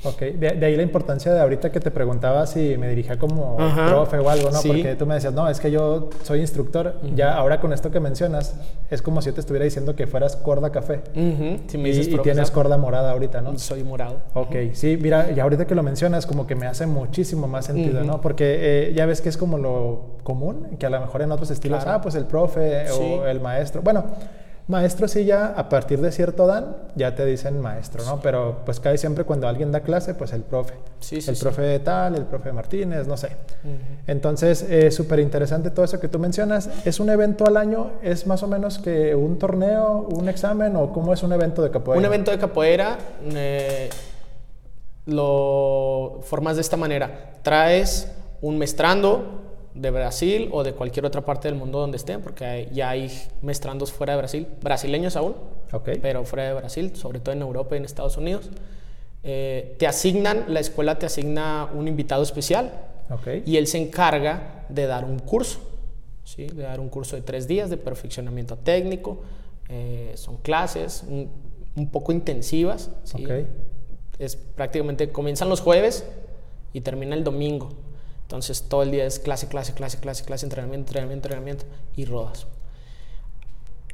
Ok, 0.03 0.19
de, 0.21 0.65
ahí 0.65 0.77
la 0.77 0.83
importancia 0.83 1.33
de 1.33 1.41
ahorita 1.41 1.73
que 1.73 1.81
te 1.81 1.91
preguntaba 1.91 2.47
si 2.47 2.77
me 2.77 2.88
dirigía 2.88 3.19
como 3.19 3.57
profe 3.57 4.17
o 4.17 4.29
algo, 4.29 4.49
¿no? 4.49 4.62
Porque 4.62 4.95
tú 4.95 5.05
me 5.05 5.15
decías, 5.15 5.33
no, 5.33 5.49
es 5.49 5.59
que 5.59 5.71
yo 5.71 6.09
soy 6.23 6.39
instructor. 6.39 6.95
Ya 7.15 7.35
ahora 7.35 7.59
con 7.59 7.73
esto 7.73 7.91
que 7.91 7.99
mencionas, 7.99 8.55
es 8.89 9.01
como 9.01 9.21
si 9.21 9.27
yo 9.27 9.33
te 9.33 9.41
estuviera 9.41 9.65
diciendo 9.65 9.95
que 9.95 10.07
fueras 10.07 10.38
corda 10.38 10.71
café. 10.71 11.01
Si 11.67 11.77
me 11.77 11.89
dices 11.89 12.07
y, 12.07 12.17
tienes 12.19 12.49
corda 12.49 12.77
morada 12.77 13.12
ahorita, 13.12 13.41
¿no? 13.41 13.57
Soy 13.57 13.83
morado. 13.83 14.21
Ok, 14.33 14.55
sí, 14.73 14.97
mira, 15.01 15.31
y 15.31 15.39
ahorita 15.39 15.67
que 15.67 15.75
lo 15.75 15.83
mencionas, 15.83 16.25
como 16.25 16.47
que 16.47 16.55
me 16.55 16.65
hace 16.65 16.85
muchísimo 16.88 17.47
más 17.47 17.65
sentido, 17.65 18.03
¿no? 18.03 18.21
Porque 18.21 18.89
eh, 18.89 18.93
ya 18.93 19.05
ves 19.05 19.19
que 19.21 19.29
es 19.29 19.38
como 19.38 19.57
lo 19.57 20.19
común, 20.23 20.77
que 20.79 20.85
a 20.85 20.89
lo 20.89 20.99
mejor 21.01 21.21
en 21.23 21.31
otros 21.31 21.51
estilos, 21.51 21.83
ah, 21.85 21.99
pues 22.01 22.15
el 22.15 22.25
profe 22.25 22.89
o 22.91 23.25
el 23.25 23.41
maestro. 23.41 23.81
Bueno, 23.81 24.05
Maestro 24.69 25.08
sí 25.08 25.25
ya 25.25 25.47
a 25.47 25.67
partir 25.67 25.99
de 25.99 26.12
cierto 26.12 26.45
dan 26.45 26.77
ya 26.95 27.15
te 27.15 27.25
dicen 27.25 27.60
maestro, 27.60 28.05
¿no? 28.05 28.21
Pero 28.21 28.60
pues 28.65 28.79
cae 28.79 28.99
siempre 28.99 29.23
cuando 29.23 29.47
alguien 29.47 29.71
da 29.71 29.79
clase, 29.79 30.13
pues 30.13 30.32
el 30.32 30.43
profe. 30.43 30.75
Sí, 30.99 31.17
el 31.27 31.36
profe 31.38 31.63
de 31.63 31.79
tal, 31.79 32.13
el 32.13 32.25
profe 32.25 32.53
Martínez, 32.53 33.08
no 33.08 33.17
sé. 33.17 33.29
Entonces 34.05 34.62
es 34.62 34.93
súper 34.93 35.21
interesante 35.21 35.71
todo 35.71 35.86
eso 35.86 35.99
que 35.99 36.08
tú 36.08 36.19
mencionas. 36.19 36.69
¿Es 36.86 36.99
un 36.99 37.10
evento 37.10 37.47
al 37.47 37.58
año? 37.58 37.93
¿Es 38.03 38.27
más 38.27 38.43
o 38.43 38.47
menos 38.47 38.77
que 38.77 39.15
un 39.15 39.39
torneo, 39.39 40.08
un 40.12 40.29
examen 40.29 40.75
o 40.75 40.93
cómo 40.93 41.15
es 41.15 41.23
un 41.23 41.34
evento 41.34 41.63
de 41.63 41.71
capoeira? 41.71 41.99
Un 41.99 42.05
evento 42.05 42.29
de 42.29 42.38
capoeira 42.38 42.99
eh, 43.34 43.89
lo 45.08 46.19
formas 46.21 46.58
de 46.58 46.62
esta 46.62 46.77
manera. 46.77 47.32
Traes 47.41 48.12
un 48.39 48.60
mestrando, 48.60 49.48
de 49.73 49.91
Brasil 49.91 50.49
o 50.51 50.63
de 50.63 50.73
cualquier 50.73 51.05
otra 51.05 51.23
parte 51.23 51.47
del 51.47 51.58
mundo 51.58 51.79
donde 51.79 51.97
estén, 51.97 52.21
porque 52.21 52.69
ya 52.71 52.89
hay 52.89 53.12
mestrandos 53.41 53.91
fuera 53.91 54.13
de 54.13 54.17
Brasil, 54.17 54.47
brasileños 54.62 55.15
aún, 55.15 55.36
pero 56.01 56.25
fuera 56.25 56.47
de 56.47 56.53
Brasil, 56.53 56.95
sobre 56.95 57.19
todo 57.19 57.34
en 57.34 57.41
Europa 57.41 57.75
y 57.75 57.77
en 57.77 57.86
Estados 57.86 58.17
Unidos. 58.17 58.49
Eh, 59.23 59.75
te 59.77 59.86
asignan, 59.86 60.45
la 60.47 60.60
escuela 60.60 60.97
te 60.97 61.05
asigna 61.05 61.69
un 61.73 61.88
invitado 61.88 62.23
especial 62.23 62.71
y 63.45 63.58
él 63.58 63.67
se 63.67 63.77
encarga 63.77 64.65
de 64.69 64.86
dar 64.86 65.03
un 65.03 65.19
curso, 65.19 65.60
¿sí? 66.23 66.47
de 66.47 66.63
dar 66.63 66.79
un 66.79 66.89
curso 66.89 67.15
de 67.15 67.21
tres 67.21 67.47
días 67.47 67.69
de 67.69 67.77
perfeccionamiento 67.77 68.58
técnico. 68.58 69.21
Eh, 69.67 70.13
son 70.15 70.37
clases 70.37 71.04
un, 71.08 71.29
un 71.75 71.89
poco 71.89 72.12
intensivas. 72.12 72.89
¿sí? 73.04 73.25
Es 74.17 74.35
prácticamente 74.35 75.12
comienzan 75.12 75.50
los 75.50 75.62
jueves 75.62 76.06
y 76.73 76.81
termina 76.81 77.15
el 77.15 77.23
domingo. 77.23 77.69
Entonces 78.30 78.62
todo 78.69 78.84
el 78.84 78.92
día 78.92 79.08
es 79.08 79.17
clase, 79.17 79.48
clase, 79.48 79.73
clase, 79.73 79.98
clase, 80.00 80.23
clase, 80.23 80.46
entrenamiento, 80.46 80.90
entrenamiento, 80.90 81.27
entrenamiento 81.30 81.65
y 81.96 82.06
rodas. 82.06 82.46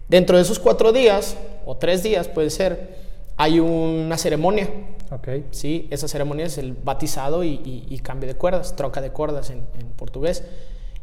Dentro 0.10 0.36
de 0.36 0.44
esos 0.44 0.60
cuatro 0.60 0.92
días, 0.92 1.38
o 1.66 1.78
tres 1.78 2.04
días 2.04 2.28
puede 2.28 2.50
ser, 2.50 2.98
hay 3.38 3.62
una 3.62 4.18
ceremonia. 4.18 4.70
Okay. 5.10 5.46
Sí, 5.52 5.88
esa 5.90 6.10
ceremonia 6.10 6.48
es 6.48 6.58
el 6.58 6.74
batizado 6.74 7.46
y, 7.46 7.98
cambio 8.04 8.28
de 8.28 8.36
cuerdas, 8.36 8.76
troca 8.76 9.00
de 9.00 9.12
cuerdas 9.12 9.52
en, 9.52 9.64
portugués. 9.96 10.44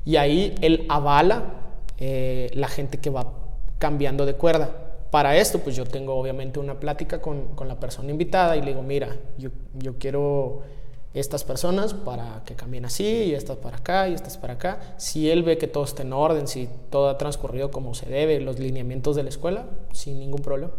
Y 0.05 0.17
ahí 0.17 0.55
él 0.61 0.85
avala 0.91 1.55
eh, 1.97 2.51
la 2.53 2.69
gente 2.69 2.99
que 2.99 3.09
va 3.09 3.33
cambiando 3.79 4.27
de 4.27 4.35
cuerda. 4.35 4.71
Para 5.11 5.39
esto, 5.39 5.61
pues 5.61 5.75
yo 5.75 5.87
tengo 5.87 6.17
obviamente 6.17 6.59
una 6.59 6.79
plática 6.79 7.23
con, 7.23 7.55
con 7.55 7.67
la 7.67 7.81
persona 7.81 8.11
invitada 8.11 8.59
y 8.59 8.61
le 8.61 8.73
digo, 8.73 8.83
mira, 8.83 9.17
yo, 9.39 9.49
yo 9.73 9.97
quiero 9.97 10.65
estas 11.15 11.45
personas 11.45 11.93
para 11.93 12.43
que 12.47 12.55
cambien 12.55 12.85
así, 12.85 13.05
y 13.05 13.35
estas 13.35 13.59
para 13.59 13.77
acá, 13.77 14.09
y 14.09 14.15
estas 14.15 14.39
para 14.39 14.55
acá. 14.55 14.81
Si 14.97 15.31
él 15.31 15.43
ve 15.43 15.59
que 15.59 15.67
todo 15.67 15.85
está 15.85 16.03
en 16.03 16.13
orden, 16.13 16.49
si 16.49 16.69
todo 16.91 17.09
ha 17.09 17.19
transcurrido 17.19 17.71
como 17.71 17.95
se 17.95 18.07
debe, 18.07 18.41
los 18.41 18.59
lineamientos 18.59 19.17
de 19.17 19.23
la 19.23 19.29
escuela, 19.29 19.67
sin 19.93 20.19
ningún 20.19 20.41
problema. 20.41 20.73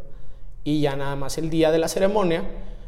Y 0.64 0.82
ya 0.82 0.96
nada 0.96 1.16
más 1.16 1.38
el 1.38 1.50
día 1.50 1.72
de 1.72 1.78
la 1.78 1.88
ceremonia, 1.88 2.44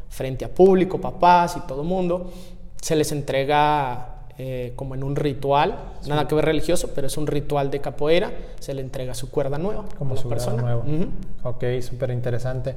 frente 0.08 0.44
a 0.44 0.54
público, 0.54 1.00
papás 1.00 1.56
y 1.56 1.60
todo 1.66 1.82
el 1.82 1.88
mundo, 1.88 2.32
se 2.80 2.96
les 2.96 3.12
entrega 3.12 4.16
eh, 4.38 4.72
como 4.76 4.94
en 4.94 5.04
un 5.04 5.14
ritual, 5.14 5.78
nada 6.06 6.26
que 6.26 6.34
ver 6.34 6.44
religioso, 6.44 6.90
pero 6.94 7.06
es 7.06 7.16
un 7.16 7.26
ritual 7.26 7.70
de 7.70 7.80
capoeira, 7.80 8.32
se 8.58 8.74
le 8.74 8.82
entrega 8.82 9.14
su 9.14 9.30
cuerda 9.30 9.56
nueva. 9.58 9.84
Como 9.96 10.16
su 10.16 10.28
persona. 10.28 10.62
cuerda 10.62 10.84
nueva. 10.84 11.10
Ok, 11.44 11.64
súper 11.80 12.10
interesante. 12.10 12.74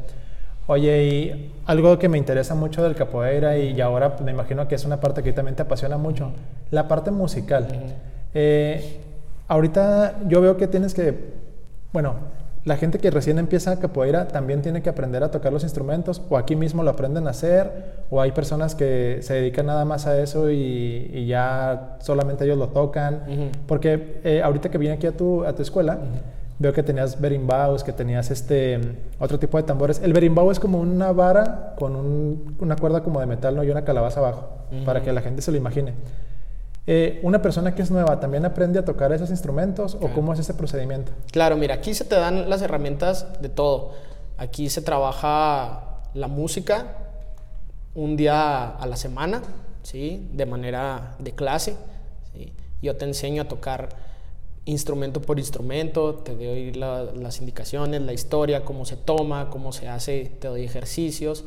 Oye, 0.71 1.03
y 1.03 1.51
algo 1.65 1.97
que 1.97 2.07
me 2.09 2.19
interesa 2.19 2.53
mucho 2.53 2.83
del 2.83 2.93
capoeira 2.93 3.57
y, 3.57 3.81
ahora 3.81 4.17
me 4.23 4.29
imagino 4.29 4.67
que 4.67 4.75
es 4.75 4.85
una 4.85 4.99
parte 4.99 5.23
que 5.23 5.33
también 5.33 5.55
te 5.55 5.63
apasiona 5.63 5.97
mucho, 5.97 6.31
la 6.69 6.87
parte 6.87 7.09
musical. 7.09 7.67
Eh, 8.35 8.99
ahorita 9.47 10.19
yo 10.27 10.41
veo 10.41 10.57
que 10.57 10.67
tienes 10.67 10.93
que, 10.93 11.33
bueno, 11.91 12.17
la 12.65 12.77
gente 12.77 12.99
que 12.99 13.09
recién 13.09 13.39
empieza 13.39 13.79
capoeira 13.79 14.27
también 14.27 14.61
tiene 14.61 14.83
que 14.83 14.91
aprender 14.91 15.23
a 15.23 15.31
tocar 15.31 15.51
los 15.51 15.63
instrumentos 15.63 16.21
o 16.29 16.37
aquí 16.37 16.55
mismo 16.55 16.83
lo 16.83 16.91
aprenden 16.91 17.25
a 17.25 17.31
hacer 17.31 18.05
o 18.11 18.21
hay 18.21 18.31
personas 18.31 18.75
que 18.75 19.21
se 19.23 19.33
dedican 19.33 19.65
nada 19.65 19.85
más 19.85 20.05
a 20.05 20.21
eso 20.21 20.51
y, 20.51 21.25
ya 21.25 21.97
solamente 21.99 22.45
ellos 22.45 22.59
lo 22.59 22.67
tocan. 22.67 23.23
Porque 23.65 24.19
eh, 24.23 24.43
ahorita 24.43 24.69
que 24.69 24.77
vine 24.77 24.93
aquí 24.93 25.07
a 25.07 25.17
tu, 25.17 25.43
a 25.45 25.55
tu 25.55 25.63
escuela, 25.63 25.97
veo 26.59 26.73
que 26.73 26.83
tenías 26.83 27.19
berimbaos, 27.19 27.83
que 27.83 27.93
tenías 27.93 28.29
este 28.31 28.79
otro 29.17 29.39
tipo 29.39 29.57
de 29.57 29.63
tambores. 29.63 30.01
El 30.03 30.13
berimbau 30.13 30.51
es 30.51 30.59
como 30.59 30.79
una 30.79 31.11
vara 31.13 31.73
con 31.79 31.95
una 32.59 32.75
cuerda 32.75 33.01
como 33.01 33.21
de 33.21 33.25
metal 33.25 33.55
¿no? 33.55 33.63
y 33.63 33.69
una 33.71 33.85
calabaza 33.85 34.19
abajo, 34.19 34.49
para 34.85 35.01
que 35.01 35.11
la 35.13 35.21
gente 35.21 35.41
se 35.41 35.51
lo 35.51 35.57
imagine. 35.57 35.93
Eh, 36.85 37.19
una 37.23 37.41
persona 37.41 37.75
que 37.75 37.81
es 37.81 37.91
nueva 37.91 38.19
también 38.19 38.45
aprende 38.45 38.79
a 38.79 38.85
tocar 38.85 39.11
esos 39.13 39.29
instrumentos 39.29 39.95
o 40.01 40.09
cómo 40.09 40.33
es 40.33 40.39
ese 40.39 40.53
procedimiento? 40.53 41.11
Claro, 41.31 41.55
mira, 41.55 41.75
aquí 41.75 41.93
se 41.93 42.03
te 42.03 42.15
dan 42.15 42.49
las 42.49 42.61
herramientas 42.61 43.41
de 43.41 43.49
todo. 43.49 43.93
Aquí 44.37 44.69
se 44.69 44.81
trabaja 44.81 46.01
la 46.13 46.27
música 46.27 46.87
un 47.93 48.17
día 48.17 48.69
a 48.69 48.85
la 48.85 48.95
semana, 48.95 49.41
¿sí? 49.83 50.29
De 50.33 50.45
manera 50.45 51.15
de 51.19 51.33
clase, 51.33 51.75
Yo 52.81 52.95
te 52.95 53.03
enseño 53.05 53.41
a 53.41 53.45
tocar 53.45 53.89
instrumento 54.69 55.21
por 55.21 55.39
instrumento, 55.39 56.15
te 56.15 56.35
doy 56.35 56.71
las 56.71 57.39
indicaciones, 57.39 58.01
la 58.01 58.13
historia, 58.13 58.63
cómo 58.63 58.85
se 58.85 58.95
toma, 58.95 59.49
cómo 59.49 59.71
se 59.71 59.87
hace, 59.87 60.31
te 60.39 60.47
doy 60.47 60.63
ejercicios, 60.63 61.43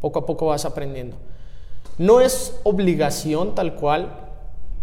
poco 0.00 0.20
a 0.20 0.26
poco 0.26 0.46
vas 0.46 0.64
aprendiendo. 0.64 1.16
No 1.96 2.20
es 2.20 2.60
obligación 2.62 3.54
tal 3.54 3.74
cual 3.74 4.28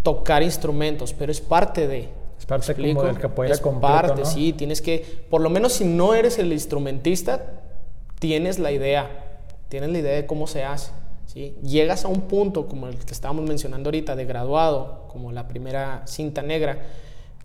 tocar 0.04 0.44
instrumentos, 0.44 1.14
pero 1.14 1.32
es 1.32 1.42
parte 1.42 1.88
de. 1.88 2.10
Es 2.38 2.46
parte 2.46 2.76
como 2.76 3.04
del 3.04 3.18
capoeira 3.18 3.56
es 3.56 3.62
parte, 3.62 4.26
sí. 4.26 4.52
Tienes 4.52 4.82
que, 4.82 5.26
por 5.30 5.42
lo 5.42 5.50
menos 5.50 5.74
si 5.74 5.86
no 5.86 6.14
eres 6.14 6.38
el 6.38 6.52
instrumentista, 6.52 7.62
tienes 8.20 8.60
la 8.60 8.72
idea, 8.72 9.40
tienes 9.70 9.92
la 9.92 10.00
idea 10.00 10.16
de 10.16 10.26
cómo 10.26 10.48
se 10.48 10.64
hace. 10.64 10.92
¿sí? 11.28 11.56
Llegas 11.64 12.04
a 12.04 12.08
un 12.08 12.22
punto, 12.22 12.68
como 12.68 12.88
el 12.88 12.98
que 12.98 13.14
estábamos 13.14 13.46
mencionando 13.46 13.88
ahorita, 13.88 14.16
de 14.16 14.26
graduado, 14.26 15.06
como 15.08 15.32
la 15.32 15.48
primera 15.48 16.04
cinta 16.08 16.42
negra, 16.42 16.80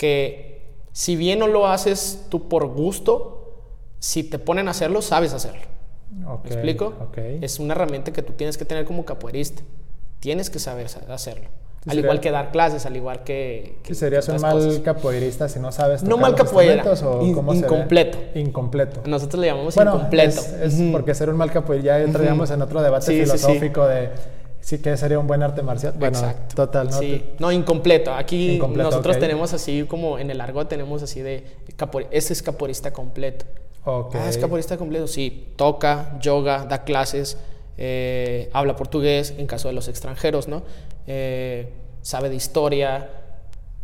que 0.00 0.62
si 0.92 1.14
bien 1.14 1.40
no 1.40 1.46
lo 1.46 1.66
haces 1.66 2.24
tú 2.30 2.48
por 2.48 2.66
gusto, 2.68 3.52
si 3.98 4.24
te 4.24 4.38
ponen 4.38 4.66
a 4.66 4.70
hacerlo, 4.70 5.02
sabes 5.02 5.34
hacerlo. 5.34 5.60
¿Me 6.10 6.50
explico? 6.50 6.94
Es 7.42 7.58
una 7.58 7.74
herramienta 7.74 8.10
que 8.10 8.22
tú 8.22 8.32
tienes 8.32 8.56
que 8.56 8.64
tener 8.64 8.86
como 8.86 9.04
capoeirista. 9.04 9.62
Tienes 10.18 10.48
que 10.48 10.58
saber 10.58 10.86
hacerlo. 10.86 11.48
Al 11.86 11.98
igual 11.98 12.20
que 12.20 12.30
dar 12.30 12.50
clases, 12.50 12.86
al 12.86 12.96
igual 12.96 13.24
que... 13.24 13.76
que 13.82 13.94
serías 13.94 14.26
un 14.30 14.40
mal 14.40 14.82
capoeirista 14.82 15.50
si 15.50 15.58
no 15.58 15.70
sabes 15.70 16.02
No 16.02 16.16
mal 16.16 16.34
capoeira, 16.34 16.82
o 16.82 17.26
incompleto. 17.26 18.18
Incompleto. 18.34 19.02
Nosotros 19.04 19.38
le 19.38 19.48
llamamos 19.48 19.76
incompleto. 19.76 20.40
Es, 20.62 20.80
porque 20.92 21.14
ser 21.14 21.28
un 21.28 21.36
mal 21.36 21.52
capoeirista, 21.52 21.98
ya 21.98 22.02
entraríamos 22.02 22.50
en 22.50 22.62
otro 22.62 22.80
debate 22.80 23.06
filosófico 23.22 23.86
de 23.86 24.08
sí 24.60 24.78
que 24.78 24.96
sería 24.96 25.18
un 25.18 25.26
buen 25.26 25.42
arte 25.42 25.62
marcial. 25.62 25.94
Bueno, 25.98 26.18
Exacto. 26.18 26.54
total, 26.54 26.90
¿no? 26.90 26.98
Sí, 26.98 27.24
no, 27.38 27.50
incompleto. 27.52 28.12
Aquí 28.12 28.58
nosotros 28.58 29.18
tenemos 29.18 29.52
así 29.52 29.84
como 29.84 30.18
en 30.18 30.30
el 30.30 30.38
largo 30.38 30.66
tenemos 30.66 31.02
así 31.02 31.20
de, 31.20 31.44
ese 32.10 32.32
es 32.32 32.42
capoeirista 32.42 32.92
completo. 32.92 33.46
Okay. 33.84 34.20
Ah, 34.22 34.28
es 34.28 34.36
capoeirista 34.36 34.76
completo, 34.76 35.06
sí. 35.06 35.52
Toca, 35.56 36.18
yoga, 36.20 36.66
da 36.66 36.84
clases, 36.84 37.38
eh, 37.78 38.50
habla 38.52 38.76
portugués 38.76 39.34
en 39.38 39.46
caso 39.46 39.68
de 39.68 39.74
los 39.74 39.88
extranjeros, 39.88 40.48
¿no? 40.48 40.62
Eh, 41.06 41.72
sabe 42.02 42.28
de 42.28 42.36
historia, 42.36 43.08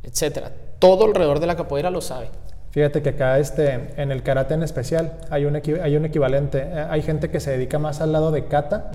etcétera. 0.03 0.53
Todo 0.79 1.07
alrededor 1.07 1.41
de 1.41 1.47
la 1.47 1.57
capoeira 1.57 1.91
lo 1.91 2.03
sabe. 2.03 2.29
Fíjate 2.77 3.01
que 3.01 3.09
acá 3.09 3.39
este, 3.39 3.89
en 3.97 4.13
el 4.13 4.23
karate 4.23 4.53
en 4.53 4.63
especial 4.63 5.17
hay 5.31 5.47
un, 5.47 5.57
hay 5.57 5.97
un 5.97 6.05
equivalente. 6.05 6.59
Eh, 6.59 6.87
hay 6.91 7.01
gente 7.01 7.31
que 7.31 7.41
se 7.41 7.53
dedica 7.53 7.79
más 7.79 8.03
al 8.03 8.13
lado 8.13 8.31
de 8.31 8.49
kata 8.49 8.91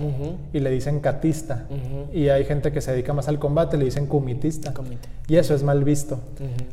y 0.52 0.60
le 0.60 0.70
dicen 0.70 1.00
katista. 1.00 1.64
Y 2.12 2.28
hay 2.28 2.44
gente 2.44 2.70
que 2.70 2.80
se 2.80 2.92
dedica 2.92 3.12
más 3.12 3.26
al 3.26 3.40
combate 3.40 3.74
y 3.74 3.80
le 3.80 3.86
dicen 3.86 4.06
kumitista. 4.06 4.72
Y 5.26 5.34
eso 5.34 5.52
es 5.52 5.64
mal 5.64 5.82
visto. 5.82 6.20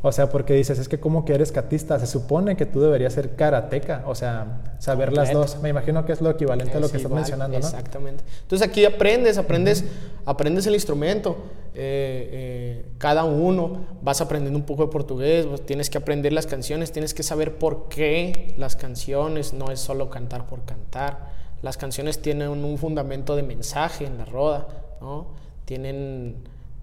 O 0.04 0.12
sea, 0.12 0.30
porque 0.30 0.54
dices, 0.54 0.78
es 0.78 0.88
que 0.88 1.00
como 1.00 1.26
que 1.26 1.34
eres 1.34 1.52
katista, 1.52 1.98
se 1.98 2.06
supone 2.06 2.56
que 2.56 2.68
tú 2.68 2.80
deberías 2.80 3.14
ser 3.14 3.36
karateca. 3.36 4.04
O 4.06 4.14
sea, 4.14 4.62
saber 4.78 5.12
las 5.12 5.34
dos. 5.34 5.60
Me 5.64 5.70
imagino 5.70 6.06
que 6.06 6.12
es 6.12 6.22
lo 6.22 6.30
equivalente 6.30 6.78
a 6.78 6.80
lo 6.80 6.92
que 6.92 6.98
estás 6.98 7.12
mencionando, 7.12 7.58
¿no? 7.58 7.66
Exactamente. 7.66 8.24
Entonces 8.44 8.68
aquí 8.68 8.86
aprendes, 8.86 9.40
aprendes, 9.40 9.84
aprendes 10.28 10.68
el 10.68 10.76
instrumento. 10.76 11.38
Eh, 11.82 12.86
cada 12.98 13.24
uno 13.24 13.86
vas 14.02 14.20
aprendiendo 14.20 14.60
un 14.60 14.66
poco 14.66 14.86
de 14.86 14.92
portugués, 14.92 15.48
tienes 15.66 15.90
que 15.90 15.98
aprender 15.98 16.34
las 16.34 16.46
canciones, 16.46 16.92
tienes 16.92 17.14
que 17.14 17.24
saber 17.24 17.58
por 17.58 17.88
qué 17.88 18.54
las 18.58 18.76
canciones, 18.76 19.54
no 19.54 19.72
es 19.72 19.80
solo 19.80 20.10
cantar 20.10 20.46
por 20.46 20.66
cantar. 20.66 21.32
Las 21.62 21.78
canciones 21.78 22.22
tienen 22.22 22.50
un 22.50 22.78
fundamento 22.78 23.38
de 23.38 23.44
mensaje 23.44 24.06
en 24.06 24.18
la 24.18 24.26
roda, 24.26 24.68
¿no? 25.00 25.28
Tienen, 25.64 26.36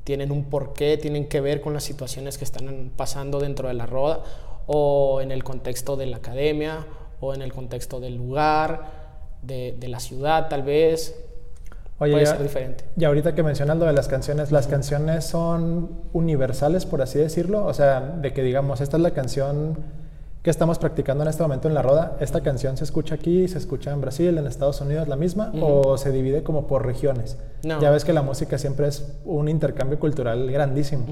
tienen 0.05 0.33
un 0.33 0.45
porqué, 0.45 0.97
tienen 0.97 1.29
que 1.29 1.43
ver 1.43 1.61
con 1.61 1.75
las 1.75 1.85
situaciones 1.85 2.39
que 2.39 2.45
están 2.45 2.91
pasando 2.97 3.39
dentro 3.39 3.69
de 3.69 3.75
la 3.75 3.85
roda 3.85 4.23
o 4.67 5.21
en 5.21 5.31
el 5.31 5.45
contexto 5.45 5.97
de 5.97 6.07
la 6.07 6.17
academia 6.19 6.87
o 7.21 7.35
en 7.35 7.43
el 7.43 7.53
contexto 7.53 8.01
del 8.01 8.17
lugar, 8.17 9.05
de 9.43 9.89
la 9.89 10.01
ciudad 10.01 10.49
tal 10.49 10.63
vez, 10.63 11.15
Oye, 11.99 12.13
puede 12.13 12.27
ser 12.27 12.43
diferente. 12.43 12.85
Y 12.97 13.05
ahorita 13.05 13.35
que 13.35 13.43
mencionas 13.43 13.77
lo 13.79 13.87
de 13.87 13.93
las 13.93 14.09
canciones, 14.09 14.53
¿las 14.53 14.67
canciones 14.67 15.25
son 15.25 15.91
universales, 16.13 16.85
por 16.85 17.01
así 17.03 17.19
decirlo? 17.19 17.65
O 17.65 17.73
sea, 17.73 18.01
de 18.01 18.33
que 18.33 18.43
digamos, 18.43 18.81
esta 18.81 18.97
es 18.97 19.03
la 19.03 19.13
canción 19.13 19.79
que 20.47 20.51
estamos 20.51 20.79
practicando 20.79 21.25
en 21.25 21.29
este 21.29 21.43
momento 21.43 21.67
en 21.67 21.75
la 21.75 21.83
roda, 21.83 22.17
¿esta 22.21 22.41
canción 22.41 22.77
se 22.77 22.85
escucha 22.85 23.17
aquí, 23.17 23.49
se 23.49 23.59
escucha 23.59 23.91
en 23.91 24.01
Brasil, 24.01 24.39
en 24.39 24.47
Estados 24.47 24.81
Unidos, 24.81 25.09
la 25.09 25.17
misma? 25.17 25.51
¿O 25.61 25.99
se 25.99 26.13
divide 26.13 26.45
como 26.45 26.69
por 26.69 26.87
regiones? 26.87 27.37
Ya 27.63 27.91
ves 27.91 28.05
que 28.05 28.13
la 28.13 28.23
música 28.23 28.57
siempre 28.57 28.87
es 28.87 29.13
un 29.25 29.49
intercambio 29.49 29.99
cultural 29.99 30.49
grandísimo. 30.53 31.07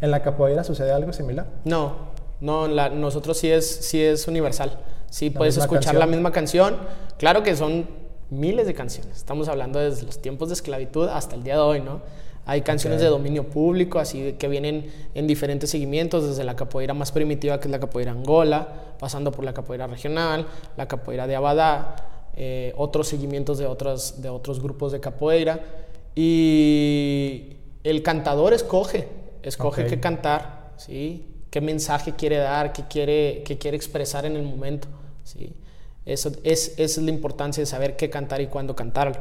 ¿En 0.00 0.10
la 0.10 0.22
capoeira 0.22 0.64
sucede 0.64 0.90
algo 0.90 1.12
similar? 1.12 1.44
No, 1.66 1.96
no, 2.40 2.66
nosotros 2.66 3.36
sí 3.36 3.50
es, 3.50 3.68
sí 3.68 4.00
es 4.00 4.26
universal. 4.26 4.70
Sí, 5.10 5.28
puedes 5.28 5.58
escuchar 5.58 5.94
la 5.96 6.06
misma 6.06 6.32
canción. 6.32 6.76
Claro 7.18 7.42
que 7.42 7.56
son 7.56 7.86
miles 8.30 8.66
de 8.66 8.74
canciones. 8.74 9.16
Estamos 9.16 9.48
hablando 9.48 9.78
desde 9.78 10.04
los 10.04 10.20
tiempos 10.20 10.48
de 10.48 10.54
esclavitud 10.54 11.08
hasta 11.08 11.34
el 11.34 11.42
día 11.42 11.54
de 11.54 11.60
hoy, 11.60 11.80
¿no? 11.80 12.00
Hay 12.46 12.62
canciones 12.62 13.00
de 13.02 13.08
dominio 13.08 13.50
público, 13.50 13.98
así 13.98 14.32
que 14.38 14.48
vienen 14.48 14.90
en 15.14 15.26
diferentes 15.26 15.68
seguimientos, 15.68 16.26
desde 16.26 16.44
la 16.44 16.56
capoeira 16.56 16.94
más 16.94 17.12
primitiva, 17.12 17.60
que 17.60 17.68
es 17.68 17.70
la 17.70 17.78
capoeira 17.78 18.12
Angola, 18.12 18.94
pasando 18.98 19.30
por 19.30 19.44
la 19.44 19.52
capoeira 19.52 19.86
regional, 19.86 20.46
la 20.78 20.88
capoeira 20.88 21.26
de 21.26 21.36
Abadá, 21.36 22.30
eh, 22.36 22.72
otros 22.78 23.08
seguimientos 23.08 23.58
de 23.58 23.66
otros, 23.66 24.22
de 24.22 24.30
otros 24.30 24.62
grupos 24.62 24.92
de 24.92 25.00
capoeira. 25.00 25.60
Y 26.14 27.56
el 27.84 28.02
cantador 28.02 28.54
escoge, 28.54 29.08
escoge 29.42 29.84
qué 29.86 30.00
cantar, 30.00 30.70
¿sí? 30.78 31.26
qué 31.50 31.60
mensaje 31.60 32.14
quiere 32.14 32.36
dar, 32.36 32.72
qué 32.72 32.84
quiere, 32.88 33.42
qué 33.44 33.58
quiere 33.58 33.76
expresar 33.76 34.24
en 34.24 34.36
el 34.36 34.42
momento. 34.42 34.88
¿sí? 35.22 35.52
Eso 36.08 36.32
es, 36.42 36.72
esa 36.78 37.00
es 37.00 37.04
la 37.04 37.10
importancia 37.10 37.60
de 37.60 37.66
saber 37.66 37.96
qué 37.96 38.08
cantar 38.08 38.40
y 38.40 38.46
cuándo 38.46 38.74
cantarlo. 38.74 39.16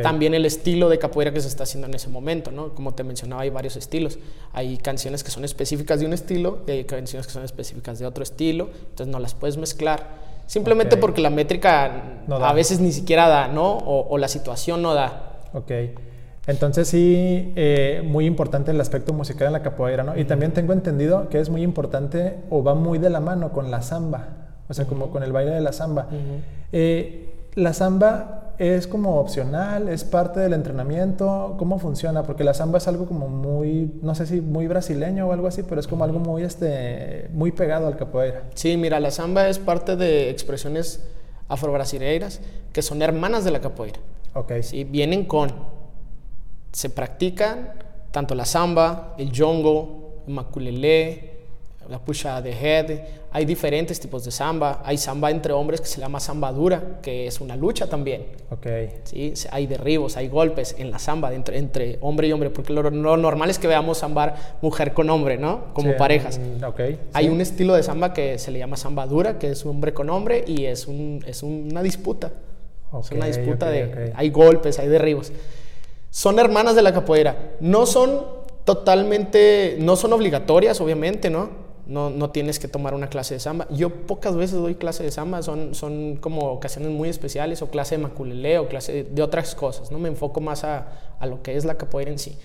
También 0.00 0.34
el 0.34 0.46
estilo 0.46 0.88
de 0.88 1.00
capoeira 1.00 1.32
que 1.32 1.40
se 1.40 1.48
está 1.48 1.64
haciendo 1.64 1.88
en 1.88 1.94
ese 1.94 2.08
momento, 2.08 2.52
¿no? 2.52 2.72
Como 2.74 2.94
te 2.94 3.02
mencionaba, 3.02 3.42
hay 3.42 3.50
varios 3.50 3.74
estilos. 3.74 4.20
Hay 4.52 4.76
canciones 4.78 5.24
que 5.24 5.32
son 5.32 5.44
específicas 5.44 5.98
de 5.98 6.06
un 6.06 6.12
estilo 6.12 6.60
y 6.68 6.70
hay 6.70 6.84
canciones 6.84 7.26
que 7.26 7.32
son 7.32 7.42
específicas 7.42 7.98
de 7.98 8.06
otro 8.06 8.22
estilo, 8.22 8.70
entonces 8.90 9.08
no 9.08 9.18
las 9.18 9.34
puedes 9.34 9.56
mezclar. 9.56 10.22
Simplemente 10.46 10.96
porque 10.96 11.20
la 11.20 11.30
métrica 11.30 12.20
a 12.28 12.52
veces 12.52 12.78
ni 12.78 12.92
siquiera 12.92 13.26
da, 13.26 13.48
¿no? 13.48 13.78
O, 13.78 14.16
la 14.18 14.28
situación 14.28 14.82
no 14.82 14.94
da. 14.94 15.40
Ok. 15.54 15.72
Entonces 16.46 16.86
sí, 16.86 17.52
eh, 17.56 18.02
muy 18.04 18.26
importante 18.26 18.70
el 18.70 18.80
aspecto 18.80 19.12
musical 19.12 19.48
en 19.48 19.52
la 19.54 19.62
capoeira, 19.62 20.04
¿no? 20.04 20.16
Y 20.16 20.24
también 20.24 20.52
tengo 20.52 20.72
entendido 20.72 21.28
que 21.28 21.40
es 21.40 21.48
muy 21.48 21.62
importante 21.62 22.36
o 22.50 22.62
va 22.62 22.74
muy 22.74 22.98
de 22.98 23.10
la 23.10 23.20
mano 23.20 23.52
con 23.52 23.70
la 23.70 23.82
samba 23.82 24.41
o 24.72 24.74
sea, 24.74 24.86
como 24.86 25.10
con 25.10 25.22
el 25.22 25.32
baile 25.32 25.50
de 25.50 25.60
la 25.60 25.72
samba. 25.74 26.08
Eh, 26.72 27.34
la 27.54 27.74
samba 27.74 28.54
es 28.56 28.86
como 28.86 29.20
opcional, 29.20 29.90
es 29.90 30.02
parte 30.02 30.40
del 30.40 30.54
entrenamiento, 30.54 31.56
¿cómo 31.58 31.78
funciona? 31.78 32.22
Porque 32.22 32.42
la 32.42 32.54
samba 32.54 32.78
es 32.78 32.88
algo 32.88 33.04
como 33.04 33.28
muy, 33.28 33.92
no 34.00 34.14
sé 34.14 34.26
si 34.26 34.40
muy 34.40 34.66
brasileño 34.68 35.28
o 35.28 35.32
algo 35.32 35.46
así, 35.46 35.62
pero 35.62 35.78
es 35.78 35.86
como 35.86 36.04
algo 36.04 36.20
muy, 36.20 36.42
este, 36.42 37.28
muy 37.34 37.52
pegado 37.52 37.86
al 37.86 37.98
capoeira. 37.98 38.44
Sí, 38.54 38.78
mira, 38.78 38.98
la 38.98 39.10
samba 39.10 39.48
es 39.48 39.58
parte 39.58 39.96
de 39.96 40.30
expresiones 40.30 41.04
afrobrasileiras 41.48 42.40
que 42.72 42.80
son 42.80 43.02
hermanas 43.02 43.44
de 43.44 43.50
la 43.50 43.60
capoeira. 43.60 44.00
Ok. 44.32 44.52
¿sí? 44.62 44.84
Vienen 44.84 45.26
con, 45.26 45.50
se 46.72 46.88
practican 46.88 47.74
tanto 48.10 48.34
la 48.34 48.46
samba, 48.46 49.14
el 49.18 49.38
jongo, 49.38 50.22
el 50.26 50.32
maculelé, 50.32 51.31
la 51.88 51.98
puxa 51.98 52.40
de 52.42 52.50
head. 52.52 53.00
Hay 53.32 53.44
diferentes 53.44 53.98
tipos 53.98 54.24
de 54.24 54.30
samba. 54.30 54.82
Hay 54.84 54.98
samba 54.98 55.30
entre 55.30 55.52
hombres 55.52 55.80
que 55.80 55.86
se 55.86 56.00
llama 56.00 56.20
samba 56.20 56.52
dura, 56.52 56.98
que 57.02 57.26
es 57.26 57.40
una 57.40 57.56
lucha 57.56 57.86
también. 57.88 58.26
Ok. 58.50 58.66
¿sí? 59.04 59.32
Hay 59.50 59.66
derribos, 59.66 60.16
hay 60.16 60.28
golpes 60.28 60.74
en 60.78 60.90
la 60.90 60.98
samba 60.98 61.32
entre, 61.34 61.58
entre 61.58 61.98
hombre 62.02 62.28
y 62.28 62.32
hombre, 62.32 62.50
porque 62.50 62.72
lo, 62.72 62.82
lo 62.90 63.16
normal 63.16 63.48
es 63.50 63.58
que 63.58 63.66
veamos 63.68 63.98
sambar 63.98 64.36
mujer 64.60 64.92
con 64.92 65.08
hombre, 65.10 65.38
¿no? 65.38 65.72
Como 65.72 65.90
Sí, 65.92 65.94
parejas. 65.98 66.38
mm, 66.38 66.64
ok, 66.64 66.80
Hay 67.14 67.24
sí. 67.26 67.30
un 67.30 67.40
estilo 67.40 67.74
de 67.74 67.82
samba 67.82 68.12
que 68.12 68.38
se 68.38 68.50
le 68.50 68.58
llama 68.58 68.76
samba 68.76 69.06
dura, 69.06 69.38
que 69.38 69.50
es 69.50 69.64
hombre 69.64 69.94
con 69.94 70.10
hombre 70.10 70.44
y 70.46 70.66
es, 70.66 70.86
un, 70.86 71.24
es 71.26 71.42
una 71.42 71.82
disputa. 71.82 72.32
es 73.00 73.10
una 73.12 73.26
disputa 73.26 73.70
de... 73.70 74.12
Hay 74.14 74.28
golpes, 74.30 74.78
hay 74.78 74.88
derribos. 74.88 75.32
Son 76.10 76.38
hermanas 76.38 76.74
de 76.76 76.82
la 76.82 76.92
capoeira. 76.92 77.52
No 77.60 77.86
son 77.86 78.42
totalmente... 78.64 79.76
No 79.80 79.96
son 79.96 80.12
obligatorias, 80.12 80.80
obviamente, 80.80 81.30
¿no? 81.30 81.61
No, 81.86 82.10
no 82.10 82.30
tienes 82.30 82.58
que 82.58 82.68
tomar 82.68 82.94
una 82.94 83.08
clase 83.08 83.34
de 83.34 83.40
samba. 83.40 83.66
Yo 83.70 83.90
pocas 83.90 84.36
veces 84.36 84.58
doy 84.58 84.76
clase 84.76 85.02
de 85.02 85.10
samba, 85.10 85.42
son, 85.42 85.74
son 85.74 86.16
como 86.16 86.52
ocasiones 86.52 86.90
muy 86.90 87.08
especiales, 87.08 87.60
o 87.60 87.70
clase 87.70 87.96
de 87.96 88.02
maculelé, 88.02 88.58
o 88.58 88.68
clase 88.68 88.92
de, 88.92 89.04
de 89.04 89.22
otras 89.22 89.54
cosas, 89.54 89.90
¿no? 89.90 89.98
Me 89.98 90.08
enfoco 90.08 90.40
más 90.40 90.62
a, 90.64 90.86
a 91.18 91.26
lo 91.26 91.42
que 91.42 91.56
es 91.56 91.64
la 91.64 91.76
capoeira 91.76 92.10
en 92.10 92.18
sí. 92.18 92.36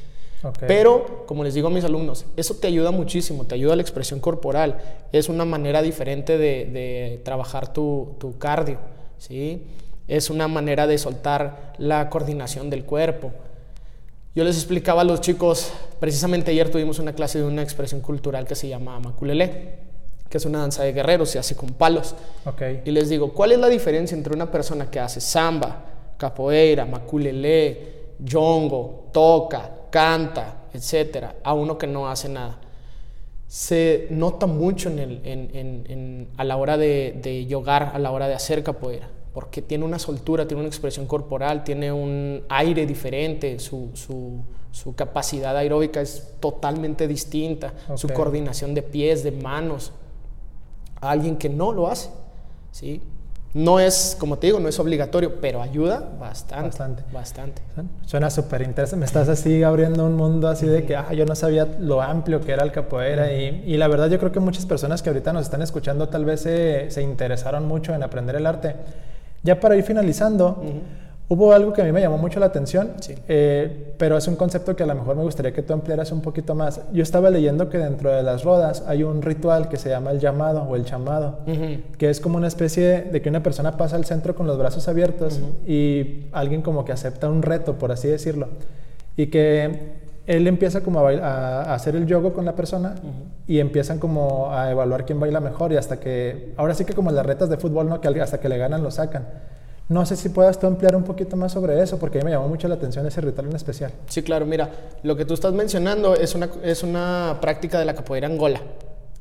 Pero, 0.67 1.25
como 1.25 1.43
les 1.43 1.55
digo 1.55 1.67
a 1.67 1.71
mis 1.71 1.83
alumnos, 1.83 2.25
eso 2.35 2.55
te 2.55 2.67
ayuda 2.67 2.91
muchísimo, 2.91 3.45
te 3.45 3.55
ayuda 3.55 3.73
a 3.73 3.75
la 3.75 3.81
expresión 3.81 4.19
corporal. 4.19 4.77
Es 5.11 5.29
una 5.29 5.45
manera 5.45 5.81
diferente 5.81 6.37
de, 6.37 6.65
de 6.65 7.21
trabajar 7.23 7.73
tu, 7.73 8.15
tu 8.19 8.37
cardio, 8.37 8.77
¿sí? 9.17 9.63
Es 10.07 10.29
una 10.29 10.47
manera 10.47 10.87
de 10.87 10.97
soltar 10.97 11.73
la 11.79 12.09
coordinación 12.09 12.69
del 12.69 12.85
cuerpo. 12.85 13.31
Yo 14.37 14.43
les 14.43 14.55
explicaba 14.55 15.01
a 15.01 15.03
los 15.03 15.19
chicos, 15.19 15.71
precisamente 15.99 16.51
ayer 16.51 16.69
tuvimos 16.69 16.99
una 16.99 17.13
clase 17.13 17.39
de 17.39 17.43
una 17.43 17.63
expresión 17.63 18.01
cultural 18.01 18.45
que 18.45 18.53
se 18.53 18.67
llama 18.67 18.99
maculelé, 18.99 19.79
que 20.29 20.37
es 20.37 20.45
una 20.45 20.59
danza 20.59 20.83
de 20.83 20.93
guerreros, 20.93 21.31
se 21.31 21.39
hace 21.39 21.55
con 21.55 21.69
palos. 21.69 22.13
Y 22.85 22.91
les 22.91 23.09
digo, 23.09 23.33
¿cuál 23.33 23.53
es 23.53 23.57
la 23.57 23.67
diferencia 23.67 24.15
entre 24.15 24.35
una 24.35 24.51
persona 24.51 24.91
que 24.91 24.99
hace 24.99 25.21
samba, 25.21 25.85
capoeira, 26.19 26.85
maculelé, 26.85 28.11
jongo, 28.31 29.09
toca, 29.11 29.71
canta, 29.89 30.65
etcétera, 30.71 31.37
a 31.43 31.55
uno 31.55 31.75
que 31.75 31.87
no 31.87 32.07
hace 32.07 32.29
nada? 32.29 32.59
Se 33.47 34.05
nota 34.11 34.45
mucho 34.45 34.89
en 34.89 34.99
el, 34.99 35.21
en- 35.23 35.49
en- 35.55 35.85
en- 35.89 36.27
a 36.37 36.43
la 36.43 36.57
hora 36.57 36.77
de, 36.77 37.17
de 37.23 37.47
yogar, 37.47 37.89
a 37.91 37.97
la 37.97 38.11
hora 38.11 38.27
de 38.27 38.35
hacer 38.35 38.61
capoeira, 38.63 39.07
porque 39.37 39.61
tiene 39.61 39.85
una 39.85 39.99
soltura, 39.99 40.47
tiene 40.47 40.61
una 40.61 40.67
expresión 40.67 41.05
corporal, 41.05 41.63
tiene 41.63 41.91
un 41.91 42.41
aire 42.49 42.87
diferente, 42.87 43.59
su, 43.59 43.91
su- 43.93 44.41
su 44.71 44.95
capacidad 44.95 45.55
aeróbica 45.55 46.01
es 46.01 46.27
totalmente 46.39 47.07
distinta, 47.07 47.71
su 47.93 48.07
Ok. 48.07 48.13
coordinación 48.13 48.73
de 48.73 48.81
pies, 48.81 49.23
de 49.23 49.31
manos, 49.31 49.91
a 50.99 51.11
alguien 51.11 51.37
que 51.37 51.49
no 51.49 51.71
lo 51.71 51.87
hace, 51.87 52.09
¿sí? 52.71 52.99
No 53.53 53.79
es, 53.79 54.17
como 54.19 54.39
te 54.39 54.47
digo, 54.47 54.59
no 54.59 54.69
es 54.69 54.79
obligatorio, 54.79 55.39
pero 55.39 55.61
ayuda 55.61 55.99
bastante, 56.19 56.65
Bastante. 56.69 57.03
bastante. 57.13 57.61
Suena 58.07 58.31
súper 58.31 58.61
interesante. 58.63 58.99
Me 59.01 59.05
estás 59.05 59.29
así 59.29 59.61
abriendo 59.61 60.03
un 60.03 60.15
mundo 60.15 60.47
así 60.47 60.65
de 60.65 60.83
que 60.83 60.95
ah, 60.95 61.13
yo 61.13 61.25
no 61.25 61.35
sabía 61.35 61.65
lo 61.79 62.01
amplio 62.01 62.41
que 62.41 62.53
era 62.53 62.63
el 62.63 62.71
capoeira. 62.71 63.31
y, 63.33 63.63
y 63.67 63.77
la 63.77 63.87
verdad, 63.87 64.09
yo 64.09 64.17
creo 64.17 64.31
que 64.31 64.39
muchas 64.39 64.65
personas 64.65 65.03
que 65.03 65.09
ahorita 65.09 65.31
nos 65.31 65.43
están 65.43 65.61
escuchando 65.61 66.09
tal 66.09 66.25
vez 66.25 66.41
se, 66.41 66.89
se 66.89 67.03
interesaron 67.03 67.67
mucho 67.67 67.93
en 67.93 68.01
aprender 68.01 68.35
el 68.35 68.47
arte. 68.47 68.75
Ya 69.43 69.59
para 69.59 69.75
ir 69.75 69.83
finalizando, 69.83 70.61
hubo 71.29 71.51
algo 71.53 71.73
que 71.73 71.81
a 71.81 71.85
mí 71.85 71.91
me 71.91 71.99
llamó 72.01 72.17
mucho 72.17 72.39
la 72.39 72.45
atención, 72.47 72.91
Sí. 73.01 73.13
eh, 73.27 73.93
pero 73.97 74.17
es 74.17 74.27
un 74.27 74.35
concepto 74.35 74.75
que 74.75 74.83
a 74.83 74.85
lo 74.85 74.95
mejor 74.95 75.15
me 75.15 75.23
gustaría 75.23 75.51
que 75.53 75.61
tú 75.61 75.73
ampliaras 75.73 76.11
un 76.11 76.21
poquito 76.21 76.55
más. 76.55 76.81
Yo 76.93 77.03
estaba 77.03 77.29
leyendo 77.29 77.69
que 77.69 77.77
dentro 77.77 78.11
de 78.11 78.23
las 78.23 78.43
rodas 78.43 78.83
hay 78.87 79.03
un 79.03 79.21
ritual 79.21 79.67
que 79.69 79.77
se 79.77 79.89
llama 79.89 80.11
el 80.11 80.19
llamado 80.19 80.63
o 80.63 80.75
el 80.75 80.85
chamado 80.85 81.39
Ujú. 81.45 81.81
que 81.97 82.09
es 82.09 82.19
como 82.21 82.37
una 82.37 82.47
especie 82.47 83.01
de 83.03 83.21
que 83.21 83.29
una 83.29 83.43
persona 83.43 83.75
pasa 83.77 83.95
al 83.95 84.05
centro 84.05 84.35
con 84.35 84.47
los 84.47 84.57
brazos 84.57 84.87
abiertos 84.87 85.39
y 85.67 86.27
alguien 86.31 86.61
como 86.61 86.85
que 86.85 86.91
acepta 86.93 87.29
un 87.29 87.41
reto, 87.41 87.73
por 87.77 87.91
así 87.91 88.07
decirlo, 88.07 88.47
y 89.17 89.27
que 89.27 90.06
él 90.27 90.45
empieza 90.45 90.81
como 90.81 90.99
a, 90.99 91.09
a- 91.11 91.73
hacer 91.73 91.95
el 91.95 92.05
yogo 92.05 92.33
con 92.33 92.45
la 92.45 92.53
persona 92.55 92.95
y 93.47 93.59
empiezan 93.59 93.97
como 93.97 94.51
a 94.53 94.69
evaluar 94.69 95.05
quién 95.05 95.19
baila 95.19 95.39
mejor 95.39 95.71
y 95.71 95.77
hasta 95.77 95.99
que, 95.99 96.53
ahora 96.57 96.73
sí 96.75 96.85
que 96.85 96.93
como 96.93 97.11
las 97.11 97.25
retas 97.25 97.49
de 97.49 97.57
fútbol, 97.57 97.87
¿no? 97.89 97.99
Que 98.01 98.07
hasta 98.21 98.39
que 98.39 98.49
le 98.49 98.57
ganan 98.57 98.83
lo 98.83 98.91
sacan. 98.91 99.27
No 99.89 100.05
sé 100.05 100.17
si 100.17 100.27
puedas 100.27 100.59
tú 100.59 100.67
ampliar 100.67 100.97
un 100.97 101.03
poquito 101.03 101.37
más 101.37 101.53
sobre 101.53 101.81
eso, 101.81 101.97
porque 101.97 102.17
a 102.17 102.21
mí 102.21 102.25
me 102.25 102.31
llamó 102.31 102.49
mucho 102.49 102.67
la 102.67 102.75
atención 102.75 103.07
ese 103.07 103.21
ritual 103.21 103.47
en 103.47 103.55
especial. 103.55 103.93
Sí, 104.07 104.21
claro, 104.21 104.45
mira, 104.45 104.69
lo 105.03 105.15
que 105.15 105.23
tú 105.23 105.33
estás 105.33 105.53
mencionando 105.53 106.13
es 106.13 106.35
una, 106.35 106.49
es 106.61 106.83
una 106.83 107.37
práctica 107.39 107.79
de 107.79 107.85
la 107.85 107.95
capoeira 107.95 108.27
angola. 108.27 108.59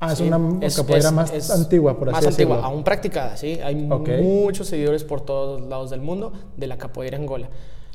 Ah, 0.00 0.12
es 0.12 0.18
¿sí? 0.18 0.24
una 0.28 0.38
capoeira 0.74 1.12
más 1.12 1.50
antigua, 1.52 1.96
por 1.96 2.08
así 2.08 2.16
Más 2.16 2.26
antigua, 2.26 2.56
decirlo. 2.56 2.74
aún 2.74 2.82
practicada, 2.82 3.36
¿sí? 3.36 3.60
Hay 3.62 3.86
Ok. 3.88 4.08
muchos 4.20 4.66
seguidores 4.66 5.04
por 5.04 5.20
todos 5.20 5.60
lados 5.62 5.90
del 5.90 6.00
mundo 6.00 6.32
de 6.56 6.66
la 6.66 6.76
capoeira 6.76 7.16
angola. 7.16 7.48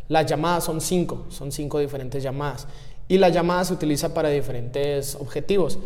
Las 0.07 0.25
llamadas 0.25 0.63
son 0.63 0.79
cinco, 0.81 1.25
son 1.29 1.51
cinco 1.51 1.77
diferentes 1.79 2.23
llamadas. 2.23 2.67
Y 3.11 3.17
la 3.17 3.27
llamada 3.27 3.65
se 3.65 3.73
utiliza 3.73 4.13
para 4.13 4.29
diferentes 4.29 5.15
objetivos. 5.15 5.77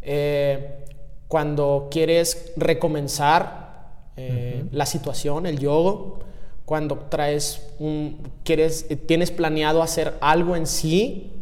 Eh, 0.00 0.86
cuando 1.28 1.88
quieres 1.90 2.54
recomenzar 2.56 3.90
eh, 4.16 4.64
la 4.72 4.86
situación, 4.86 5.44
el 5.44 5.58
yogo, 5.58 6.20
cuando 6.64 6.96
traes 7.10 7.60
un, 7.78 8.26
quieres, 8.42 8.86
eh, 8.88 8.96
tienes 8.96 9.30
planeado 9.30 9.82
hacer 9.82 10.14
algo 10.22 10.56
en 10.56 10.66
sí 10.66 11.32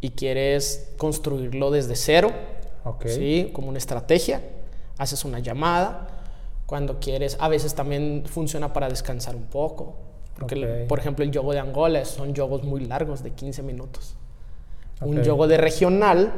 y 0.00 0.08
quieres 0.12 0.88
construirlo 0.96 1.70
desde 1.70 1.94
cero. 1.94 2.32
¿sí? 3.04 3.50
Como 3.52 3.68
una 3.68 3.76
estrategia, 3.76 4.40
haces 4.96 5.26
una 5.26 5.40
llamada. 5.40 6.08
Cuando 6.64 6.98
quieres, 6.98 7.36
a 7.40 7.48
veces 7.48 7.74
también 7.74 8.24
funciona 8.24 8.72
para 8.72 8.88
descansar 8.88 9.36
un 9.36 9.44
poco. 9.44 9.96
Porque, 10.38 10.86
por 10.88 10.98
ejemplo, 10.98 11.26
el 11.26 11.30
yogo 11.30 11.52
de 11.52 11.58
Angola 11.58 12.06
son 12.06 12.32
yogos 12.32 12.62
muy 12.62 12.86
largos, 12.86 13.22
de 13.22 13.32
15 13.32 13.62
minutos. 13.62 14.16
Un 15.04 15.22
yogo 15.22 15.46
de 15.46 15.56
regional, 15.56 16.32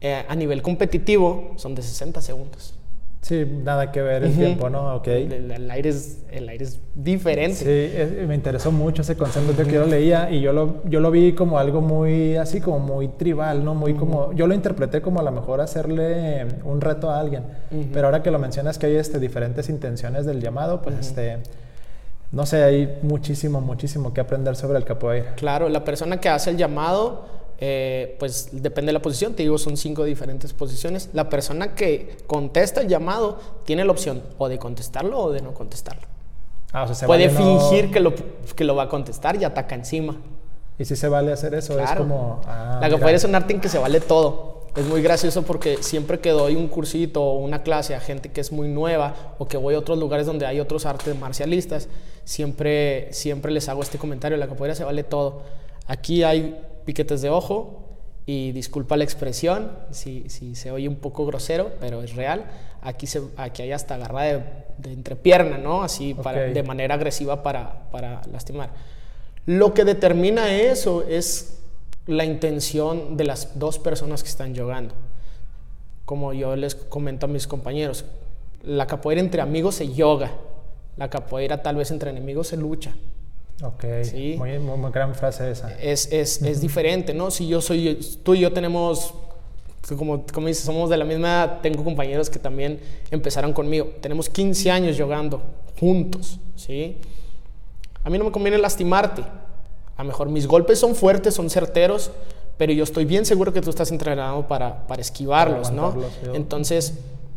eh, 0.00 0.24
a 0.28 0.34
nivel 0.34 0.62
competitivo, 0.62 1.52
son 1.56 1.74
de 1.74 1.82
60 1.82 2.20
segundos. 2.20 2.74
Sí, 3.22 3.42
nada 3.64 3.90
que 3.90 4.02
ver 4.02 4.22
el 4.24 4.34
tiempo, 4.36 4.68
¿no? 4.68 4.96
Ok. 4.96 5.06
El, 5.08 5.70
aire 5.70 5.88
es, 5.88 6.18
el 6.30 6.46
aire 6.46 6.62
es 6.62 6.78
diferente. 6.94 7.56
Sí, 7.56 7.96
es- 7.96 8.28
me 8.28 8.34
interesó 8.34 8.70
mucho 8.70 9.00
ese 9.00 9.16
concepto 9.16 9.56
que 9.64 9.72
yo 9.72 9.80
lo 9.80 9.86
leía 9.86 10.30
y 10.30 10.42
yo 10.42 10.52
lo, 10.52 10.82
yo 10.84 11.00
lo 11.00 11.10
vi 11.10 11.32
como 11.32 11.58
algo 11.58 11.80
muy 11.80 12.36
así, 12.36 12.60
como 12.60 12.80
muy 12.80 13.08
tribal, 13.08 13.64
¿no? 13.64 13.74
Muy 13.74 13.94
como, 13.94 14.34
yo 14.34 14.46
lo 14.46 14.52
interpreté 14.52 15.00
como 15.00 15.20
a 15.20 15.22
lo 15.22 15.32
mejor 15.32 15.62
hacerle 15.62 16.46
un 16.64 16.82
reto 16.82 17.08
a 17.10 17.18
alguien, 17.18 17.44
pero 17.94 18.08
ahora 18.08 18.22
que 18.22 18.30
lo 18.30 18.38
mencionas 18.38 18.76
que 18.76 18.86
hay 18.86 18.96
este, 18.96 19.18
diferentes 19.18 19.70
intenciones 19.70 20.26
del 20.26 20.42
llamado, 20.42 20.82
pues 20.82 20.94
este, 20.98 21.38
no 22.30 22.44
sé, 22.44 22.62
hay 22.62 22.98
muchísimo, 23.00 23.62
muchísimo 23.62 24.12
que 24.12 24.20
aprender 24.20 24.54
sobre 24.54 24.76
el 24.76 24.84
capoeira. 24.84 25.34
Claro, 25.36 25.70
la 25.70 25.82
persona 25.82 26.20
que 26.20 26.28
hace 26.28 26.50
el 26.50 26.58
llamado, 26.58 27.24
eh, 27.58 28.16
pues 28.18 28.48
depende 28.52 28.88
de 28.90 28.94
la 28.94 29.02
posición, 29.02 29.34
te 29.34 29.42
digo, 29.42 29.58
son 29.58 29.76
cinco 29.76 30.04
diferentes 30.04 30.52
posiciones. 30.52 31.10
La 31.12 31.28
persona 31.28 31.74
que 31.74 32.16
contesta 32.26 32.80
el 32.80 32.88
llamado 32.88 33.38
tiene 33.64 33.84
la 33.84 33.92
opción 33.92 34.22
o 34.38 34.48
de 34.48 34.58
contestarlo 34.58 35.18
o 35.18 35.32
de 35.32 35.40
no 35.42 35.52
contestarlo. 35.54 36.02
Ah, 36.72 36.82
o 36.82 36.86
sea, 36.86 36.94
se 36.96 37.06
Puede 37.06 37.28
vale 37.28 37.38
no- 37.38 37.60
fingir 37.60 37.90
que, 37.92 38.00
lo, 38.00 38.12
que 38.14 38.64
lo 38.64 38.74
va 38.74 38.84
a 38.84 38.88
contestar 38.88 39.36
y 39.36 39.44
ataca 39.44 39.74
encima. 39.74 40.20
Y 40.78 40.84
si 40.84 40.96
se 40.96 41.08
vale 41.08 41.32
hacer 41.32 41.54
eso, 41.54 41.78
es 41.78 41.90
como... 41.92 42.40
ah, 42.46 42.78
la 42.80 42.90
capoeira 42.90 43.16
es 43.16 43.24
un 43.24 43.34
arte 43.34 43.52
en 43.54 43.60
que 43.60 43.68
se 43.68 43.78
vale 43.78 44.00
todo. 44.00 44.54
Es 44.76 44.84
muy 44.86 45.00
gracioso 45.02 45.42
porque 45.42 45.80
siempre 45.84 46.18
que 46.18 46.30
doy 46.30 46.56
un 46.56 46.66
cursito 46.66 47.22
o 47.22 47.38
una 47.38 47.62
clase 47.62 47.94
a 47.94 48.00
gente 48.00 48.32
que 48.32 48.40
es 48.40 48.50
muy 48.50 48.66
nueva 48.66 49.14
o 49.38 49.46
que 49.46 49.56
voy 49.56 49.76
a 49.76 49.78
otros 49.78 49.96
lugares 49.98 50.26
donde 50.26 50.46
hay 50.46 50.58
otros 50.58 50.84
artes 50.84 51.16
marcialistas, 51.16 51.88
siempre, 52.24 53.12
siempre 53.12 53.52
les 53.52 53.68
hago 53.68 53.82
este 53.84 53.98
comentario, 53.98 54.36
la 54.36 54.48
capoeira 54.48 54.74
se 54.74 54.82
vale 54.82 55.04
todo. 55.04 55.42
Aquí 55.86 56.24
hay 56.24 56.60
piquetes 56.84 57.22
de 57.22 57.30
ojo 57.30 57.80
y 58.26 58.52
disculpa 58.52 58.96
la 58.96 59.04
expresión 59.04 59.70
si, 59.90 60.28
si 60.28 60.54
se 60.54 60.70
oye 60.70 60.88
un 60.88 60.96
poco 60.96 61.26
grosero, 61.26 61.72
pero 61.80 62.02
es 62.02 62.14
real. 62.14 62.44
Aquí, 62.82 63.06
se, 63.06 63.22
aquí 63.36 63.62
hay 63.62 63.72
hasta 63.72 63.94
agarrada 63.96 64.26
de, 64.26 64.42
de 64.78 64.92
entrepierna, 64.92 65.58
¿no? 65.58 65.82
Así 65.82 66.14
para, 66.14 66.42
de 66.42 66.62
manera 66.62 66.94
agresiva 66.94 67.42
para, 67.42 67.90
para 67.90 68.22
lastimar. 68.32 68.70
Lo 69.46 69.74
que 69.74 69.84
determina 69.84 70.54
eso 70.54 71.02
es 71.06 71.60
la 72.06 72.24
intención 72.24 73.16
de 73.16 73.24
las 73.24 73.58
dos 73.58 73.78
personas 73.78 74.22
que 74.22 74.28
están 74.28 74.56
jugando. 74.56 74.94
Como 76.04 76.32
yo 76.32 76.56
les 76.56 76.74
comento 76.74 77.26
a 77.26 77.28
mis 77.28 77.46
compañeros, 77.46 78.04
la 78.62 78.86
capoeira 78.86 79.20
entre 79.20 79.42
amigos 79.42 79.76
se 79.76 79.92
yoga, 79.92 80.32
La 80.96 81.10
capoeira 81.10 81.62
tal 81.62 81.76
vez 81.76 81.90
entre 81.90 82.10
enemigos 82.10 82.48
se 82.48 82.56
lucha. 82.56 82.94
Ok, 83.62 83.84
Sí. 84.02 84.34
muy, 84.36 84.58
muy, 84.58 84.76
muy 84.76 84.90
gran 84.90 85.14
frase 85.14 85.50
esa. 85.50 85.72
Es, 85.80 86.10
es, 86.12 86.42
es 86.42 86.60
diferente, 86.60 87.14
¿no? 87.14 87.30
Si 87.30 87.46
yo 87.46 87.60
soy, 87.60 87.98
tú 88.22 88.34
y 88.34 88.40
yo 88.40 88.52
tenemos, 88.52 89.14
como, 89.96 90.24
como 90.32 90.48
dices, 90.48 90.64
somos 90.64 90.90
de 90.90 90.96
la 90.96 91.04
misma 91.04 91.28
edad, 91.28 91.60
tengo 91.62 91.84
compañeros 91.84 92.28
que 92.30 92.38
también 92.38 92.80
empezaron 93.10 93.52
conmigo. 93.52 93.90
Tenemos 94.00 94.28
15 94.28 94.70
años 94.70 95.00
jugando 95.00 95.40
juntos, 95.78 96.38
¿sí? 96.56 96.96
A 98.02 98.10
mí 98.10 98.18
no 98.18 98.24
me 98.24 98.32
conviene 98.32 98.58
lastimarte. 98.58 99.22
A 99.96 100.02
lo 100.02 100.08
mejor 100.08 100.28
mis 100.28 100.46
golpes 100.46 100.78
son 100.80 100.94
fuertes, 100.96 101.34
son 101.34 101.48
certeros, 101.48 102.10
pero 102.58 102.72
yo 102.72 102.82
estoy 102.84 103.04
bien 103.04 103.24
seguro 103.24 103.52
que 103.52 103.60
tú 103.60 103.70
estás 103.70 103.90
entrenado 103.92 104.46
para, 104.48 104.86
para 104.88 105.00
esquivarlos, 105.00 105.70
¿no? 105.70 105.86
aguantarlos, 105.86 106.12
sí. 106.22 106.30
Entonces, 106.34 106.94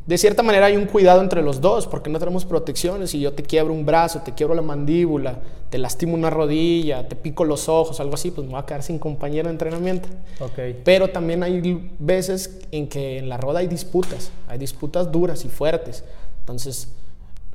de 0.07 0.17
cierta 0.17 0.41
manera 0.41 0.67
hay 0.67 0.77
un 0.77 0.85
cuidado 0.85 1.21
entre 1.21 1.41
los 1.41 1.59
dos, 1.59 1.85
porque 1.85 2.09
no 2.09 2.17
tenemos 2.17 2.45
protecciones. 2.45 3.11
Si 3.11 3.19
yo 3.19 3.33
te 3.33 3.43
quiebro 3.43 3.73
un 3.73 3.85
brazo, 3.85 4.21
te 4.21 4.33
quiebro 4.33 4.55
la 4.55 4.61
mandíbula, 4.61 5.39
te 5.69 5.77
lastimo 5.77 6.13
una 6.13 6.29
rodilla, 6.29 7.09
te 7.09 7.17
pico 7.17 7.43
los 7.43 7.67
ojos, 7.67 7.99
algo 7.99 8.13
así, 8.13 8.31
pues 8.31 8.47
me 8.47 8.53
voy 8.53 8.61
a 8.61 8.65
quedar 8.65 8.83
sin 8.83 8.99
compañero 8.99 9.49
de 9.49 9.51
entrenamiento. 9.51 10.07
Ok, 10.39 10.59
Pero 10.85 11.09
también 11.09 11.43
hay 11.43 11.91
veces 11.99 12.61
en 12.71 12.87
que 12.87 13.17
en 13.17 13.27
la 13.27 13.35
roda 13.35 13.59
hay 13.59 13.67
disputas, 13.67 14.31
hay 14.47 14.57
disputas 14.57 15.11
duras 15.11 15.43
y 15.43 15.49
fuertes. 15.49 16.05
Entonces, 16.39 16.87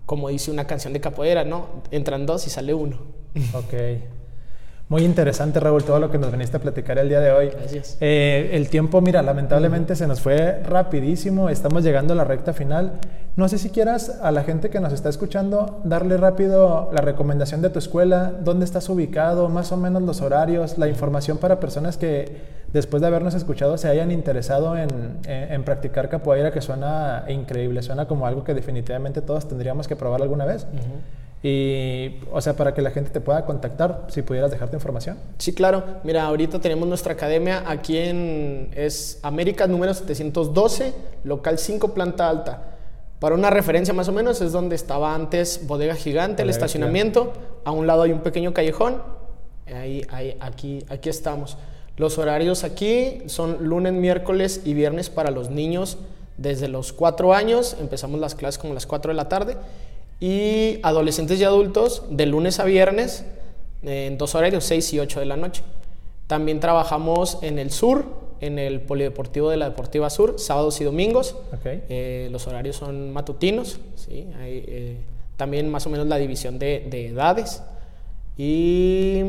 como 0.05 0.29
dice 0.29 0.51
una 0.51 0.67
canción 0.67 0.93
de 0.93 1.01
capoeira, 1.01 1.45
¿no? 1.45 1.69
Entran 1.91 2.27
dos 2.27 2.47
y 2.47 2.51
sale 2.51 2.75
uno. 2.75 2.99
ok. 3.55 3.75
Muy 4.93 5.05
interesante, 5.07 5.59
Raúl, 5.59 5.85
todo 5.85 5.99
lo 5.99 6.11
que 6.11 6.19
nos 6.19 6.31
viniste 6.31 6.59
a 6.59 6.61
platicar 6.61 6.99
el 6.99 7.09
día 7.09 7.21
de 7.21 7.33
hoy. 7.33 7.49
Gracias. 7.49 7.97
Eh, 7.99 8.51
el 8.53 8.69
tiempo, 8.69 9.01
mira, 9.01 9.23
lamentablemente 9.23 9.97
se 9.97 10.07
nos 10.07 10.21
fue 10.21 10.61
rapidísimo, 10.65 11.49
estamos 11.49 11.83
llegando 11.83 12.13
a 12.13 12.17
la 12.17 12.25
recta 12.25 12.53
final. 12.53 13.01
No 13.35 13.49
sé 13.49 13.57
si 13.57 13.71
quieras 13.71 14.19
a 14.23 14.31
la 14.33 14.43
gente 14.45 14.69
que 14.69 14.81
nos 14.81 14.93
está 14.93 15.09
escuchando 15.09 15.81
darle 15.85 16.19
rápido 16.19 16.91
la 16.93 17.01
recomendación 17.01 17.63
de 17.63 17.71
tu 17.71 17.79
escuela, 17.79 18.35
dónde 18.45 18.67
estás 18.67 18.87
ubicado, 18.91 19.49
más 19.49 19.73
o 19.73 19.79
menos 19.79 20.03
los 20.03 20.21
horarios, 20.21 20.77
la 20.77 20.89
información 20.89 21.39
para 21.39 21.59
personas 21.59 21.97
que 21.97 22.43
después 22.75 23.01
de 23.01 23.07
habernos 23.07 23.33
escuchado 23.33 23.79
se 23.79 23.89
hayan 23.89 24.11
interesado 24.11 24.77
en, 24.77 24.91
en- 25.27 25.53
en 25.55 25.65
practicar 25.65 26.11
capoeira, 26.11 26.51
que 26.53 26.61
suena 26.61 27.25
increíble, 27.29 27.81
suena 27.83 28.05
como 28.07 28.27
algo 28.27 28.45
que 28.45 28.53
definitivamente 28.53 29.23
todos 29.23 29.49
tendríamos 29.49 29.89
que 29.89 29.97
probar 29.97 30.21
alguna 30.21 30.45
vez. 30.45 30.67
Y, 31.43 32.21
o 32.31 32.41
sea, 32.41 32.55
para 32.55 32.73
que 32.73 32.83
la 32.83 32.93
gente 32.93 33.11
te 33.11 33.21
pueda 33.21 33.45
contactar, 33.45 34.07
si 34.09 34.23
pudieras 34.23 34.51
dejar 34.51 34.71
tu 34.71 34.77
información. 34.77 35.19
Sí, 35.39 35.53
claro. 35.53 35.83
Mira, 36.05 36.23
ahorita 36.25 36.61
tenemos 36.61 36.87
nuestra 36.87 37.15
academia 37.15 37.65
aquí 37.67 37.99
en 37.99 38.71
es 38.77 39.19
América 39.23 39.67
número 39.67 39.93
712, 39.93 40.95
local 41.25 41.59
5, 41.59 41.95
planta 41.95 42.29
alta. 42.29 42.63
Para 43.19 43.35
una 43.35 43.51
referencia 43.51 43.93
más 43.93 44.09
o 44.09 44.13
menos 44.13 44.41
es 44.41 44.53
donde 44.53 44.77
estaba 44.77 45.15
antes 45.15 45.67
Bodega 45.67 45.95
Gigante, 45.95 46.43
el 46.43 46.51
estacionamiento. 46.51 47.33
A 47.65 47.73
un 47.73 47.87
lado 47.87 48.03
hay 48.03 48.13
un 48.13 48.21
pequeño 48.21 48.53
callejón. 48.53 49.03
Ahí, 49.67 50.05
ahí, 50.11 50.37
aquí, 50.41 50.85
aquí 50.89 51.09
estamos. 51.09 51.57
Los 51.97 52.19
horarios 52.19 52.65
aquí 52.65 53.23
son 53.27 53.69
lunes, 53.69 53.93
miércoles 53.93 54.63
y 54.65 54.75
viernes 54.75 55.11
para 55.11 55.31
los 55.31 55.51
niños 55.51 55.99
desde 56.37 56.69
los 56.69 56.93
4 56.93 57.35
años. 57.35 57.77
Empezamos 57.81 58.19
las 58.19 58.35
clases 58.35 58.59
como 58.59 58.73
a 58.73 58.75
las 58.75 58.87
4 58.87 59.13
de 59.13 59.17
la 59.17 59.29
tarde. 59.29 59.57
Y 60.23 60.79
adolescentes 60.85 61.41
y 61.41 61.43
adultos 61.43 62.05
de 62.09 62.27
lunes 62.27 62.61
a 62.61 62.65
viernes 62.65 63.25
en 63.83 64.19
dos 64.19 64.37
horarios, 64.37 64.63
6 64.63 64.93
y 64.93 65.01
8 65.01 65.19
de 65.19 65.27
la 65.27 65.37
noche. 65.37 65.65
También 66.29 66.61
trabajamos 66.61 67.39
en 67.43 67.59
el 67.59 67.73
sur, 67.73 68.05
en 68.41 68.61
el 68.61 68.83
Polideportivo 68.83 69.51
de 69.51 69.57
la 69.57 69.71
Deportiva 69.71 70.11
Sur, 70.11 70.37
sábados 70.39 70.81
y 70.81 70.85
domingos. 70.85 71.35
Eh, 71.65 72.29
los 72.31 72.47
horarios 72.47 72.77
son 72.77 73.13
matutinos, 73.13 73.81
¿sí? 73.97 74.29
Hay, 74.41 74.65
eh, 74.69 74.97
también 75.37 75.69
más 75.69 75.89
o 75.89 75.91
menos 75.91 76.07
la 76.07 76.19
división 76.19 76.57
de, 76.57 76.87
de 76.89 77.09
edades. 77.09 77.61
Y 78.39 79.25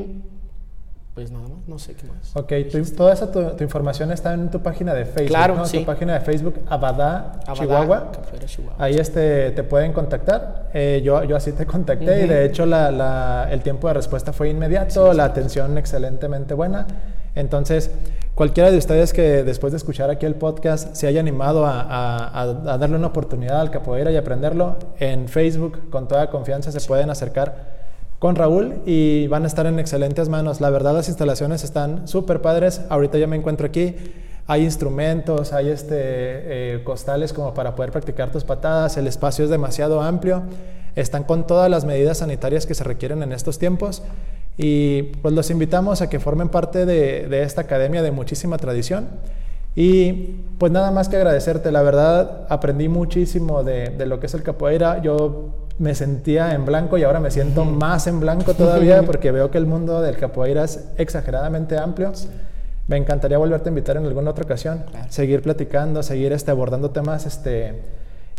pues 1.14 1.30
nada 1.32 1.47
más, 1.47 1.68
no 1.68 1.78
sé 1.78 1.93
qué 1.93 2.07
más. 2.07 2.36
Ok, 2.36 2.51
tu- 2.72 2.95
toda 2.95 3.14
esa 3.14 3.32
tu, 3.32 3.41
tu 3.51 3.64
información 3.64 4.11
está 4.11 4.34
en 4.34 4.49
tu 4.49 4.61
página 4.61 4.93
de 4.95 5.05
Facebook. 5.05 5.28
Claro, 5.28 5.55
¿no? 5.55 5.66
sí. 5.66 5.80
Tu 5.80 5.86
página 5.86 6.14
de 6.16 6.22
Facebook, 6.22 6.55
Abadá, 6.68 7.34
Abadá, 7.45 7.53
Chihuahua. 7.53 8.11
Chihuahua. 8.45 8.76
Ahí 8.84 8.95
este, 8.95 9.51
te 9.51 9.64
pueden 9.64 9.93
contactar. 9.93 10.70
Eh, 10.74 11.01
yo, 11.03 11.24
yo 11.24 11.36
así 11.36 11.51
te 11.51 11.66
contacté 11.68 12.26
y 12.26 12.28
de 12.28 12.45
hecho 12.45 12.66
la- 12.66 12.89
la- 12.91 13.47
el 13.51 13.61
tiempo 13.61 13.88
de 13.89 13.93
respuesta 13.93 14.34
fue 14.34 14.49
inmediato, 14.49 15.14
la 15.14 15.26
atención 15.26 15.78
excelentemente 15.78 16.55
buena. 16.55 16.88
Entonces, 17.36 17.91
cualquiera 18.36 18.72
de 18.72 18.78
ustedes 18.78 19.14
que 19.14 19.43
después 19.43 19.72
de 19.74 19.78
escuchar 19.78 20.09
aquí 20.09 20.26
el 20.26 20.36
podcast 20.36 20.95
se 20.95 21.05
haya 21.07 21.20
animado 21.20 21.66
a, 21.66 21.82
a- 21.82 22.28
a- 22.41 22.74
a 22.74 22.78
darle 22.80 22.95
una 22.95 23.07
oportunidad 23.07 23.59
al 23.61 23.70
capoeira 23.70 24.11
y 24.11 24.18
aprenderlo, 24.18 24.78
en 24.99 25.28
Facebook 25.28 25.89
con 25.91 26.07
toda 26.07 26.30
confianza 26.32 26.72
se 26.72 26.82
pueden 26.88 27.09
acercar 27.11 27.82
con 28.24 28.38
Raúl 28.38 28.76
y 28.86 29.28
van 29.28 29.43
a 29.43 29.47
estar 29.47 29.65
en 29.65 29.80
excelentes 29.80 30.30
manos. 30.30 30.61
La 30.61 30.69
verdad 30.69 30.93
las 30.93 31.09
instalaciones 31.09 31.65
están 31.65 32.07
súper 32.07 32.39
padres. 32.39 32.80
Ahorita 32.88 33.17
ya 33.17 33.28
me 33.28 33.36
encuentro 33.36 33.67
aquí. 33.67 33.97
Hay 34.47 34.63
instrumentos, 34.63 35.51
hay 35.51 35.67
este, 35.67 35.95
eh, 35.97 36.84
costales 36.86 37.34
como 37.34 37.53
para 37.53 37.76
poder 37.76 37.91
practicar 37.91 38.32
tus 38.32 38.45
patadas. 38.45 38.95
El 38.95 39.07
espacio 39.07 39.43
es 39.43 39.51
demasiado 39.51 40.01
amplio. 40.01 40.43
Están 40.95 41.26
con 41.26 41.45
todas 41.45 41.69
las 41.69 41.84
medidas 41.84 42.19
sanitarias 42.19 42.65
que 42.65 42.74
se 42.76 42.86
requieren 42.86 43.24
en 43.24 43.34
estos 43.34 43.59
tiempos. 43.59 44.03
Y 44.55 45.03
pues 45.21 45.34
los 45.34 45.49
invitamos 45.49 46.01
a 46.01 46.09
que 46.09 46.21
formen 46.21 46.47
parte 46.47 46.86
de, 46.86 47.43
esta 47.43 47.63
academia 47.63 48.01
de 48.01 48.11
muchísima 48.11 48.57
tradición. 48.57 49.09
Y 49.76 50.13
pues 50.59 50.71
nada 50.71 50.91
más 50.91 51.09
que 51.09 51.17
agradecerte, 51.17 51.74
la 51.74 51.82
verdad 51.82 52.47
aprendí 52.47 52.88
muchísimo 52.88 53.63
de, 53.63 53.89
de 53.89 54.05
lo 54.05 54.21
que 54.21 54.28
es 54.28 54.34
el 54.34 54.43
capoeira. 54.43 55.01
Yo 55.01 55.62
me 55.80 55.95
sentía 55.95 56.53
en 56.53 56.65
blanco 56.65 56.97
y 56.97 57.03
ahora 57.03 57.19
me 57.19 57.32
siento 57.32 57.65
más 57.65 58.07
en 58.07 58.19
blanco 58.19 58.53
todavía 58.53 59.03
porque 59.05 59.32
veo 59.32 59.49
que 59.51 59.57
el 59.57 59.65
mundo 59.65 60.01
del 60.01 60.17
capoeira 60.17 60.63
es 60.63 60.86
exageradamente 60.97 61.78
amplio. 61.78 62.11
Me 62.88 62.97
encantaría 62.97 63.38
volverte 63.38 63.69
a 63.69 63.71
invitar 63.71 63.97
en 63.97 64.05
alguna 64.05 64.32
otra 64.32 64.43
ocasión, 64.43 64.84
Claro. 64.91 65.05
seguir 65.09 65.41
platicando, 65.41 66.03
seguir 66.03 66.34
este, 66.34 66.51
abordando 66.51 66.91
temas 66.91 67.26
este, 67.26 67.82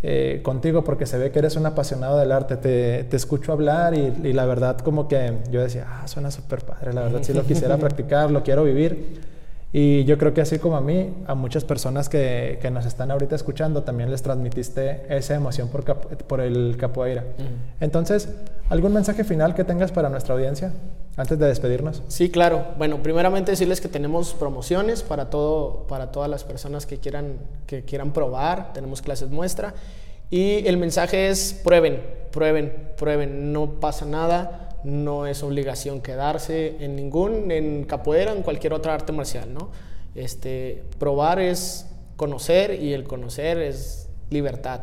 eh, 0.02 0.40
contigo 0.42 0.84
porque 0.84 1.06
se 1.06 1.16
ve 1.16 1.30
que 1.30 1.38
eres 1.38 1.56
un 1.56 1.64
apasionado 1.66 2.18
del 2.18 2.30
arte. 2.30 2.56
Te, 2.58 3.04
te 3.04 3.16
escucho 3.16 3.52
hablar 3.52 3.94
y, 3.94 4.12
y 4.22 4.32
la 4.34 4.44
verdad 4.44 4.76
como 4.78 5.08
que 5.08 5.32
yo 5.50 5.62
decía, 5.62 5.86
ah, 5.88 6.06
suena 6.06 6.30
súper 6.30 6.60
padre, 6.64 6.92
la 6.92 7.02
verdad 7.02 7.20
sí 7.22 7.32
lo 7.32 7.42
quisiera 7.44 7.76
practicar, 7.78 8.30
lo 8.30 8.42
quiero 8.42 8.64
vivir. 8.64 9.33
Y 9.76 10.04
yo 10.04 10.18
creo 10.18 10.32
que 10.32 10.40
así 10.40 10.60
como 10.60 10.76
a 10.76 10.80
mí, 10.80 11.12
a 11.26 11.34
muchas 11.34 11.64
personas 11.64 12.08
que, 12.08 12.60
que 12.62 12.70
nos 12.70 12.86
están 12.86 13.10
ahorita 13.10 13.34
escuchando, 13.34 13.82
también 13.82 14.08
les 14.08 14.22
transmitiste 14.22 15.02
esa 15.08 15.34
emoción 15.34 15.66
por, 15.68 15.82
cap- 15.82 16.14
por 16.28 16.40
el 16.40 16.76
capoeira. 16.78 17.24
Entonces, 17.80 18.28
¿algún 18.68 18.92
mensaje 18.92 19.24
final 19.24 19.52
que 19.56 19.64
tengas 19.64 19.90
para 19.90 20.08
nuestra 20.08 20.34
audiencia 20.36 20.72
antes 21.16 21.36
de 21.40 21.46
despedirnos? 21.46 22.04
Sí, 22.06 22.30
claro. 22.30 22.66
Bueno, 22.78 23.02
primeramente 23.02 23.50
decirles 23.50 23.80
que 23.80 23.88
tenemos 23.88 24.32
promociones 24.34 25.02
para 25.02 25.28
todo, 25.28 25.88
para 25.88 26.12
todas 26.12 26.30
las 26.30 26.44
personas 26.44 26.86
que 26.86 26.98
quieran, 26.98 27.32
que 27.66 27.82
quieran 27.82 28.12
probar. 28.12 28.72
Tenemos 28.74 29.02
clases 29.02 29.28
muestra. 29.30 29.74
Y 30.30 30.64
el 30.68 30.76
mensaje 30.76 31.30
es 31.30 31.52
prueben, 31.64 32.00
prueben, 32.30 32.72
prueben. 32.96 33.52
No 33.52 33.80
pasa 33.80 34.06
nada. 34.06 34.68
No 34.84 35.26
es 35.26 35.42
obligación 35.42 36.00
quedarse 36.00 36.76
en 36.80 36.94
ningún, 36.96 37.50
en 37.50 37.84
capoeira, 37.84 38.32
en 38.32 38.42
cualquier 38.42 38.74
otra 38.74 38.94
arte 38.94 39.12
marcial, 39.12 39.52
¿no? 39.52 39.70
Este, 40.14 40.84
probar 40.98 41.40
es 41.40 41.86
conocer 42.16 42.80
y 42.80 42.92
el 42.92 43.04
conocer 43.04 43.58
es 43.58 44.08
libertad. 44.30 44.82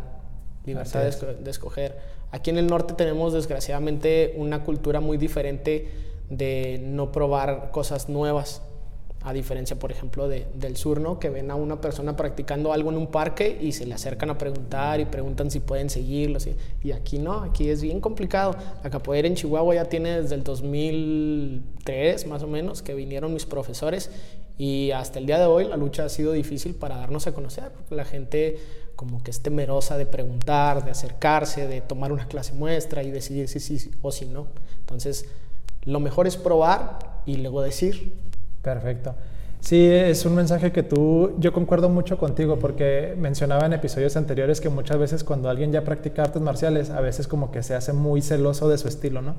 Libertad 0.65 1.01
de, 1.01 1.09
es. 1.09 1.23
escoger. 1.47 1.97
Aquí 2.31 2.49
en 2.49 2.57
el 2.57 2.67
norte 2.67 2.93
tenemos 2.93 3.33
desgraciadamente 3.33 4.33
una 4.37 4.63
cultura 4.63 4.99
muy 4.99 5.17
diferente 5.17 5.89
de 6.29 6.79
no 6.83 7.11
probar 7.11 7.71
cosas 7.71 8.09
nuevas, 8.09 8.61
a 9.23 9.33
diferencia, 9.33 9.77
por 9.77 9.91
ejemplo, 9.91 10.27
de- 10.27 10.47
del 10.55 10.77
sur, 10.77 10.99
¿no? 10.99 11.19
Que 11.19 11.29
ven 11.29 11.51
a 11.51 11.55
una 11.55 11.79
persona 11.79 12.15
practicando 12.15 12.73
algo 12.73 12.89
en 12.89 12.97
un 12.97 13.07
parque 13.07 13.57
y 13.61 13.71
se 13.71 13.85
le 13.85 13.93
acercan 13.93 14.29
a 14.31 14.37
preguntar 14.37 14.99
y 14.99 15.05
preguntan 15.05 15.51
si 15.51 15.59
pueden 15.59 15.89
seguirlo. 15.89 16.37
así. 16.37 16.55
Y 16.83 16.91
aquí 16.91 17.19
no, 17.19 17.41
aquí 17.41 17.69
es 17.69 17.81
bien 17.81 18.01
complicado. 18.01 18.55
La 18.83 18.89
capoeira 18.89 19.27
en 19.27 19.35
Chihuahua 19.35 19.75
ya 19.75 19.85
tiene 19.85 20.21
desde 20.21 20.35
el 20.35 20.43
2003, 20.43 22.27
más 22.27 22.43
o 22.43 22.47
menos, 22.47 22.81
que 22.81 22.93
vinieron 22.93 23.33
mis 23.33 23.45
profesores 23.45 24.09
y 24.57 24.91
hasta 24.91 25.19
el 25.19 25.25
día 25.25 25.39
de 25.39 25.45
hoy 25.45 25.67
la 25.67 25.77
lucha 25.77 26.05
ha 26.05 26.09
sido 26.09 26.31
difícil 26.33 26.75
para 26.75 26.97
darnos 26.97 27.27
a 27.27 27.33
conocer, 27.33 27.71
porque 27.71 27.95
la 27.95 28.05
gente 28.05 28.59
como 28.95 29.23
que 29.23 29.31
es 29.31 29.41
temerosa 29.41 29.97
de 29.97 30.05
preguntar, 30.05 30.85
de 30.85 30.91
acercarse, 30.91 31.67
de 31.67 31.81
tomar 31.81 32.11
una 32.11 32.27
clase 32.27 32.53
muestra 32.53 33.01
y 33.03 33.09
decidir 33.09 33.47
si 33.47 33.59
sí 33.59 33.89
o 34.01 34.11
si 34.11 34.25
no. 34.25 34.47
Entonces, 34.81 35.25
lo 35.85 35.99
mejor 35.99 36.27
es 36.27 36.37
probar 36.37 37.21
y 37.25 37.37
luego 37.37 37.61
decir. 37.61 38.13
Perfecto. 38.61 39.15
Sí, 39.61 39.85
es 39.85 40.25
un 40.25 40.33
mensaje 40.33 40.71
que 40.71 40.81
tú, 40.81 41.33
yo 41.37 41.53
concuerdo 41.53 41.87
mucho 41.87 42.17
contigo 42.17 42.57
porque 42.57 43.13
mencionaba 43.17 43.67
en 43.67 43.73
episodios 43.73 44.17
anteriores 44.17 44.59
que 44.59 44.69
muchas 44.69 44.97
veces 44.97 45.23
cuando 45.23 45.51
alguien 45.51 45.71
ya 45.71 45.83
practica 45.83 46.23
artes 46.23 46.41
marciales, 46.41 46.89
a 46.89 46.99
veces 46.99 47.27
como 47.27 47.51
que 47.51 47.61
se 47.61 47.75
hace 47.75 47.93
muy 47.93 48.23
celoso 48.23 48.67
de 48.69 48.79
su 48.79 48.87
estilo, 48.87 49.21
¿no? 49.21 49.35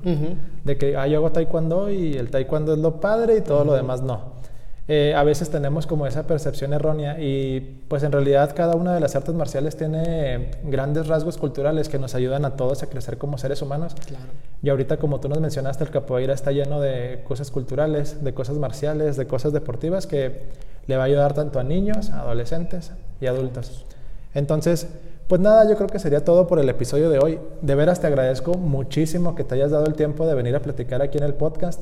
De 0.65 0.79
que, 0.79 0.97
ah, 0.97 1.09
yo 1.09 1.19
hago 1.19 1.33
taekwondo 1.33 1.91
y 1.91 2.15
el 2.15 2.31
taekwondo 2.31 2.75
es 2.75 2.79
lo 2.79 3.01
padre 3.01 3.39
y 3.39 3.41
todo 3.41 3.65
lo 3.65 3.75
demás 3.75 4.03
no. 4.03 4.42
Eh, 4.89 5.15
a 5.15 5.23
veces 5.23 5.49
tenemos 5.49 5.87
como 5.87 6.09
esa 6.09 6.27
percepción 6.27 6.73
errónea 6.73 7.21
y 7.21 7.85
pues 7.87 8.03
en 8.03 8.11
realidad 8.11 8.53
cada 8.55 8.75
una 8.75 8.93
de 8.93 9.01
las 9.01 9.15
artes 9.15 9.33
marciales 9.35 9.77
tiene 9.77 10.51
grandes 10.65 11.07
rasgos 11.07 11.39
culturales 11.39 11.89
que 11.89 12.01
nos 12.01 12.17
ayudan 12.17 12.45
a 12.45 12.57
todos 12.57 12.83
a 12.83 12.89
crecer 12.89 13.17
como 13.17 13.39
seres 13.39 13.63
humanos. 13.63 13.95
Claro. 14.07 14.25
Y 14.61 14.71
ahorita 14.71 14.97
como 14.97 15.21
tú 15.21 15.29
nos 15.29 15.41
mencionaste, 15.41 15.85
el 15.85 15.91
capoeira 15.91 16.35
está 16.35 16.51
lleno 16.51 16.81
de 16.81 17.23
cosas 17.29 17.53
culturales, 17.53 18.25
de 18.25 18.35
cosas 18.35 18.57
marciales, 18.57 19.17
de 19.17 19.27
cosas 19.27 19.53
deportivas 19.53 20.09
que 20.09 20.43
le 20.89 20.97
va 20.97 21.05
a 21.05 21.07
ayudar 21.07 21.33
tanto 21.33 21.61
a 21.61 21.65
niños, 21.65 22.11
adolescentes 22.11 22.91
y 23.21 23.27
adultos. 23.27 23.87
Entonces, 24.35 24.89
pues 25.29 25.41
nada, 25.41 25.69
yo 25.69 25.77
creo 25.77 25.89
que 25.89 26.01
sería 26.01 26.25
todo 26.25 26.49
por 26.49 26.59
el 26.59 26.69
episodio 26.69 27.09
de 27.09 27.19
hoy. 27.19 27.39
De 27.61 27.75
veras 27.77 28.01
te 28.01 28.09
agradezco 28.09 28.55
muchísimo 28.55 29.35
que 29.37 29.45
te 29.45 29.55
hayas 29.55 29.71
dado 29.71 29.87
el 29.87 29.95
tiempo 29.95 30.27
de 30.27 30.35
venir 30.35 30.57
a 30.57 30.61
platicar 30.61 31.03
aquí 31.03 31.19
en 31.19 31.25
el 31.25 31.35
podcast. 31.35 31.81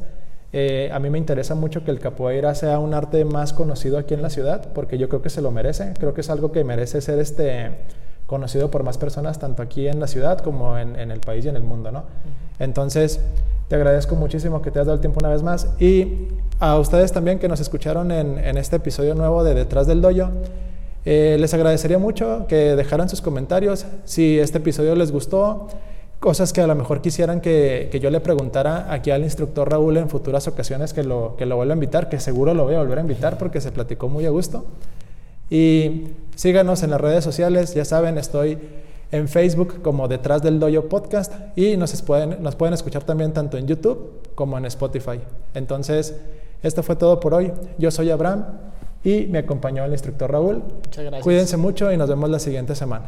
Eh, 0.53 0.91
a 0.93 0.99
mí 0.99 1.11
me 1.11 1.19
interesa 1.19 1.55
mucho 1.55 1.85
que 1.85 1.91
el 1.91 2.01
capoeira 2.01 2.55
sea 2.55 2.79
un 2.79 2.93
arte 2.95 3.25
más 3.25 3.53
conocido 3.53 3.99
aquí 3.99 4.15
en 4.15 4.23
la 4.23 4.31
ciudad, 4.31 4.69
porque 4.75 4.99
yo 4.99 5.09
creo 5.09 5.23
que 5.23 5.31
se 5.31 5.43
lo 5.43 5.51
merece. 5.51 5.93
Creo 5.99 6.15
que 6.15 6.23
es 6.23 6.31
algo 6.31 6.53
que 6.53 6.65
merece 6.65 7.01
ser 7.01 7.19
este, 7.19 7.71
conocido 8.27 8.71
por 8.71 8.83
más 8.83 8.99
personas, 8.99 9.39
tanto 9.39 9.63
aquí 9.63 9.87
en 9.87 10.01
la 10.01 10.07
ciudad 10.07 10.39
como 10.39 10.77
en, 10.79 10.97
el 10.97 11.21
país 11.21 11.45
y 11.45 11.49
en 11.49 11.57
el 11.57 11.63
mundo. 11.63 11.93
¿no? 11.93 12.05
Entonces, 12.59 13.21
te 13.69 13.77
agradezco 13.77 14.17
muchísimo 14.17 14.61
que 14.63 14.71
te 14.71 14.81
has 14.81 14.87
dado 14.87 14.97
el 14.97 15.01
tiempo 15.01 15.21
una 15.21 15.31
vez 15.31 15.43
más. 15.43 15.69
Y 15.79 16.29
a 16.59 16.79
ustedes 16.79 17.13
también 17.13 17.39
que 17.39 17.49
nos 17.49 17.61
escucharon 17.61 18.11
en, 18.11 18.39
en 18.39 18.59
este 18.59 18.77
episodio 18.77 19.15
nuevo 19.15 19.45
de 19.45 19.55
Detrás 19.55 19.87
del 19.87 20.01
Doyo. 20.01 20.31
Eh, 21.05 21.37
les 21.41 21.55
agradecería 21.55 21.99
mucho 21.99 22.47
que 22.47 22.77
dejaran 22.77 23.09
sus 23.09 23.23
comentarios 23.23 23.87
si 24.05 24.39
este 24.39 24.59
episodio 24.59 24.95
les 24.95 25.13
gustó 25.13 25.69
cosas 26.21 26.53
que 26.53 26.61
a 26.61 26.67
lo 26.67 26.75
mejor 26.75 27.01
quisieran 27.01 27.41
que, 27.41 27.89
que, 27.91 27.99
yo 27.99 28.11
le 28.11 28.21
preguntara 28.21 28.93
aquí 28.93 29.11
al 29.11 29.23
instructor 29.23 29.71
Raúl 29.71 29.97
en 29.97 30.11
futuras 30.11 30.47
ocasiones 30.47 30.93
que 30.93 31.03
lo, 31.03 31.35
que 31.37 31.47
lo 31.47 31.57
vuelva 31.57 31.73
a 31.73 31.77
invitar, 31.77 32.11
que 32.11 32.21
seguro 32.21 32.53
lo 32.53 32.65
voy 32.65 32.75
a 32.75 32.79
volver 32.79 32.99
a 32.99 33.01
invitar 33.01 33.39
porque 33.39 33.61
se 33.61 33.73
platicó 33.73 34.09
muy 34.09 34.27
a 34.27 34.31
gusto. 34.31 34.67
Y 35.49 36.09
síganos 36.37 36.83
en 36.83 36.91
las 36.91 37.01
redes 37.01 37.25
sociales, 37.25 37.75
ya 37.75 37.87
saben, 37.87 38.19
estoy 38.19 38.59
en 39.11 39.29
Facebook 39.29 39.81
como 39.83 40.09
Detrás 40.09 40.43
del 40.43 40.61
Doyo 40.61 40.89
Podcast 40.89 41.33
y 41.57 41.77
nos 41.77 42.01
pueden, 42.03 42.43
nos 42.43 42.55
pueden 42.55 42.75
escuchar 42.75 43.03
también 43.03 43.33
tanto 43.33 43.57
en 43.57 43.67
YouTube 43.67 44.21
como 44.35 44.59
en 44.59 44.67
Spotify. 44.67 45.21
Entonces, 45.55 46.15
esto 46.63 46.83
fue 46.83 46.97
todo 46.97 47.19
por 47.19 47.33
hoy. 47.33 47.51
Yo 47.79 47.91
soy 47.91 48.11
Abraham 48.11 48.45
y 49.03 49.27
me 49.27 49.39
acompañó 49.39 49.85
el 49.85 49.93
instructor 49.93 50.31
Raúl. 50.31 50.57
Muchas 50.57 51.05
gracias. 51.05 51.23
Cuídense 51.23 51.57
mucho 51.57 51.91
y 51.91 51.97
nos 51.97 52.09
vemos 52.09 52.29
la 52.29 52.39
siguiente 52.39 52.75
semana. 52.75 53.07